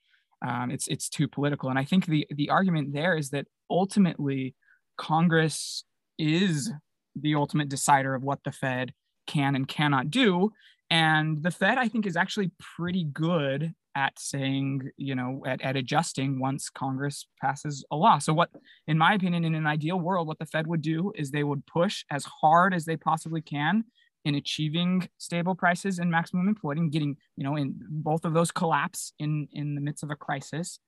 um, 0.47 0.71
it's 0.71 0.89
it's 0.89 1.09
too 1.09 1.29
political. 1.29 1.71
And 1.71 1.79
I 1.79 1.85
think 1.85 2.07
the 2.07 2.27
the 2.31 2.51
argument 2.51 2.93
there 2.93 3.17
is 3.17 3.31
that 3.31 3.47
ultimately 3.69 4.55
Congress 4.97 5.85
is 6.19 6.71
the 7.17 7.35
ultimate 7.35 7.69
decider 7.69 8.15
of 8.15 8.23
what 8.23 8.41
the 8.45 8.53
Fed 8.53 8.93
can 9.27 9.55
and 9.55 9.67
cannot 9.67 10.11
do. 10.11 10.53
And 10.91 11.43
the 11.43 11.51
Fed, 11.51 11.79
I 11.79 11.89
think, 11.89 12.07
is 12.07 12.17
actually 12.17 12.51
pretty 12.77 13.05
good 13.05 13.75
at 13.95 14.19
saying, 14.19 14.91
you 14.97 15.15
know, 15.15 15.43
at, 15.47 15.61
at 15.63 15.77
adjusting 15.77 16.39
once 16.39 16.69
Congress 16.69 17.27
passes 17.41 17.85
a 17.91 17.97
law. 17.97 18.19
So, 18.19 18.33
what, 18.33 18.51
in 18.87 18.99
my 18.99 19.15
opinion, 19.15 19.45
in 19.45 19.55
an 19.55 19.67
ideal 19.67 19.99
world, 19.99 20.27
what 20.27 20.39
the 20.39 20.47
Fed 20.47 20.67
would 20.67 20.83
do 20.83 21.13
is 21.17 21.31
they 21.31 21.45
would 21.45 21.67
push 21.67 22.05
as 22.11 22.25
hard 22.25 22.75
as 22.75 22.85
they 22.85 22.97
possibly 22.97 23.41
can 23.41 23.85
in 24.25 24.35
achieving 24.35 25.09
stable 25.19 25.55
prices 25.55 25.99
and 25.99 26.11
maximum 26.11 26.49
employment 26.49 26.81
and 26.81 26.93
getting 26.93 27.17
you 27.37 27.45
know 27.45 27.57
in 27.57 27.75
both 27.89 28.25
of 28.25 28.35
those 28.35 28.51
collapse 28.51 29.13
in 29.19 29.49
in 29.53 29.75
the 29.75 29.81
midst 29.81 30.03
of 30.03 30.11
a 30.11 30.17
crisis 30.17 30.79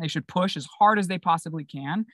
they 0.00 0.08
should 0.08 0.26
push 0.26 0.56
as 0.56 0.66
hard 0.78 0.98
as 0.98 1.06
they 1.08 1.18
possibly 1.18 1.64
can 1.64 2.04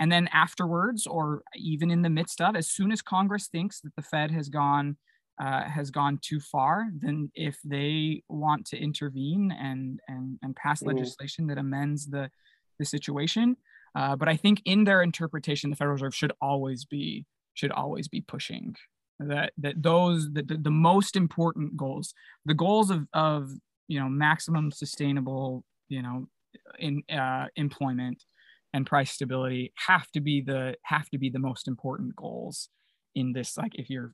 and 0.00 0.10
then 0.10 0.28
afterwards 0.32 1.06
or 1.06 1.42
even 1.54 1.90
in 1.90 2.02
the 2.02 2.10
midst 2.10 2.40
of 2.40 2.56
as 2.56 2.68
soon 2.68 2.92
as 2.92 3.02
congress 3.02 3.48
thinks 3.48 3.80
that 3.80 3.94
the 3.96 4.02
fed 4.02 4.30
has 4.30 4.48
gone 4.48 4.96
uh, 5.40 5.64
has 5.64 5.90
gone 5.90 6.18
too 6.22 6.38
far 6.38 6.86
then 6.98 7.30
if 7.34 7.58
they 7.64 8.22
want 8.28 8.66
to 8.66 8.76
intervene 8.76 9.50
and 9.58 10.00
and 10.08 10.38
and 10.42 10.54
pass 10.56 10.80
mm-hmm. 10.80 10.96
legislation 10.96 11.46
that 11.46 11.58
amends 11.58 12.06
the 12.06 12.30
the 12.78 12.84
situation 12.84 13.56
uh, 13.94 14.14
but 14.14 14.28
i 14.28 14.36
think 14.36 14.62
in 14.64 14.84
their 14.84 15.02
interpretation 15.02 15.70
the 15.70 15.76
federal 15.76 15.94
reserve 15.94 16.14
should 16.14 16.32
always 16.40 16.84
be 16.84 17.26
should 17.54 17.72
always 17.72 18.08
be 18.08 18.20
pushing 18.20 18.74
that 19.28 19.52
that 19.58 19.82
those 19.82 20.32
the, 20.32 20.42
the 20.42 20.70
most 20.70 21.16
important 21.16 21.76
goals 21.76 22.14
the 22.44 22.54
goals 22.54 22.90
of 22.90 23.06
of 23.12 23.50
you 23.88 23.98
know 23.98 24.08
maximum 24.08 24.70
sustainable 24.70 25.64
you 25.88 26.02
know 26.02 26.26
in 26.78 27.02
uh, 27.10 27.46
employment 27.56 28.22
and 28.74 28.86
price 28.86 29.10
stability 29.12 29.72
have 29.76 30.10
to 30.12 30.20
be 30.20 30.40
the 30.40 30.74
have 30.84 31.08
to 31.10 31.18
be 31.18 31.30
the 31.30 31.38
most 31.38 31.68
important 31.68 32.14
goals 32.16 32.68
in 33.14 33.32
this 33.32 33.56
like 33.56 33.74
if 33.74 33.90
you're 33.90 34.12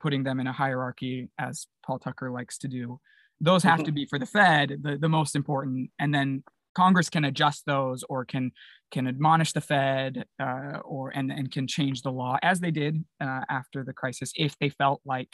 putting 0.00 0.24
them 0.24 0.40
in 0.40 0.46
a 0.46 0.52
hierarchy 0.52 1.28
as 1.38 1.66
paul 1.84 1.98
tucker 1.98 2.30
likes 2.30 2.58
to 2.58 2.68
do 2.68 2.98
those 3.40 3.62
have 3.62 3.78
mm-hmm. 3.78 3.84
to 3.84 3.92
be 3.92 4.06
for 4.06 4.18
the 4.18 4.26
Fed 4.26 4.78
the, 4.82 4.96
the 4.96 5.08
most 5.08 5.36
important, 5.36 5.90
and 5.98 6.14
then 6.14 6.42
Congress 6.74 7.08
can 7.08 7.24
adjust 7.24 7.64
those 7.66 8.04
or 8.08 8.24
can 8.24 8.52
can 8.90 9.06
admonish 9.08 9.52
the 9.52 9.60
Fed 9.60 10.24
uh, 10.40 10.78
or 10.84 11.10
and 11.10 11.30
and 11.30 11.50
can 11.50 11.66
change 11.66 12.02
the 12.02 12.12
law 12.12 12.36
as 12.42 12.60
they 12.60 12.70
did 12.70 13.04
uh, 13.20 13.40
after 13.48 13.84
the 13.84 13.92
crisis 13.92 14.32
if 14.36 14.56
they 14.58 14.68
felt 14.68 15.00
like 15.04 15.28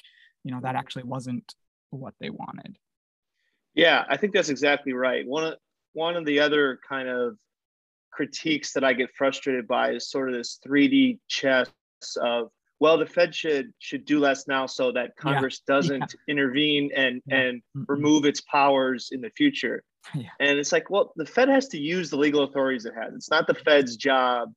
you 0.45 0.53
know 0.53 0.61
that 0.63 0.77
actually 0.77 1.05
wasn't 1.05 1.55
what 1.91 2.15
they 2.21 2.31
wanted. 2.31 2.77
Yeah, 3.75 4.05
I 4.09 4.17
think 4.17 4.33
that's 4.33 4.49
exactly 4.49 4.93
right. 4.93 5.27
One 5.27 5.45
of 5.45 5.55
one 5.93 6.17
of 6.17 6.25
the 6.25 6.41
other 6.41 6.79
kind 6.89 7.09
of 7.09 7.37
critiques 8.11 8.73
that 8.73 8.85
I 8.85 8.93
get 8.93 9.11
frustrated 9.17 9.67
by 9.67 9.93
is 9.93 10.11
sort 10.11 10.29
of 10.29 10.35
this 10.35 10.59
3D 10.67 11.19
chess 11.29 11.71
of 12.21 12.49
well 12.81 12.99
the 12.99 13.07
Fed 13.07 13.35
should 13.35 13.73
should 13.79 14.05
do 14.05 14.19
less 14.19 14.49
now 14.49 14.67
so 14.67 14.93
that 14.93 15.17
Congress 15.17 15.61
yeah. 15.67 15.75
doesn't 15.75 16.01
yeah. 16.01 16.33
intervene 16.33 16.91
and 16.97 17.23
yeah. 17.27 17.37
and 17.37 17.63
remove 17.75 18.25
its 18.25 18.41
powers 18.41 19.11
in 19.13 19.21
the 19.21 19.31
future. 19.31 19.83
And 20.41 20.59
it's 20.59 20.73
like, 20.73 20.91
well, 20.91 21.13
the 21.17 21.27
Fed 21.27 21.49
has 21.49 21.69
to 21.69 21.79
use 21.79 22.11
the 22.11 22.17
legal 22.17 22.43
authorities 22.43 22.85
it 22.85 22.95
has. 22.95 23.15
It's 23.15 23.31
not 23.31 23.47
the 23.47 23.55
Fed's 23.55 23.97
job 23.97 24.53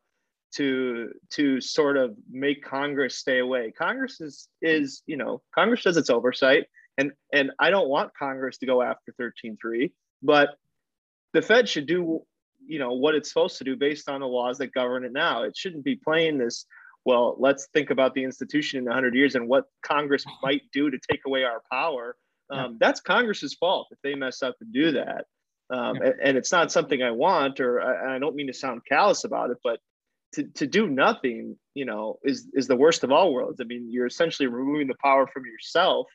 to 0.56 1.12
to 1.32 1.60
sort 1.60 1.98
of 1.98 2.16
make 2.32 2.64
Congress 2.64 3.16
stay 3.16 3.40
away. 3.40 3.72
Congress 3.72 4.22
is 4.22 4.50
is 4.62 5.02
you 5.06 5.18
know 5.18 5.42
Congress 5.54 5.84
does 5.84 5.98
its 5.98 6.10
oversight, 6.10 6.68
and 6.98 7.12
and 7.32 7.52
I 7.60 7.70
don't 7.70 7.90
want 7.90 8.12
Congress 8.18 8.58
to 8.60 8.66
go 8.66 8.82
after 8.82 9.14
13.3, 9.20 9.92
but 10.22 10.58
the 11.34 11.42
Fed 11.42 11.68
should 11.68 11.88
do 11.88 12.22
you 12.66 12.80
know 12.80 12.94
what 12.94 13.16
it's 13.16 13.30
supposed 13.30 13.58
to 13.58 13.64
do 13.64 13.76
based 13.76 14.10
on 14.10 14.22
the 14.22 14.28
laws 14.28 14.58
that 14.60 14.74
govern 14.74 15.04
it 15.06 15.12
now. 15.12 15.44
It 15.44 15.58
shouldn't 15.58 15.84
be 15.84 15.96
playing 15.96 16.38
this. 16.38 16.66
Well, 17.06 17.36
let's 17.38 17.68
think 17.74 17.90
about 17.90 18.14
the 18.14 18.24
institution 18.24 18.80
in 18.80 18.86
100 18.86 19.14
years 19.14 19.36
and 19.36 19.48
what 19.48 19.66
Congress 19.82 20.24
might 20.44 20.62
do 20.72 20.90
to 20.90 20.98
take 21.12 21.22
away 21.28 21.44
our 21.44 21.62
power. 21.70 22.16
Um, 22.50 22.78
that's 22.80 23.02
Congress's 23.02 23.56
fault 23.56 23.88
if 23.92 23.98
they 24.04 24.14
mess 24.16 24.44
up 24.44 24.56
and 24.62 24.72
do 24.72 24.92
that. 24.92 25.26
Um, 25.70 25.98
and, 25.98 26.14
and, 26.22 26.38
it's 26.38 26.52
not 26.52 26.72
something 26.72 27.02
I 27.02 27.12
want, 27.12 27.60
or 27.60 27.82
I, 27.82 28.16
I, 28.16 28.20
don't 28.20 28.36
mean 28.36 28.48
to 28.48 28.54
sound 28.54 28.82
callous 28.88 29.24
about 29.24 29.50
it, 29.50 29.58
but 29.64 29.80
to, 30.34 30.44
to 30.56 30.68
do 30.68 30.88
nothing, 30.88 31.58
you 31.74 31.86
know, 31.86 32.20
is 32.24 32.48
is 32.54 32.68
the 32.68 32.76
worst 32.76 33.04
of 33.04 33.12
all 33.12 33.34
worlds. 33.34 33.62
I 33.62 33.64
mean, 33.64 33.88
you're 33.90 34.06
essentially 34.06 34.48
removing 34.48 34.88
the 34.88 34.96
power 35.02 35.26
from 35.26 35.44
yourself. 35.46 36.08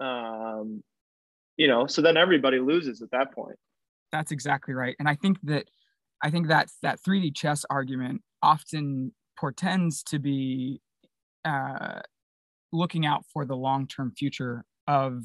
Um, 0.00 0.82
you 1.56 1.68
know, 1.68 1.86
so 1.86 2.02
then 2.02 2.16
everybody 2.16 2.58
loses 2.58 3.00
at 3.00 3.10
that 3.12 3.32
point. 3.32 3.56
That's 4.12 4.32
exactly 4.32 4.74
right. 4.74 4.96
And 4.98 5.08
I 5.08 5.14
think 5.14 5.38
that 5.44 5.66
I 6.22 6.30
think 6.30 6.48
that 6.48 6.68
that 6.82 6.98
3D 7.06 7.34
chess 7.34 7.64
argument 7.70 8.22
often 8.42 9.12
portends 9.38 10.02
to 10.04 10.18
be 10.18 10.80
uh, 11.44 12.00
looking 12.72 13.06
out 13.06 13.24
for 13.32 13.44
the 13.44 13.56
long-term 13.56 14.12
future 14.16 14.64
of 14.86 15.22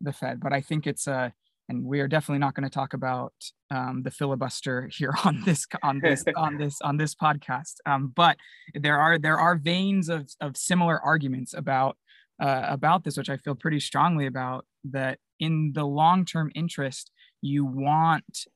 the 0.00 0.12
Fed. 0.12 0.40
But 0.40 0.52
I 0.52 0.60
think 0.60 0.86
it's 0.86 1.06
a 1.06 1.32
and 1.68 1.84
we 1.84 2.00
are 2.00 2.08
definitely 2.08 2.38
not 2.38 2.54
going 2.54 2.64
to 2.64 2.74
talk 2.74 2.94
about 2.94 3.32
um, 3.70 4.02
the 4.02 4.10
filibuster 4.10 4.88
here 4.92 5.14
on 5.24 5.42
this 5.44 5.66
on 5.82 6.00
this 6.00 6.24
on 6.36 6.56
this 6.56 6.80
on 6.80 6.96
this 6.96 7.14
podcast. 7.14 7.74
Um, 7.86 8.12
but 8.14 8.36
there 8.74 8.98
are 8.98 9.18
there 9.18 9.38
are 9.38 9.56
veins 9.56 10.08
of 10.08 10.30
of 10.40 10.56
similar 10.56 11.00
arguments 11.00 11.54
about 11.54 11.96
uh, 12.40 12.66
about 12.68 13.04
this, 13.04 13.16
which 13.16 13.30
I 13.30 13.36
feel 13.36 13.54
pretty 13.54 13.80
strongly 13.80 14.26
about. 14.26 14.64
That 14.84 15.18
in 15.40 15.72
the 15.74 15.84
long 15.84 16.24
term 16.24 16.50
interest, 16.54 17.10
you 17.42 17.64
want 17.64 18.46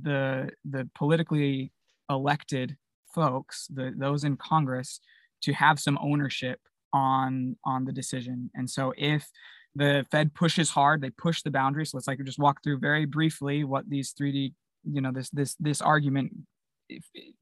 the 0.00 0.50
the 0.64 0.88
politically 0.94 1.72
elected 2.08 2.76
folks, 3.14 3.66
the 3.68 3.92
those 3.96 4.24
in 4.24 4.36
Congress, 4.36 5.00
to 5.42 5.52
have 5.52 5.78
some 5.78 5.98
ownership 6.00 6.60
on 6.92 7.56
on 7.64 7.84
the 7.84 7.92
decision. 7.92 8.50
And 8.54 8.68
so 8.68 8.92
if 8.96 9.28
the 9.74 10.06
Fed 10.10 10.34
pushes 10.34 10.70
hard. 10.70 11.00
They 11.00 11.10
push 11.10 11.42
the 11.42 11.50
boundaries. 11.50 11.90
So 11.90 11.96
let's 11.96 12.06
like 12.06 12.22
just 12.24 12.38
walk 12.38 12.62
through 12.62 12.78
very 12.78 13.06
briefly 13.06 13.64
what 13.64 13.88
these 13.88 14.12
3D, 14.12 14.52
you 14.84 15.00
know, 15.00 15.12
this 15.12 15.30
this 15.30 15.54
this 15.58 15.80
argument 15.80 16.32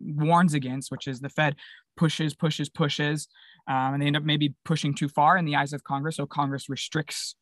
warns 0.01 0.55
against, 0.55 0.91
which 0.91 1.09
is 1.09 1.21
the 1.21 1.29
Fed 1.29 1.57
pushes, 1.97 2.35
pushes, 2.35 2.69
pushes, 2.69 3.29
um, 3.69 3.95
and 3.95 4.03
they 4.03 4.07
end 4.07 4.17
up 4.17 4.23
maybe 4.23 4.55
pushing 4.65 4.95
too 4.95 5.09
far 5.09 5.37
in 5.37 5.45
the 5.45 5.57
eyes 5.57 5.73
of 5.73 5.85
Congress. 5.85 6.17
So 6.17 6.27
Congress 6.27 6.69
restricts, 6.69 7.35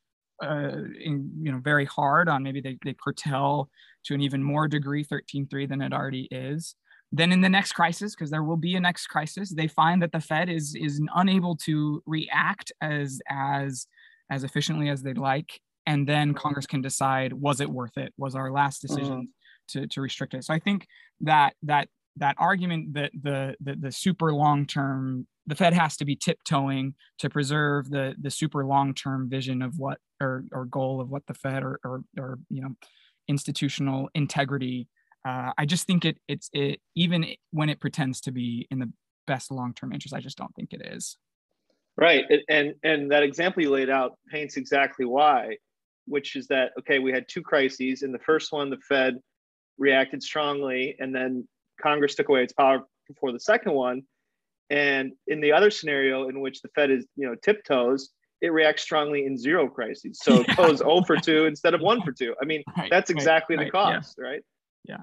uh, 0.42 0.84
in, 1.00 1.30
you 1.42 1.52
know, 1.52 1.58
very 1.58 1.84
hard 1.84 2.28
on 2.28 2.42
maybe 2.42 2.60
they, 2.60 2.78
they 2.84 2.94
curtail 2.94 3.68
to 4.04 4.14
an 4.14 4.20
even 4.20 4.42
more 4.42 4.68
degree 4.68 5.04
13.3 5.04 5.68
than 5.68 5.82
it 5.82 5.92
already 5.92 6.28
is. 6.30 6.74
Then 7.10 7.32
in 7.32 7.40
the 7.40 7.48
next 7.48 7.72
crisis, 7.72 8.14
because 8.14 8.30
there 8.30 8.42
will 8.42 8.56
be 8.56 8.74
a 8.74 8.80
next 8.80 9.06
crisis, 9.06 9.50
they 9.50 9.66
find 9.66 10.02
that 10.02 10.12
the 10.12 10.20
Fed 10.20 10.50
is 10.50 10.74
is 10.74 11.00
unable 11.14 11.56
to 11.56 12.02
react 12.06 12.70
as 12.82 13.20
as 13.30 13.86
as 14.30 14.44
efficiently 14.44 14.88
as 14.88 15.02
they'd 15.02 15.18
like 15.18 15.60
and 15.86 16.06
then 16.06 16.28
mm-hmm. 16.28 16.38
congress 16.38 16.66
can 16.66 16.82
decide 16.82 17.32
was 17.32 17.60
it 17.60 17.70
worth 17.70 17.96
it 17.96 18.12
was 18.16 18.34
our 18.34 18.50
last 18.50 18.80
decision 18.80 19.22
mm-hmm. 19.22 19.80
to, 19.80 19.86
to 19.86 20.00
restrict 20.00 20.34
it 20.34 20.44
so 20.44 20.54
i 20.54 20.58
think 20.58 20.86
that 21.20 21.54
that 21.62 21.88
that 22.16 22.36
argument 22.38 22.94
that 22.94 23.10
the 23.20 23.54
the, 23.60 23.76
the 23.76 23.92
super 23.92 24.32
long 24.32 24.66
term 24.66 25.26
the 25.46 25.54
fed 25.54 25.72
has 25.72 25.96
to 25.96 26.04
be 26.04 26.14
tiptoeing 26.14 26.94
to 27.18 27.30
preserve 27.30 27.90
the 27.90 28.14
the 28.20 28.30
super 28.30 28.64
long 28.64 28.94
term 28.94 29.28
vision 29.28 29.62
of 29.62 29.78
what 29.78 29.98
or, 30.20 30.44
or 30.52 30.64
goal 30.64 31.00
of 31.00 31.08
what 31.10 31.26
the 31.26 31.34
fed 31.34 31.62
or, 31.62 31.78
or, 31.84 32.02
or 32.18 32.38
you 32.50 32.60
know 32.60 32.74
institutional 33.28 34.08
integrity 34.14 34.88
uh, 35.26 35.52
i 35.58 35.64
just 35.64 35.86
think 35.86 36.04
it 36.04 36.18
it's 36.28 36.50
it 36.52 36.80
even 36.94 37.24
when 37.50 37.68
it 37.68 37.80
pretends 37.80 38.20
to 38.20 38.30
be 38.30 38.66
in 38.70 38.78
the 38.78 38.92
best 39.26 39.50
long 39.50 39.72
term 39.74 39.92
interest 39.92 40.14
i 40.14 40.20
just 40.20 40.38
don't 40.38 40.54
think 40.54 40.72
it 40.72 40.82
is 40.84 41.16
Right. 41.98 42.24
And 42.48 42.74
and 42.84 43.10
that 43.10 43.24
example 43.24 43.62
you 43.62 43.70
laid 43.70 43.90
out 43.90 44.12
paints 44.30 44.56
exactly 44.56 45.04
why, 45.04 45.56
which 46.06 46.36
is 46.36 46.46
that 46.46 46.70
okay, 46.78 47.00
we 47.00 47.12
had 47.12 47.26
two 47.28 47.42
crises. 47.42 48.02
In 48.02 48.12
the 48.12 48.20
first 48.20 48.52
one, 48.52 48.70
the 48.70 48.78
Fed 48.88 49.18
reacted 49.78 50.22
strongly, 50.22 50.94
and 51.00 51.12
then 51.12 51.46
Congress 51.82 52.14
took 52.14 52.28
away 52.28 52.44
its 52.44 52.52
power 52.52 52.84
before 53.08 53.32
the 53.32 53.40
second 53.40 53.72
one. 53.72 54.02
And 54.70 55.12
in 55.26 55.40
the 55.40 55.52
other 55.52 55.70
scenario, 55.70 56.28
in 56.28 56.40
which 56.40 56.62
the 56.62 56.68
Fed 56.68 56.90
is, 56.90 57.06
you 57.16 57.26
know, 57.26 57.34
tiptoes, 57.42 58.10
it 58.42 58.52
reacts 58.52 58.82
strongly 58.82 59.24
in 59.26 59.36
zero 59.36 59.66
crises. 59.68 60.20
So 60.22 60.40
it 60.40 60.56
goes 60.56 60.78
0 60.78 61.02
for 61.06 61.16
2 61.16 61.46
instead 61.46 61.74
of 61.74 61.80
1 61.80 62.02
for 62.02 62.12
2. 62.12 62.34
I 62.40 62.44
mean, 62.44 62.62
right, 62.76 62.90
that's 62.90 63.10
exactly 63.10 63.56
right, 63.56 63.64
the 63.64 63.70
cost, 63.70 64.16
yeah. 64.18 64.24
right? 64.24 64.42
Yeah. 64.84 64.98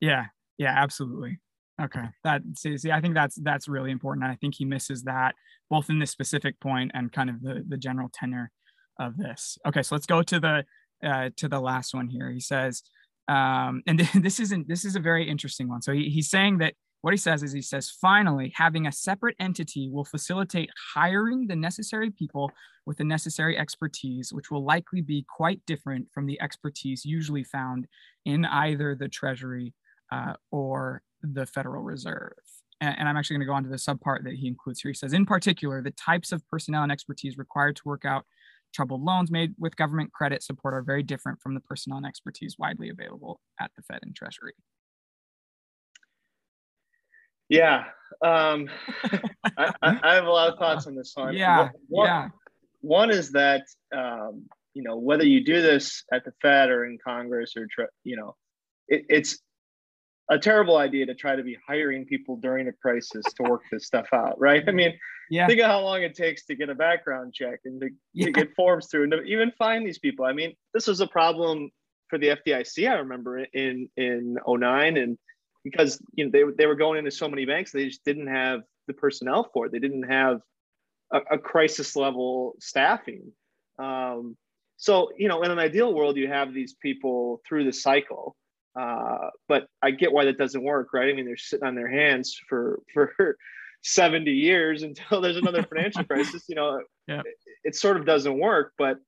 Yeah. 0.00 0.24
Yeah, 0.58 0.74
absolutely. 0.76 1.38
Okay, 1.82 2.04
that 2.22 2.42
see, 2.56 2.78
see, 2.78 2.92
I 2.92 3.00
think 3.00 3.14
that's 3.14 3.34
that's 3.34 3.66
really 3.66 3.90
important. 3.90 4.24
I 4.24 4.36
think 4.36 4.54
he 4.54 4.64
misses 4.64 5.02
that 5.04 5.34
both 5.70 5.90
in 5.90 5.98
this 5.98 6.10
specific 6.10 6.58
point 6.60 6.90
and 6.94 7.12
kind 7.12 7.30
of 7.30 7.42
the 7.42 7.64
the 7.68 7.76
general 7.76 8.10
tenor 8.12 8.50
of 8.98 9.16
this. 9.16 9.58
Okay, 9.66 9.82
so 9.82 9.94
let's 9.94 10.06
go 10.06 10.22
to 10.22 10.40
the 10.40 10.64
uh, 11.04 11.30
to 11.36 11.48
the 11.48 11.60
last 11.60 11.94
one 11.94 12.08
here. 12.08 12.30
He 12.30 12.40
says, 12.40 12.82
um, 13.28 13.82
and 13.86 13.98
this 14.14 14.40
isn't 14.40 14.68
this 14.68 14.84
is 14.84 14.96
a 14.96 15.00
very 15.00 15.28
interesting 15.28 15.68
one. 15.68 15.82
So 15.82 15.92
he, 15.92 16.08
he's 16.08 16.30
saying 16.30 16.58
that 16.58 16.74
what 17.02 17.12
he 17.12 17.18
says 17.18 17.42
is 17.42 17.52
he 17.52 17.60
says 17.60 17.90
finally 17.90 18.50
having 18.56 18.86
a 18.86 18.92
separate 18.92 19.36
entity 19.38 19.90
will 19.92 20.06
facilitate 20.06 20.70
hiring 20.94 21.46
the 21.46 21.56
necessary 21.56 22.10
people 22.10 22.50
with 22.86 22.96
the 22.96 23.04
necessary 23.04 23.58
expertise, 23.58 24.32
which 24.32 24.50
will 24.50 24.64
likely 24.64 25.02
be 25.02 25.24
quite 25.28 25.60
different 25.66 26.06
from 26.12 26.26
the 26.26 26.40
expertise 26.40 27.04
usually 27.04 27.44
found 27.44 27.86
in 28.24 28.46
either 28.46 28.94
the 28.94 29.08
Treasury 29.08 29.74
uh, 30.10 30.34
or 30.50 31.02
the 31.22 31.46
Federal 31.46 31.82
Reserve. 31.82 32.32
And, 32.84 33.08
I'm 33.08 33.16
actually 33.16 33.34
going 33.34 33.46
to 33.46 33.50
go 33.50 33.54
on 33.54 33.64
to 33.64 33.68
the 33.68 33.76
subpart 33.76 34.24
that 34.24 34.34
he 34.34 34.46
includes 34.46 34.80
here. 34.80 34.90
He 34.90 34.94
says, 34.94 35.12
in 35.12 35.26
particular, 35.26 35.82
the 35.82 35.90
types 35.92 36.32
of 36.32 36.46
personnel 36.48 36.82
and 36.82 36.92
expertise 36.92 37.38
required 37.38 37.76
to 37.76 37.82
work 37.84 38.04
out 38.04 38.24
troubled 38.74 39.02
loans 39.02 39.30
made 39.30 39.54
with 39.58 39.76
government 39.76 40.12
credit 40.12 40.42
support 40.42 40.74
are 40.74 40.82
very 40.82 41.02
different 41.02 41.40
from 41.40 41.54
the 41.54 41.60
personnel 41.60 41.98
and 41.98 42.06
expertise 42.06 42.56
widely 42.58 42.90
available 42.90 43.40
at 43.60 43.70
the 43.76 43.82
Fed 43.82 44.00
and 44.02 44.14
Treasury. 44.14 44.54
Yeah, 47.48 47.84
um, 48.22 48.68
I, 49.58 49.72
I, 49.82 50.14
have 50.14 50.24
a 50.24 50.30
lot 50.30 50.52
of 50.52 50.58
thoughts 50.58 50.86
on 50.86 50.96
this 50.96 51.12
one. 51.14 51.34
Yeah, 51.34 51.68
one, 51.88 52.06
yeah. 52.06 52.28
One 52.80 53.10
is 53.10 53.32
that 53.32 53.62
um, 53.94 54.46
you 54.72 54.82
know 54.82 54.96
whether 54.96 55.24
you 55.24 55.44
do 55.44 55.60
this 55.60 56.04
at 56.12 56.24
the 56.24 56.32
Fed 56.40 56.70
or 56.70 56.86
in 56.86 56.98
Congress 57.06 57.54
or 57.56 57.66
you 58.02 58.16
know, 58.16 58.34
it, 58.88 59.04
it's 59.08 59.38
a 60.30 60.38
terrible 60.38 60.78
idea 60.78 61.06
to 61.06 61.14
try 61.14 61.36
to 61.36 61.42
be 61.42 61.56
hiring 61.66 62.04
people 62.04 62.36
during 62.36 62.68
a 62.68 62.72
crisis 62.72 63.24
to 63.34 63.42
work 63.42 63.62
this 63.70 63.86
stuff 63.86 64.06
out, 64.12 64.40
right? 64.40 64.64
I 64.66 64.72
mean, 64.72 64.98
yeah. 65.30 65.46
think 65.46 65.60
of 65.60 65.66
how 65.66 65.80
long 65.80 66.02
it 66.02 66.14
takes 66.14 66.46
to 66.46 66.54
get 66.54 66.70
a 66.70 66.74
background 66.74 67.34
check 67.34 67.60
and 67.64 67.80
to, 67.80 67.90
yeah. 68.14 68.26
to 68.26 68.32
get 68.32 68.54
forms 68.54 68.86
through 68.86 69.04
and 69.04 69.12
to 69.12 69.22
even 69.22 69.52
find 69.58 69.86
these 69.86 69.98
people. 69.98 70.24
I 70.24 70.32
mean, 70.32 70.54
this 70.72 70.86
was 70.86 71.00
a 71.00 71.06
problem 71.06 71.70
for 72.08 72.18
the 72.18 72.28
FDIC, 72.28 72.88
I 72.88 72.94
remember 72.94 73.38
in 73.38 73.88
in 73.96 74.36
09 74.46 74.96
and 74.96 75.18
because 75.64 76.00
you 76.14 76.24
know 76.24 76.30
they, 76.30 76.44
they 76.56 76.66
were 76.66 76.74
going 76.74 76.98
into 76.98 77.10
so 77.10 77.28
many 77.28 77.44
banks, 77.46 77.72
they 77.72 77.86
just 77.86 78.04
didn't 78.04 78.28
have 78.28 78.60
the 78.86 78.92
personnel 78.92 79.50
for 79.52 79.66
it. 79.66 79.72
They 79.72 79.78
didn't 79.78 80.04
have 80.04 80.40
a, 81.12 81.20
a 81.32 81.38
crisis 81.38 81.96
level 81.96 82.54
staffing. 82.60 83.32
Um, 83.78 84.36
so, 84.76 85.10
you 85.16 85.28
know, 85.28 85.42
in 85.42 85.50
an 85.50 85.58
ideal 85.58 85.94
world, 85.94 86.16
you 86.16 86.28
have 86.28 86.52
these 86.52 86.74
people 86.74 87.40
through 87.46 87.64
the 87.64 87.72
cycle 87.72 88.36
uh, 88.78 89.30
but 89.48 89.66
I 89.82 89.92
get 89.92 90.12
why 90.12 90.24
that 90.24 90.38
doesn't 90.38 90.62
work, 90.62 90.92
right? 90.92 91.08
I 91.08 91.12
mean, 91.12 91.26
they're 91.26 91.36
sitting 91.36 91.66
on 91.66 91.74
their 91.74 91.88
hands 91.88 92.38
for 92.48 92.80
for 92.92 93.36
70 93.82 94.30
years 94.30 94.82
until 94.82 95.20
there's 95.20 95.36
another 95.36 95.62
financial 95.74 96.04
crisis. 96.04 96.44
You 96.48 96.56
know, 96.56 96.82
yeah. 97.06 97.20
it, 97.20 97.36
it, 97.62 97.76
sort 97.76 97.96
of 97.96 98.06
doesn't 98.06 98.38
work. 98.38 98.72
But 98.76 98.98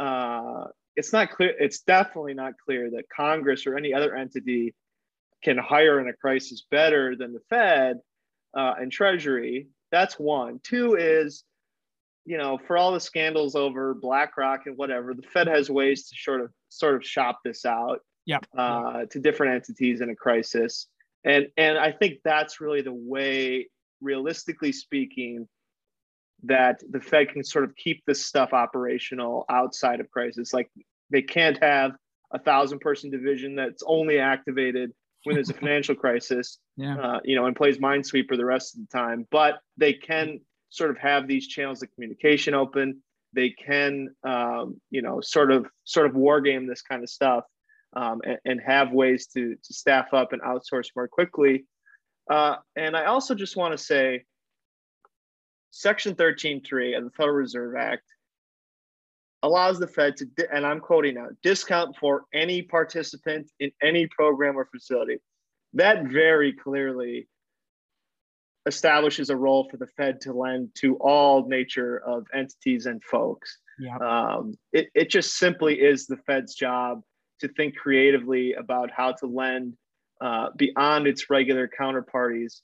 uh, 0.00 0.64
it's 0.96 1.12
not 1.12 1.30
clear. 1.30 1.54
It's 1.58 1.80
definitely 1.80 2.34
not 2.34 2.54
clear 2.64 2.90
that 2.90 3.04
Congress 3.14 3.66
or 3.66 3.76
any 3.76 3.94
other 3.94 4.14
entity 4.16 4.74
can 5.44 5.58
hire 5.58 6.00
in 6.00 6.08
a 6.08 6.12
crisis 6.12 6.64
better 6.70 7.16
than 7.16 7.32
the 7.32 7.40
Fed 7.50 7.98
uh, 8.56 8.74
and 8.80 8.90
Treasury. 8.90 9.68
That's 9.92 10.18
one. 10.18 10.60
Two 10.64 10.96
is, 10.96 11.44
you 12.24 12.38
know, 12.38 12.58
for 12.66 12.76
all 12.76 12.92
the 12.92 13.00
scandals 13.00 13.54
over 13.54 13.94
BlackRock 13.94 14.66
and 14.66 14.76
whatever, 14.76 15.14
the 15.14 15.22
Fed 15.22 15.46
has 15.48 15.70
ways 15.70 16.08
to 16.08 16.16
sort 16.16 16.40
of 16.40 16.50
sort 16.70 16.96
of 16.96 17.04
shop 17.04 17.40
this 17.44 17.64
out 17.64 18.00
yep. 18.26 18.46
uh, 18.56 19.04
to 19.10 19.20
different 19.20 19.54
entities 19.54 20.00
in 20.00 20.10
a 20.10 20.16
crisis. 20.16 20.88
And 21.24 21.48
and 21.56 21.78
I 21.78 21.92
think 21.92 22.18
that's 22.24 22.60
really 22.60 22.82
the 22.82 22.92
way, 22.92 23.68
realistically 24.00 24.72
speaking, 24.72 25.48
that 26.44 26.80
the 26.90 27.00
Fed 27.00 27.30
can 27.30 27.44
sort 27.44 27.64
of 27.64 27.76
keep 27.76 28.02
this 28.06 28.24
stuff 28.24 28.52
operational 28.52 29.44
outside 29.48 30.00
of 30.00 30.10
crisis. 30.10 30.52
Like 30.52 30.70
they 31.10 31.22
can't 31.22 31.62
have 31.62 31.92
a 32.32 32.38
thousand 32.38 32.80
person 32.80 33.10
division 33.10 33.54
that's 33.54 33.82
only 33.86 34.18
activated 34.18 34.92
when 35.24 35.34
there's 35.34 35.50
a 35.50 35.54
financial 35.60 35.94
crisis, 35.94 36.58
yeah. 36.76 36.96
uh, 36.96 37.20
you 37.24 37.36
know, 37.36 37.46
and 37.46 37.54
plays 37.54 37.78
Minesweeper 37.78 38.36
the 38.36 38.44
rest 38.44 38.74
of 38.74 38.80
the 38.80 38.98
time. 38.98 39.26
But 39.30 39.58
they 39.76 39.92
can 39.92 40.40
sort 40.70 40.90
of 40.90 40.98
have 40.98 41.28
these 41.28 41.46
channels 41.46 41.82
of 41.82 41.92
communication 41.94 42.54
open. 42.54 43.02
They 43.34 43.50
can, 43.50 44.08
um, 44.24 44.80
you 44.90 45.02
know, 45.02 45.20
sort 45.20 45.52
of 45.52 45.66
sort 45.84 46.06
of 46.06 46.14
war 46.14 46.40
game 46.40 46.66
this 46.66 46.82
kind 46.82 47.02
of 47.02 47.08
stuff, 47.08 47.44
um, 47.94 48.20
and, 48.24 48.38
and, 48.44 48.60
have 48.60 48.92
ways 48.92 49.26
to 49.28 49.54
to 49.62 49.74
staff 49.74 50.12
up 50.12 50.32
and 50.32 50.42
outsource 50.42 50.88
more 50.96 51.08
quickly. 51.08 51.64
Uh, 52.30 52.56
and 52.76 52.96
I 52.96 53.06
also 53.06 53.34
just 53.34 53.56
want 53.56 53.72
to 53.72 53.78
say, 53.78 54.24
Section 55.70 56.14
13.3 56.14 56.96
of 56.96 57.04
the 57.04 57.10
Federal 57.10 57.36
Reserve 57.36 57.74
Act 57.78 58.04
allows 59.42 59.78
the 59.78 59.86
Fed 59.86 60.16
to, 60.18 60.26
and 60.52 60.64
I'm 60.64 60.80
quoting 60.80 61.16
now, 61.16 61.28
discount 61.42 61.96
for 61.96 62.24
any 62.32 62.62
participant 62.62 63.50
in 63.58 63.72
any 63.82 64.06
program 64.06 64.56
or 64.56 64.66
facility. 64.66 65.18
That 65.74 66.04
very 66.06 66.52
clearly 66.52 67.28
establishes 68.66 69.30
a 69.30 69.36
role 69.36 69.68
for 69.68 69.76
the 69.76 69.86
Fed 69.86 70.20
to 70.22 70.32
lend 70.32 70.70
to 70.76 70.96
all 70.96 71.48
nature 71.48 72.00
of 72.06 72.26
entities 72.32 72.86
and 72.86 73.02
folks. 73.02 73.58
Yeah. 73.78 73.96
Um, 73.96 74.54
it, 74.72 74.88
it 74.94 75.10
just 75.10 75.36
simply 75.36 75.80
is 75.80 76.06
the 76.06 76.18
Fed's 76.18 76.54
job 76.54 77.02
to 77.42 77.48
think 77.48 77.76
creatively 77.76 78.54
about 78.54 78.90
how 78.90 79.12
to 79.12 79.26
lend 79.26 79.74
uh, 80.20 80.48
beyond 80.56 81.06
its 81.06 81.28
regular 81.28 81.68
counterparties. 81.68 82.60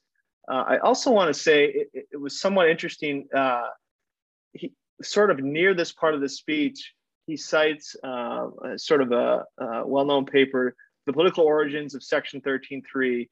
Uh, 0.49 0.65
I 0.67 0.79
also 0.79 1.11
want 1.11 1.35
to 1.35 1.39
say 1.39 1.65
it, 1.67 2.07
it, 2.13 2.21
was 2.21 2.41
somewhat 2.41 2.71
interesting. 2.71 3.27
Uh, 3.35 3.67
he, 4.53 4.73
sort 5.03 5.31
of 5.31 5.41
near 5.41 5.75
this 5.75 5.93
part 5.93 6.15
of 6.15 6.21
the 6.21 6.29
speech, 6.29 6.95
he 7.27 7.37
cites 7.37 7.97
uh, 8.03 8.47
sort 8.77 9.03
of 9.03 9.13
a, 9.13 9.45
a, 9.59 9.87
well-known 9.87 10.25
paper, 10.25 10.75
"The 11.07 11.13
Political 11.13 11.45
Origins 11.45 11.95
of 11.95 12.03
Section 12.03 12.41
13.3" 12.41 13.29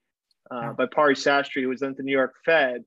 uh, 0.50 0.72
by 0.72 0.86
Pari 0.86 1.14
Sastry, 1.14 1.62
who 1.62 1.68
was 1.68 1.80
then 1.80 1.90
at 1.90 1.96
the 1.96 2.02
New 2.02 2.12
York 2.12 2.34
Fed, 2.44 2.84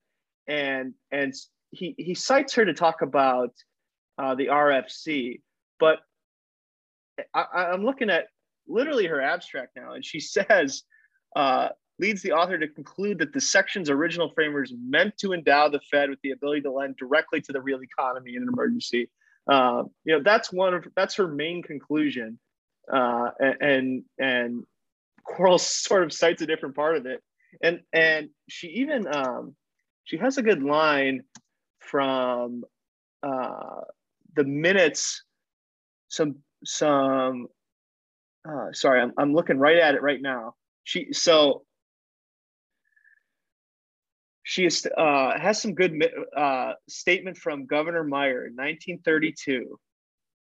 and 0.48 0.94
and 1.12 1.34
he 1.72 1.96
he 1.98 2.14
cites 2.14 2.54
her 2.56 2.66
to 2.66 2.74
talk 2.74 3.02
about 3.02 3.54
uh, 4.18 4.36
the 4.36 4.48
RFC, 4.48 5.42
but 5.80 6.00
I, 7.34 7.74
am 7.74 7.84
looking 7.84 8.10
at 8.10 8.28
literally 8.70 9.08
her 9.08 9.22
abstract 9.22 9.76
now, 9.76 9.94
and 9.94 10.06
she 10.06 10.20
says. 10.36 10.84
Uh, 11.36 11.70
leads 12.00 12.22
the 12.22 12.32
author 12.32 12.58
to 12.58 12.68
conclude 12.68 13.20
that 13.20 13.34
the 13.34 13.42
section's 13.42 13.90
original 13.90 14.30
framers 14.30 14.74
meant 14.88 15.18
to 15.18 15.34
endow 15.34 15.68
the 15.70 15.82
Fed 15.92 16.10
with 16.10 16.20
the 16.22 16.32
ability 16.32 16.62
to 16.62 16.72
lend 16.72 16.96
directly 16.98 17.42
to 17.42 17.52
the 17.52 17.62
real 17.62 17.82
economy 17.84 18.36
in 18.36 18.44
an 18.44 18.50
emergency. 18.52 19.10
Uh, 19.48 19.84
you 20.06 20.16
know, 20.16 20.24
that's 20.24 20.52
one 20.52 20.74
of 20.74 20.88
that's 20.96 21.16
her 21.16 21.28
main 21.28 21.62
conclusion, 21.62 22.40
uh, 22.92 23.32
and 23.40 24.04
and 24.20 24.64
Quarles 25.24 25.66
sort 25.68 26.04
of 26.04 26.14
cites 26.14 26.42
a 26.42 26.46
different 26.46 26.76
part 26.76 26.98
of 26.98 27.06
it, 27.06 27.22
and 27.62 27.82
and 27.92 28.30
she 28.48 28.68
even 28.68 29.08
um, 29.12 29.56
she 30.04 30.18
has 30.18 30.38
a 30.38 30.44
good 30.44 30.64
line 30.64 31.24
from 31.80 32.64
uh, 33.24 33.82
the 34.36 34.44
minutes. 34.44 35.24
Some 36.10 36.38
some 36.64 37.48
uh, 38.50 38.74
sorry, 38.74 39.02
I'm 39.02 39.14
I'm 39.18 39.34
looking 39.36 39.60
right 39.60 39.78
at 39.78 39.96
it 39.96 40.04
right 40.04 40.22
now. 40.22 40.56
She 40.86 41.14
so 41.14 41.64
she 44.44 44.66
is, 44.66 44.88
uh, 44.98 45.40
has 45.40 45.62
some 45.62 45.76
good 45.76 45.94
uh, 46.36 46.74
statement 46.90 47.38
from 47.38 47.68
Governor 47.68 48.04
Meyer 48.04 48.48
in 48.48 48.56
1932, 48.56 49.80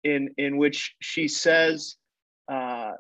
in 0.05 0.31
in 0.39 0.59
which 0.59 0.95
she 1.01 1.29
says, 1.29 1.97
uh, 2.51 2.93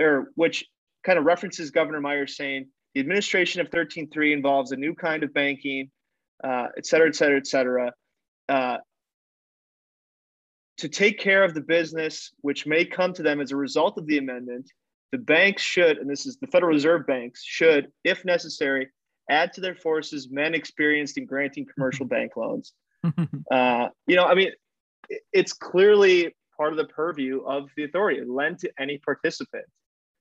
or 0.00 0.28
which 0.36 0.66
kind 1.04 1.18
of 1.18 1.24
references 1.24 1.70
Governor 1.70 2.00
Meyer 2.02 2.26
saying 2.26 2.66
the 2.94 3.00
administration 3.00 3.62
of 3.62 3.70
13.3 3.70 4.34
involves 4.34 4.72
a 4.72 4.76
new 4.76 4.94
kind 4.94 5.24
of 5.24 5.34
banking, 5.34 5.90
uh, 6.44 6.68
et 6.76 6.86
cetera, 6.86 7.08
et 7.08 7.16
cetera, 7.16 7.38
et 7.38 7.46
cetera. 7.46 7.92
To 10.84 10.88
take 10.90 11.18
care 11.18 11.42
of 11.42 11.54
the 11.54 11.62
business 11.62 12.30
which 12.42 12.66
may 12.66 12.84
come 12.84 13.14
to 13.14 13.22
them 13.22 13.40
as 13.40 13.52
a 13.52 13.56
result 13.56 13.96
of 13.96 14.06
the 14.06 14.18
amendment, 14.18 14.70
the 15.12 15.16
banks 15.16 15.62
should, 15.62 15.96
and 15.96 16.10
this 16.10 16.26
is 16.26 16.36
the 16.36 16.46
Federal 16.46 16.74
Reserve 16.74 17.06
banks, 17.06 17.42
should, 17.42 17.90
if 18.04 18.22
necessary, 18.26 18.90
add 19.30 19.54
to 19.54 19.62
their 19.62 19.74
forces 19.74 20.28
men 20.30 20.54
experienced 20.54 21.16
in 21.16 21.24
granting 21.24 21.64
commercial 21.74 22.04
bank 22.04 22.32
loans. 22.36 22.74
Uh, 23.50 23.88
you 24.06 24.14
know, 24.14 24.26
I 24.26 24.34
mean, 24.34 24.50
it's 25.32 25.54
clearly 25.54 26.34
part 26.54 26.72
of 26.72 26.76
the 26.76 26.84
purview 26.84 27.42
of 27.46 27.70
the 27.78 27.84
authority 27.84 28.20
lend 28.22 28.58
to 28.58 28.70
any 28.78 28.98
participant. 28.98 29.64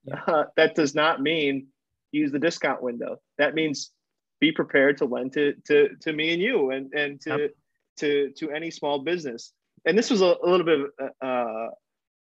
Yeah. 0.06 0.22
Uh, 0.26 0.44
that 0.56 0.76
does 0.76 0.96
not 0.96 1.22
mean 1.22 1.68
use 2.14 2.32
the 2.32 2.40
discount 2.40 2.82
window. 2.82 3.20
That 3.38 3.54
means 3.54 3.92
be 4.40 4.54
prepared 4.54 4.98
to 5.00 5.06
lend 5.06 5.34
to 5.34 5.56
to, 5.68 5.90
to 6.04 6.14
me 6.14 6.32
and 6.32 6.42
you 6.42 6.72
and 6.72 6.94
and 6.94 7.20
to 7.22 7.30
yep. 7.38 7.52
to 7.98 8.32
to 8.38 8.52
any 8.52 8.72
small 8.72 9.00
business. 9.00 9.52
And 9.86 9.98
this 9.98 10.10
was 10.10 10.22
a, 10.22 10.36
a 10.44 10.48
little 10.48 10.66
bit 10.66 10.80
of 10.80 11.10
uh, 11.22 11.68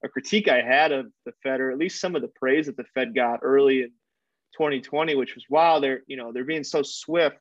a 0.03 0.09
critique 0.09 0.47
I 0.47 0.61
had 0.61 0.91
of 0.91 1.07
the 1.26 1.32
Fed, 1.43 1.61
or 1.61 1.72
at 1.72 1.78
least 1.78 2.01
some 2.01 2.16
of 2.16 2.22
the 2.22 2.32
praise 2.36 2.66
that 2.66 2.78
the 2.78 2.84
Fed 2.93 3.16
got 3.16 3.39
early 3.41 3.84
in 3.84 3.89
2020, 4.57 5.16
which 5.16 5.36
was 5.36 5.45
wow, 5.49 5.80
they're 5.80 6.01
you 6.07 6.18
know 6.18 6.32
they're 6.32 6.43
being 6.43 6.64
so 6.64 6.84
swift. 6.84 7.38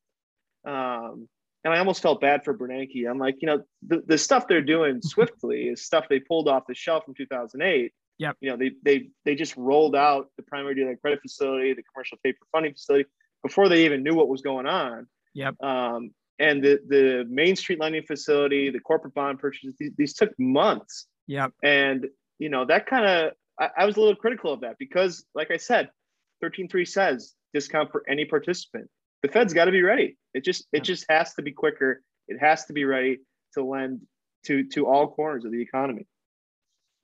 Um, 0.67 1.29
and 1.65 1.73
I 1.73 1.79
almost 1.79 2.03
felt 2.03 2.21
bad 2.21 2.45
for 2.45 2.57
Bernanke. 2.57 3.09
I'm 3.09 3.19
like, 3.19 3.37
you 3.41 3.47
know, 3.47 3.63
the, 3.87 4.03
the 4.07 4.19
stuff 4.19 4.49
they're 4.49 4.63
doing 4.63 5.01
swiftly 5.03 5.69
is 5.69 5.85
stuff 5.85 6.07
they 6.09 6.19
pulled 6.19 6.49
off 6.49 6.65
the 6.67 6.75
shelf 6.75 7.05
in 7.07 7.15
2008. 7.15 7.93
Yep. 8.19 8.37
You 8.41 8.51
know, 8.51 8.57
they 8.57 8.73
they 8.83 9.09
they 9.25 9.35
just 9.35 9.57
rolled 9.57 9.97
out 9.97 10.29
the 10.37 10.43
primary 10.45 10.75
dealer 10.75 10.97
credit 10.97 11.21
facility, 11.21 11.73
the 11.75 11.83
commercial 11.83 12.19
paper 12.23 12.47
funding 12.53 12.73
facility 12.73 13.09
before 13.43 13.69
they 13.69 13.85
even 13.85 14.03
knew 14.03 14.15
what 14.15 14.29
was 14.29 14.43
going 14.43 14.67
on. 14.67 15.07
Yep. 15.35 15.61
Um, 15.63 16.11
and 16.39 16.63
the 16.63 16.81
the 16.89 17.27
Main 17.29 17.57
Street 17.57 17.81
lending 17.81 18.03
facility, 18.03 18.71
the 18.71 18.81
corporate 18.81 19.15
bond 19.15 19.39
purchases, 19.39 19.75
these, 19.79 19.93
these 19.97 20.15
took 20.15 20.31
months. 20.39 21.07
Yeah, 21.27 21.49
And 21.63 22.09
you 22.39 22.49
know 22.49 22.65
that 22.65 22.87
kind 22.87 23.07
of 23.07 23.33
I, 23.59 23.71
I 23.79 23.87
was 23.87 23.97
a 23.97 24.01
little 24.01 24.17
critical 24.17 24.53
of 24.53 24.61
that 24.61 24.77
because, 24.79 25.25
like 25.35 25.51
I 25.51 25.57
said, 25.57 25.91
13.3 26.43 26.87
says 26.87 27.35
discount 27.55 27.93
for 27.93 28.03
any 28.09 28.25
participant. 28.25 28.89
The 29.23 29.29
Fed's 29.29 29.55
got 29.55 29.67
to 29.67 29.71
be 29.71 29.83
ready. 29.83 30.17
It 30.35 30.45
just 30.45 30.67
it 30.73 30.83
just 30.83 31.07
has 31.09 31.35
to 31.35 31.43
be 31.43 31.53
quicker. 31.53 32.03
It 32.27 32.39
has 32.41 32.65
to 32.67 32.73
be 32.73 32.85
ready 32.85 33.21
to 33.55 33.63
lend 33.63 34.01
to 34.47 34.65
to 34.71 34.87
all 34.87 35.09
corners 35.09 35.45
of 35.45 35.53
the 35.53 35.63
economy. 35.63 36.07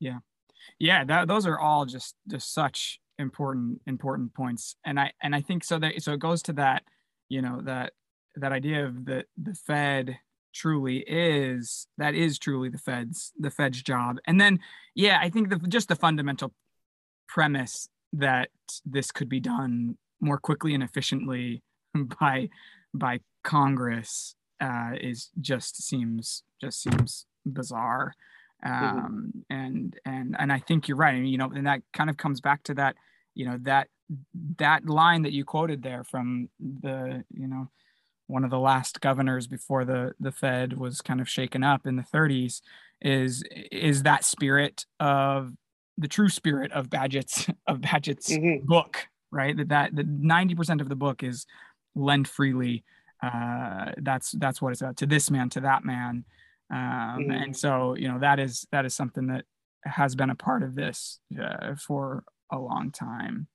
Yeah, 0.00 0.18
yeah. 0.78 1.04
That, 1.04 1.28
those 1.28 1.46
are 1.46 1.58
all 1.58 1.86
just 1.86 2.16
just 2.28 2.52
such 2.52 2.98
important 3.18 3.82
important 3.86 4.34
points, 4.34 4.74
and 4.84 4.98
I 4.98 5.12
and 5.22 5.34
I 5.34 5.42
think 5.42 5.62
so 5.62 5.78
that 5.78 6.02
so 6.02 6.12
it 6.12 6.18
goes 6.18 6.42
to 6.44 6.54
that 6.54 6.82
you 7.28 7.40
know 7.40 7.60
that 7.64 7.92
that 8.39 8.53
idea 8.53 8.84
of 8.84 9.05
the 9.05 9.24
the 9.36 9.55
Fed 9.55 10.18
truly 10.55 10.99
is 11.07 11.86
that 11.99 12.14
is 12.14 12.39
truly 12.39 12.68
the 12.68 12.78
Fed's 12.78 13.32
the 13.39 13.51
Fed's 13.51 13.82
job, 13.82 14.18
and 14.26 14.41
then 14.41 14.59
yeah, 14.95 15.18
I 15.20 15.30
think 15.30 15.51
the 15.51 15.57
just 15.68 15.89
the 15.89 15.97
fundamental 15.97 16.53
premise 17.28 17.89
that 18.12 18.49
this 18.84 19.11
could 19.11 19.28
be 19.28 19.41
done 19.41 19.97
more 20.20 20.39
quickly 20.39 20.74
and 20.74 20.82
efficiently 20.82 21.62
by 22.20 22.49
by 22.95 23.20
Congress 23.45 24.34
uh, 24.61 24.93
is 25.01 25.30
just 25.41 25.82
seems 25.82 26.43
just 26.61 26.82
seems 26.82 27.26
bizarre. 27.47 28.14
Mm-hmm. 28.64 28.99
Um, 28.99 29.32
mm-hmm. 29.36 29.57
and 29.57 30.01
and 30.05 30.36
and 30.39 30.53
I 30.53 30.59
think 30.59 30.89
you're 30.89 30.97
right. 30.97 31.14
I 31.14 31.20
mean, 31.20 31.26
you 31.26 31.39
know, 31.39 31.51
and 31.55 31.66
that 31.66 31.82
kind 31.93 32.11
of 32.11 32.16
comes 32.16 32.41
back 32.41 32.64
to 32.64 32.74
that, 32.74 32.97
you 33.34 33.47
know, 33.47 33.59
that 33.62 33.89
that 34.57 34.86
line 34.86 35.22
that 35.22 35.32
you 35.32 35.45
quoted 35.45 35.82
there 35.82 36.03
from 36.03 36.49
the, 36.59 37.24
you 37.30 37.47
know, 37.47 37.70
one 38.28 38.44
of 38.44 38.50
the 38.50 38.58
last 38.58 39.00
governors 39.00 39.46
before 39.46 39.84
the 39.84 40.12
the 40.20 40.32
Fed 40.32 40.78
was 40.78 41.00
kind 41.00 41.20
of 41.20 41.28
shaken 41.28 41.64
up 41.64 41.86
in 41.86 41.96
the 41.96 42.02
30s 42.02 42.60
is 43.00 43.42
is 43.72 44.04
that 44.04 44.24
spirit 44.24 44.86
of 45.00 45.52
the 45.96 46.08
true 46.08 46.28
spirit 46.28 46.70
of 46.72 46.88
Bagehot's 46.88 47.48
of 47.66 47.80
Bagehot's 47.80 48.30
mm-hmm. 48.30 48.64
book, 48.66 49.08
right? 49.30 49.56
That 49.56 49.68
that 49.68 49.96
the 49.96 50.04
ninety 50.04 50.54
percent 50.54 50.80
of 50.80 50.88
the 50.88 50.96
book 50.96 51.22
is 51.22 51.46
lend 51.94 52.28
freely. 52.28 52.84
Uh, 53.22 53.92
that's 53.98 54.32
that's 54.32 54.62
what 54.62 54.72
it's 54.72 54.80
about 54.80 54.96
to 54.98 55.06
this 55.06 55.30
man, 55.30 55.50
to 55.50 55.60
that 55.60 55.84
man, 55.84 56.24
um, 56.70 56.78
mm-hmm. 56.78 57.30
and 57.32 57.56
so 57.56 57.94
you 57.94 58.08
know 58.08 58.20
that 58.20 58.38
is 58.38 58.66
that 58.70 58.84
is 58.84 58.94
something 58.94 59.26
that 59.26 59.44
has 59.84 60.14
been 60.14 60.30
a 60.30 60.34
part 60.34 60.62
of 60.62 60.74
this 60.74 61.18
uh, 61.40 61.74
for 61.74 62.24
a 62.52 62.58
long 62.58 62.92
time. 62.92 63.48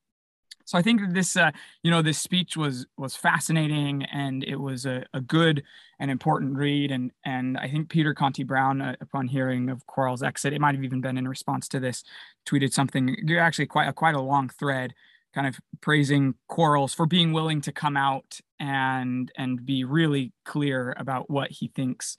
So 0.65 0.77
I 0.77 0.81
think 0.81 1.01
that 1.01 1.13
this, 1.13 1.35
uh, 1.35 1.51
you 1.83 1.91
know, 1.91 2.01
this 2.01 2.17
speech 2.17 2.55
was 2.55 2.85
was 2.97 3.15
fascinating, 3.15 4.03
and 4.05 4.43
it 4.43 4.55
was 4.55 4.85
a, 4.85 5.05
a 5.13 5.21
good 5.21 5.63
and 5.99 6.09
important 6.09 6.55
read. 6.55 6.91
And 6.91 7.11
and 7.25 7.57
I 7.57 7.67
think 7.67 7.89
Peter 7.89 8.13
Conti 8.13 8.43
Brown, 8.43 8.81
uh, 8.81 8.95
upon 9.01 9.27
hearing 9.27 9.69
of 9.69 9.85
Quarles' 9.87 10.23
exit, 10.23 10.53
it 10.53 10.61
might 10.61 10.75
have 10.75 10.83
even 10.83 11.01
been 11.01 11.17
in 11.17 11.27
response 11.27 11.67
to 11.69 11.79
this, 11.79 12.03
tweeted 12.45 12.73
something 12.73 13.15
actually 13.37 13.67
quite 13.67 13.87
a 13.87 13.93
quite 13.93 14.15
a 14.15 14.21
long 14.21 14.49
thread, 14.49 14.93
kind 15.33 15.47
of 15.47 15.59
praising 15.81 16.35
Quarles 16.47 16.93
for 16.93 17.05
being 17.05 17.33
willing 17.33 17.61
to 17.61 17.71
come 17.71 17.97
out 17.97 18.39
and 18.59 19.31
and 19.37 19.65
be 19.65 19.83
really 19.83 20.31
clear 20.45 20.93
about 20.97 21.29
what 21.29 21.51
he 21.51 21.67
thinks 21.67 22.17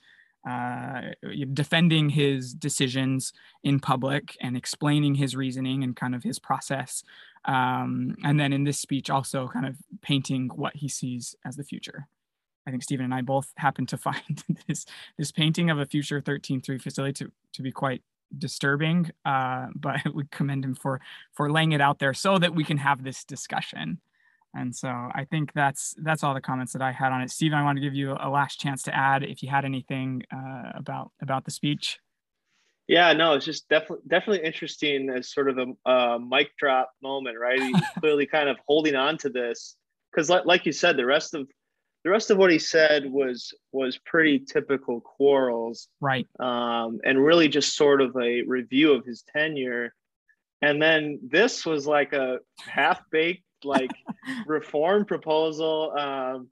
uh, 0.49 1.01
defending 1.55 2.11
his 2.11 2.53
decisions 2.53 3.33
in 3.63 3.81
public 3.81 4.37
and 4.43 4.57
explaining 4.57 5.15
his 5.15 5.35
reasoning 5.35 5.83
and 5.83 5.97
kind 5.97 6.15
of 6.15 6.23
his 6.23 6.39
process. 6.39 7.03
Um, 7.45 8.17
and 8.25 8.41
then 8.41 8.53
in 8.53 8.65
this 8.65 8.79
speech, 8.79 9.11
also 9.11 9.49
kind 9.49 9.67
of 9.67 9.77
painting 10.01 10.51
what 10.55 10.77
he 10.77 10.89
sees 10.89 11.37
as 11.45 11.57
the 11.57 11.65
future. 11.65 12.09
I 12.67 12.71
think 12.71 12.83
Steven 12.83 13.05
and 13.05 13.15
I 13.15 13.21
both 13.21 13.53
happen 13.57 13.87
to 13.87 13.99
find 13.99 14.43
this 14.67 14.87
this 15.19 15.33
painting 15.33 15.71
of 15.71 15.79
a 15.79 15.87
future 15.87 16.21
13-3 16.21 16.81
facility 16.81 17.25
to, 17.25 17.33
to 17.53 17.63
be 17.63 17.73
quite 17.73 18.03
disturbing, 18.37 19.11
uh, 19.25 19.69
but 19.75 20.01
we 20.15 20.25
commend 20.31 20.65
him 20.65 20.75
for 20.75 21.01
for 21.33 21.51
laying 21.51 21.73
it 21.73 21.81
out 21.81 21.99
there 21.99 22.15
so 22.15 22.39
that 22.39 22.55
we 22.55 22.65
can 22.65 22.79
have 22.79 23.03
this 23.03 23.25
discussion. 23.25 24.01
And 24.57 24.75
so 24.75 24.89
I 24.89 25.27
think 25.29 25.53
that's 25.53 25.95
that's 25.99 26.23
all 26.23 26.33
the 26.33 26.41
comments 26.41 26.73
that 26.75 26.83
I 26.83 26.93
had 26.93 27.13
on 27.13 27.23
it. 27.23 27.31
Steven, 27.31 27.59
I 27.59 27.65
want 27.65 27.77
to 27.77 27.83
give 27.83 27.95
you 27.95 28.17
a 28.19 28.31
last 28.31 28.61
chance 28.61 28.83
to 28.85 28.95
add 28.95 29.25
if 29.25 29.43
you 29.43 29.51
had 29.51 29.65
anything 29.65 30.23
uh, 30.33 30.71
about 30.75 31.11
about 31.21 31.45
the 31.45 31.51
speech. 31.51 31.99
Yeah, 32.87 33.13
no, 33.15 33.33
it's 33.35 33.47
just 33.47 33.69
definitely 33.69 34.05
definitely 34.09 34.47
interesting 34.47 35.09
as 35.09 35.33
sort 35.33 35.49
of 35.49 35.59
a, 35.87 36.19
mic 36.19 36.51
drop 36.59 36.91
moment, 37.03 37.39
right? 37.39 37.61
He's 37.61 37.83
clearly 37.99 38.27
kind 38.27 38.49
of 38.49 38.59
holding 38.67 38.95
on 38.95 39.17
to 39.19 39.31
this 39.31 39.77
because, 40.11 40.29
like, 40.29 40.45
like 40.45 40.67
you 40.67 40.73
said, 40.73 40.97
the 40.97 41.07
rest 41.07 41.35
of 41.35 41.49
the 42.05 42.11
rest 42.11 42.31
of 42.31 42.37
what 42.37 42.51
he 42.51 42.59
said 42.59 43.11
was 43.11 43.55
was 43.73 43.99
pretty 44.05 44.39
typical 44.39 45.01
Quarles, 45.01 45.89
right? 46.01 46.27
Um, 46.39 47.01
and 47.05 47.25
really 47.25 47.49
just 47.49 47.75
sort 47.75 48.03
of 48.03 48.15
a 48.17 48.43
review 48.43 48.93
of 48.93 49.07
his 49.07 49.25
tenure. 49.35 49.95
And 50.61 50.81
then 50.81 51.21
this 51.23 51.65
was 51.65 51.87
like 51.87 52.13
a 52.13 52.39
half 52.59 53.01
baked 53.11 53.45
like 53.65 53.91
reform 54.47 55.07
proposal 55.07 55.95
um, 55.99 56.49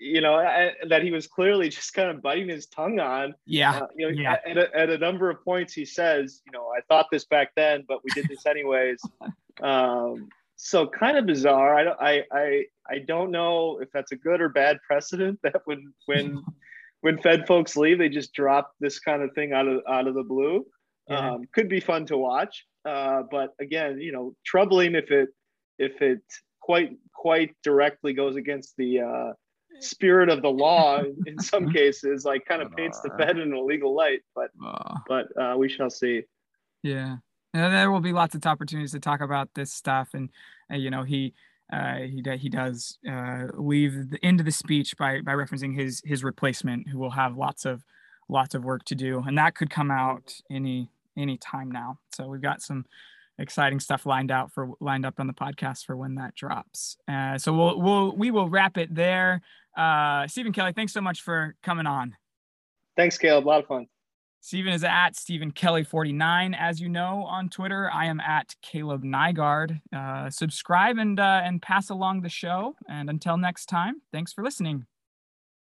you 0.00 0.20
know 0.20 0.34
I, 0.34 0.72
that 0.88 1.02
he 1.02 1.12
was 1.12 1.26
clearly 1.26 1.68
just 1.78 1.92
kind 1.92 2.10
of 2.10 2.22
biting 2.22 2.48
his 2.48 2.66
tongue 2.66 2.98
on. 2.98 3.34
Yeah. 3.46 3.80
Uh, 3.80 3.86
you 3.94 4.10
know 4.10 4.20
yeah. 4.20 4.36
At, 4.46 4.56
a, 4.56 4.76
at 4.76 4.90
a 4.90 4.98
number 4.98 5.30
of 5.30 5.44
points 5.44 5.74
he 5.74 5.84
says 5.84 6.40
you 6.46 6.52
know 6.52 6.68
i 6.76 6.80
thought 6.88 7.06
this 7.12 7.26
back 7.26 7.52
then 7.54 7.84
but 7.86 8.02
we 8.02 8.10
did 8.10 8.26
this 8.28 8.46
anyways. 8.46 9.00
Um, 9.62 10.30
so 10.56 10.86
kind 10.86 11.18
of 11.18 11.26
bizarre. 11.26 11.74
I 11.74 11.84
don't 11.84 12.00
I, 12.00 12.24
I 12.32 12.64
i 12.88 12.98
don't 12.98 13.30
know 13.30 13.78
if 13.82 13.90
that's 13.92 14.12
a 14.12 14.16
good 14.16 14.40
or 14.40 14.48
bad 14.48 14.78
precedent 14.86 15.38
that 15.42 15.60
when 15.66 15.92
when 16.06 16.42
when 17.02 17.18
fed 17.18 17.46
folks 17.46 17.76
leave 17.76 17.98
they 17.98 18.08
just 18.08 18.32
drop 18.32 18.72
this 18.80 18.98
kind 18.98 19.20
of 19.20 19.34
thing 19.34 19.52
out 19.52 19.68
of 19.68 19.82
out 19.86 20.06
of 20.06 20.14
the 20.14 20.22
blue. 20.22 20.64
Yeah. 21.08 21.32
um, 21.32 21.42
could 21.52 21.68
be 21.68 21.80
fun 21.80 22.06
to 22.06 22.16
watch. 22.16 22.64
Uh, 22.86 23.24
but 23.30 23.50
again 23.60 24.00
you 24.00 24.12
know 24.12 24.34
troubling 24.46 24.94
if 24.94 25.10
it 25.10 25.28
if 25.78 26.00
it 26.00 26.22
quite 26.62 26.96
quite 27.14 27.54
directly 27.62 28.14
goes 28.14 28.36
against 28.36 28.74
the 28.78 29.00
uh, 29.00 29.32
spirit 29.80 30.28
of 30.28 30.42
the 30.42 30.50
law 30.50 31.02
in 31.26 31.38
some 31.40 31.72
cases, 31.72 32.24
like 32.24 32.44
kind 32.44 32.62
of 32.62 32.74
paints 32.76 33.00
the 33.00 33.10
Fed 33.18 33.38
in 33.38 33.52
a 33.52 33.60
legal 33.60 33.94
light. 33.94 34.20
But 34.34 34.50
but 35.08 35.26
uh, 35.40 35.56
we 35.56 35.68
shall 35.68 35.90
see. 35.90 36.22
Yeah. 36.82 37.16
And 37.52 37.74
there 37.74 37.90
will 37.90 38.00
be 38.00 38.12
lots 38.12 38.34
of 38.34 38.46
opportunities 38.46 38.92
to 38.92 39.00
talk 39.00 39.20
about 39.20 39.48
this 39.54 39.72
stuff, 39.72 40.10
and 40.14 40.30
uh, 40.72 40.76
you 40.76 40.90
know 40.90 41.02
he 41.02 41.34
uh, 41.72 41.96
he 41.96 42.22
he 42.38 42.48
does 42.48 42.98
uh, 43.08 43.46
leave 43.54 44.10
the 44.10 44.24
end 44.24 44.40
of 44.40 44.46
the 44.46 44.52
speech 44.52 44.96
by 44.96 45.20
by 45.20 45.32
referencing 45.32 45.74
his 45.74 46.00
his 46.04 46.22
replacement, 46.22 46.88
who 46.88 46.98
will 46.98 47.10
have 47.10 47.36
lots 47.36 47.64
of 47.64 47.82
lots 48.28 48.54
of 48.54 48.64
work 48.64 48.84
to 48.84 48.94
do, 48.94 49.22
and 49.26 49.36
that 49.36 49.56
could 49.56 49.70
come 49.70 49.90
out 49.90 50.32
any 50.50 50.90
any 51.16 51.36
time 51.36 51.70
now. 51.70 51.98
So 52.12 52.28
we've 52.28 52.40
got 52.40 52.62
some 52.62 52.86
exciting 53.38 53.80
stuff 53.80 54.06
lined 54.06 54.30
out 54.30 54.52
for 54.52 54.70
lined 54.80 55.06
up 55.06 55.18
on 55.18 55.26
the 55.26 55.32
podcast 55.32 55.86
for 55.86 55.96
when 55.96 56.14
that 56.16 56.34
drops. 56.34 56.96
Uh, 57.08 57.38
so 57.38 57.52
we'll 57.52 57.80
we'll 57.80 58.16
we 58.16 58.30
will 58.30 58.48
wrap 58.48 58.78
it 58.78 58.94
there. 58.94 59.40
Uh, 59.76 60.26
Steven 60.26 60.52
Kelly, 60.52 60.72
thanks 60.72 60.92
so 60.92 61.00
much 61.00 61.22
for 61.22 61.54
coming 61.62 61.86
on. 61.86 62.16
Thanks, 62.96 63.18
Kaleb. 63.18 63.44
A 63.44 63.48
lot 63.48 63.60
of 63.60 63.66
fun. 63.66 63.86
Steven 64.42 64.72
is 64.72 64.84
at 64.84 65.16
Steven 65.16 65.50
Kelly 65.50 65.84
49, 65.84 66.54
as 66.54 66.80
you 66.80 66.88
know, 66.88 67.24
on 67.24 67.50
Twitter. 67.50 67.90
I 67.92 68.06
am 68.06 68.20
at 68.20 68.54
Kaleb 68.62 69.04
Nygaard. 69.04 69.80
Uh, 69.94 70.30
subscribe 70.30 70.96
and 70.96 71.20
uh, 71.20 71.42
and 71.44 71.60
pass 71.60 71.90
along 71.90 72.22
the 72.22 72.30
show. 72.30 72.74
And 72.88 73.10
until 73.10 73.36
next 73.36 73.66
time, 73.66 74.00
thanks 74.12 74.32
for 74.32 74.42
listening. 74.42 74.86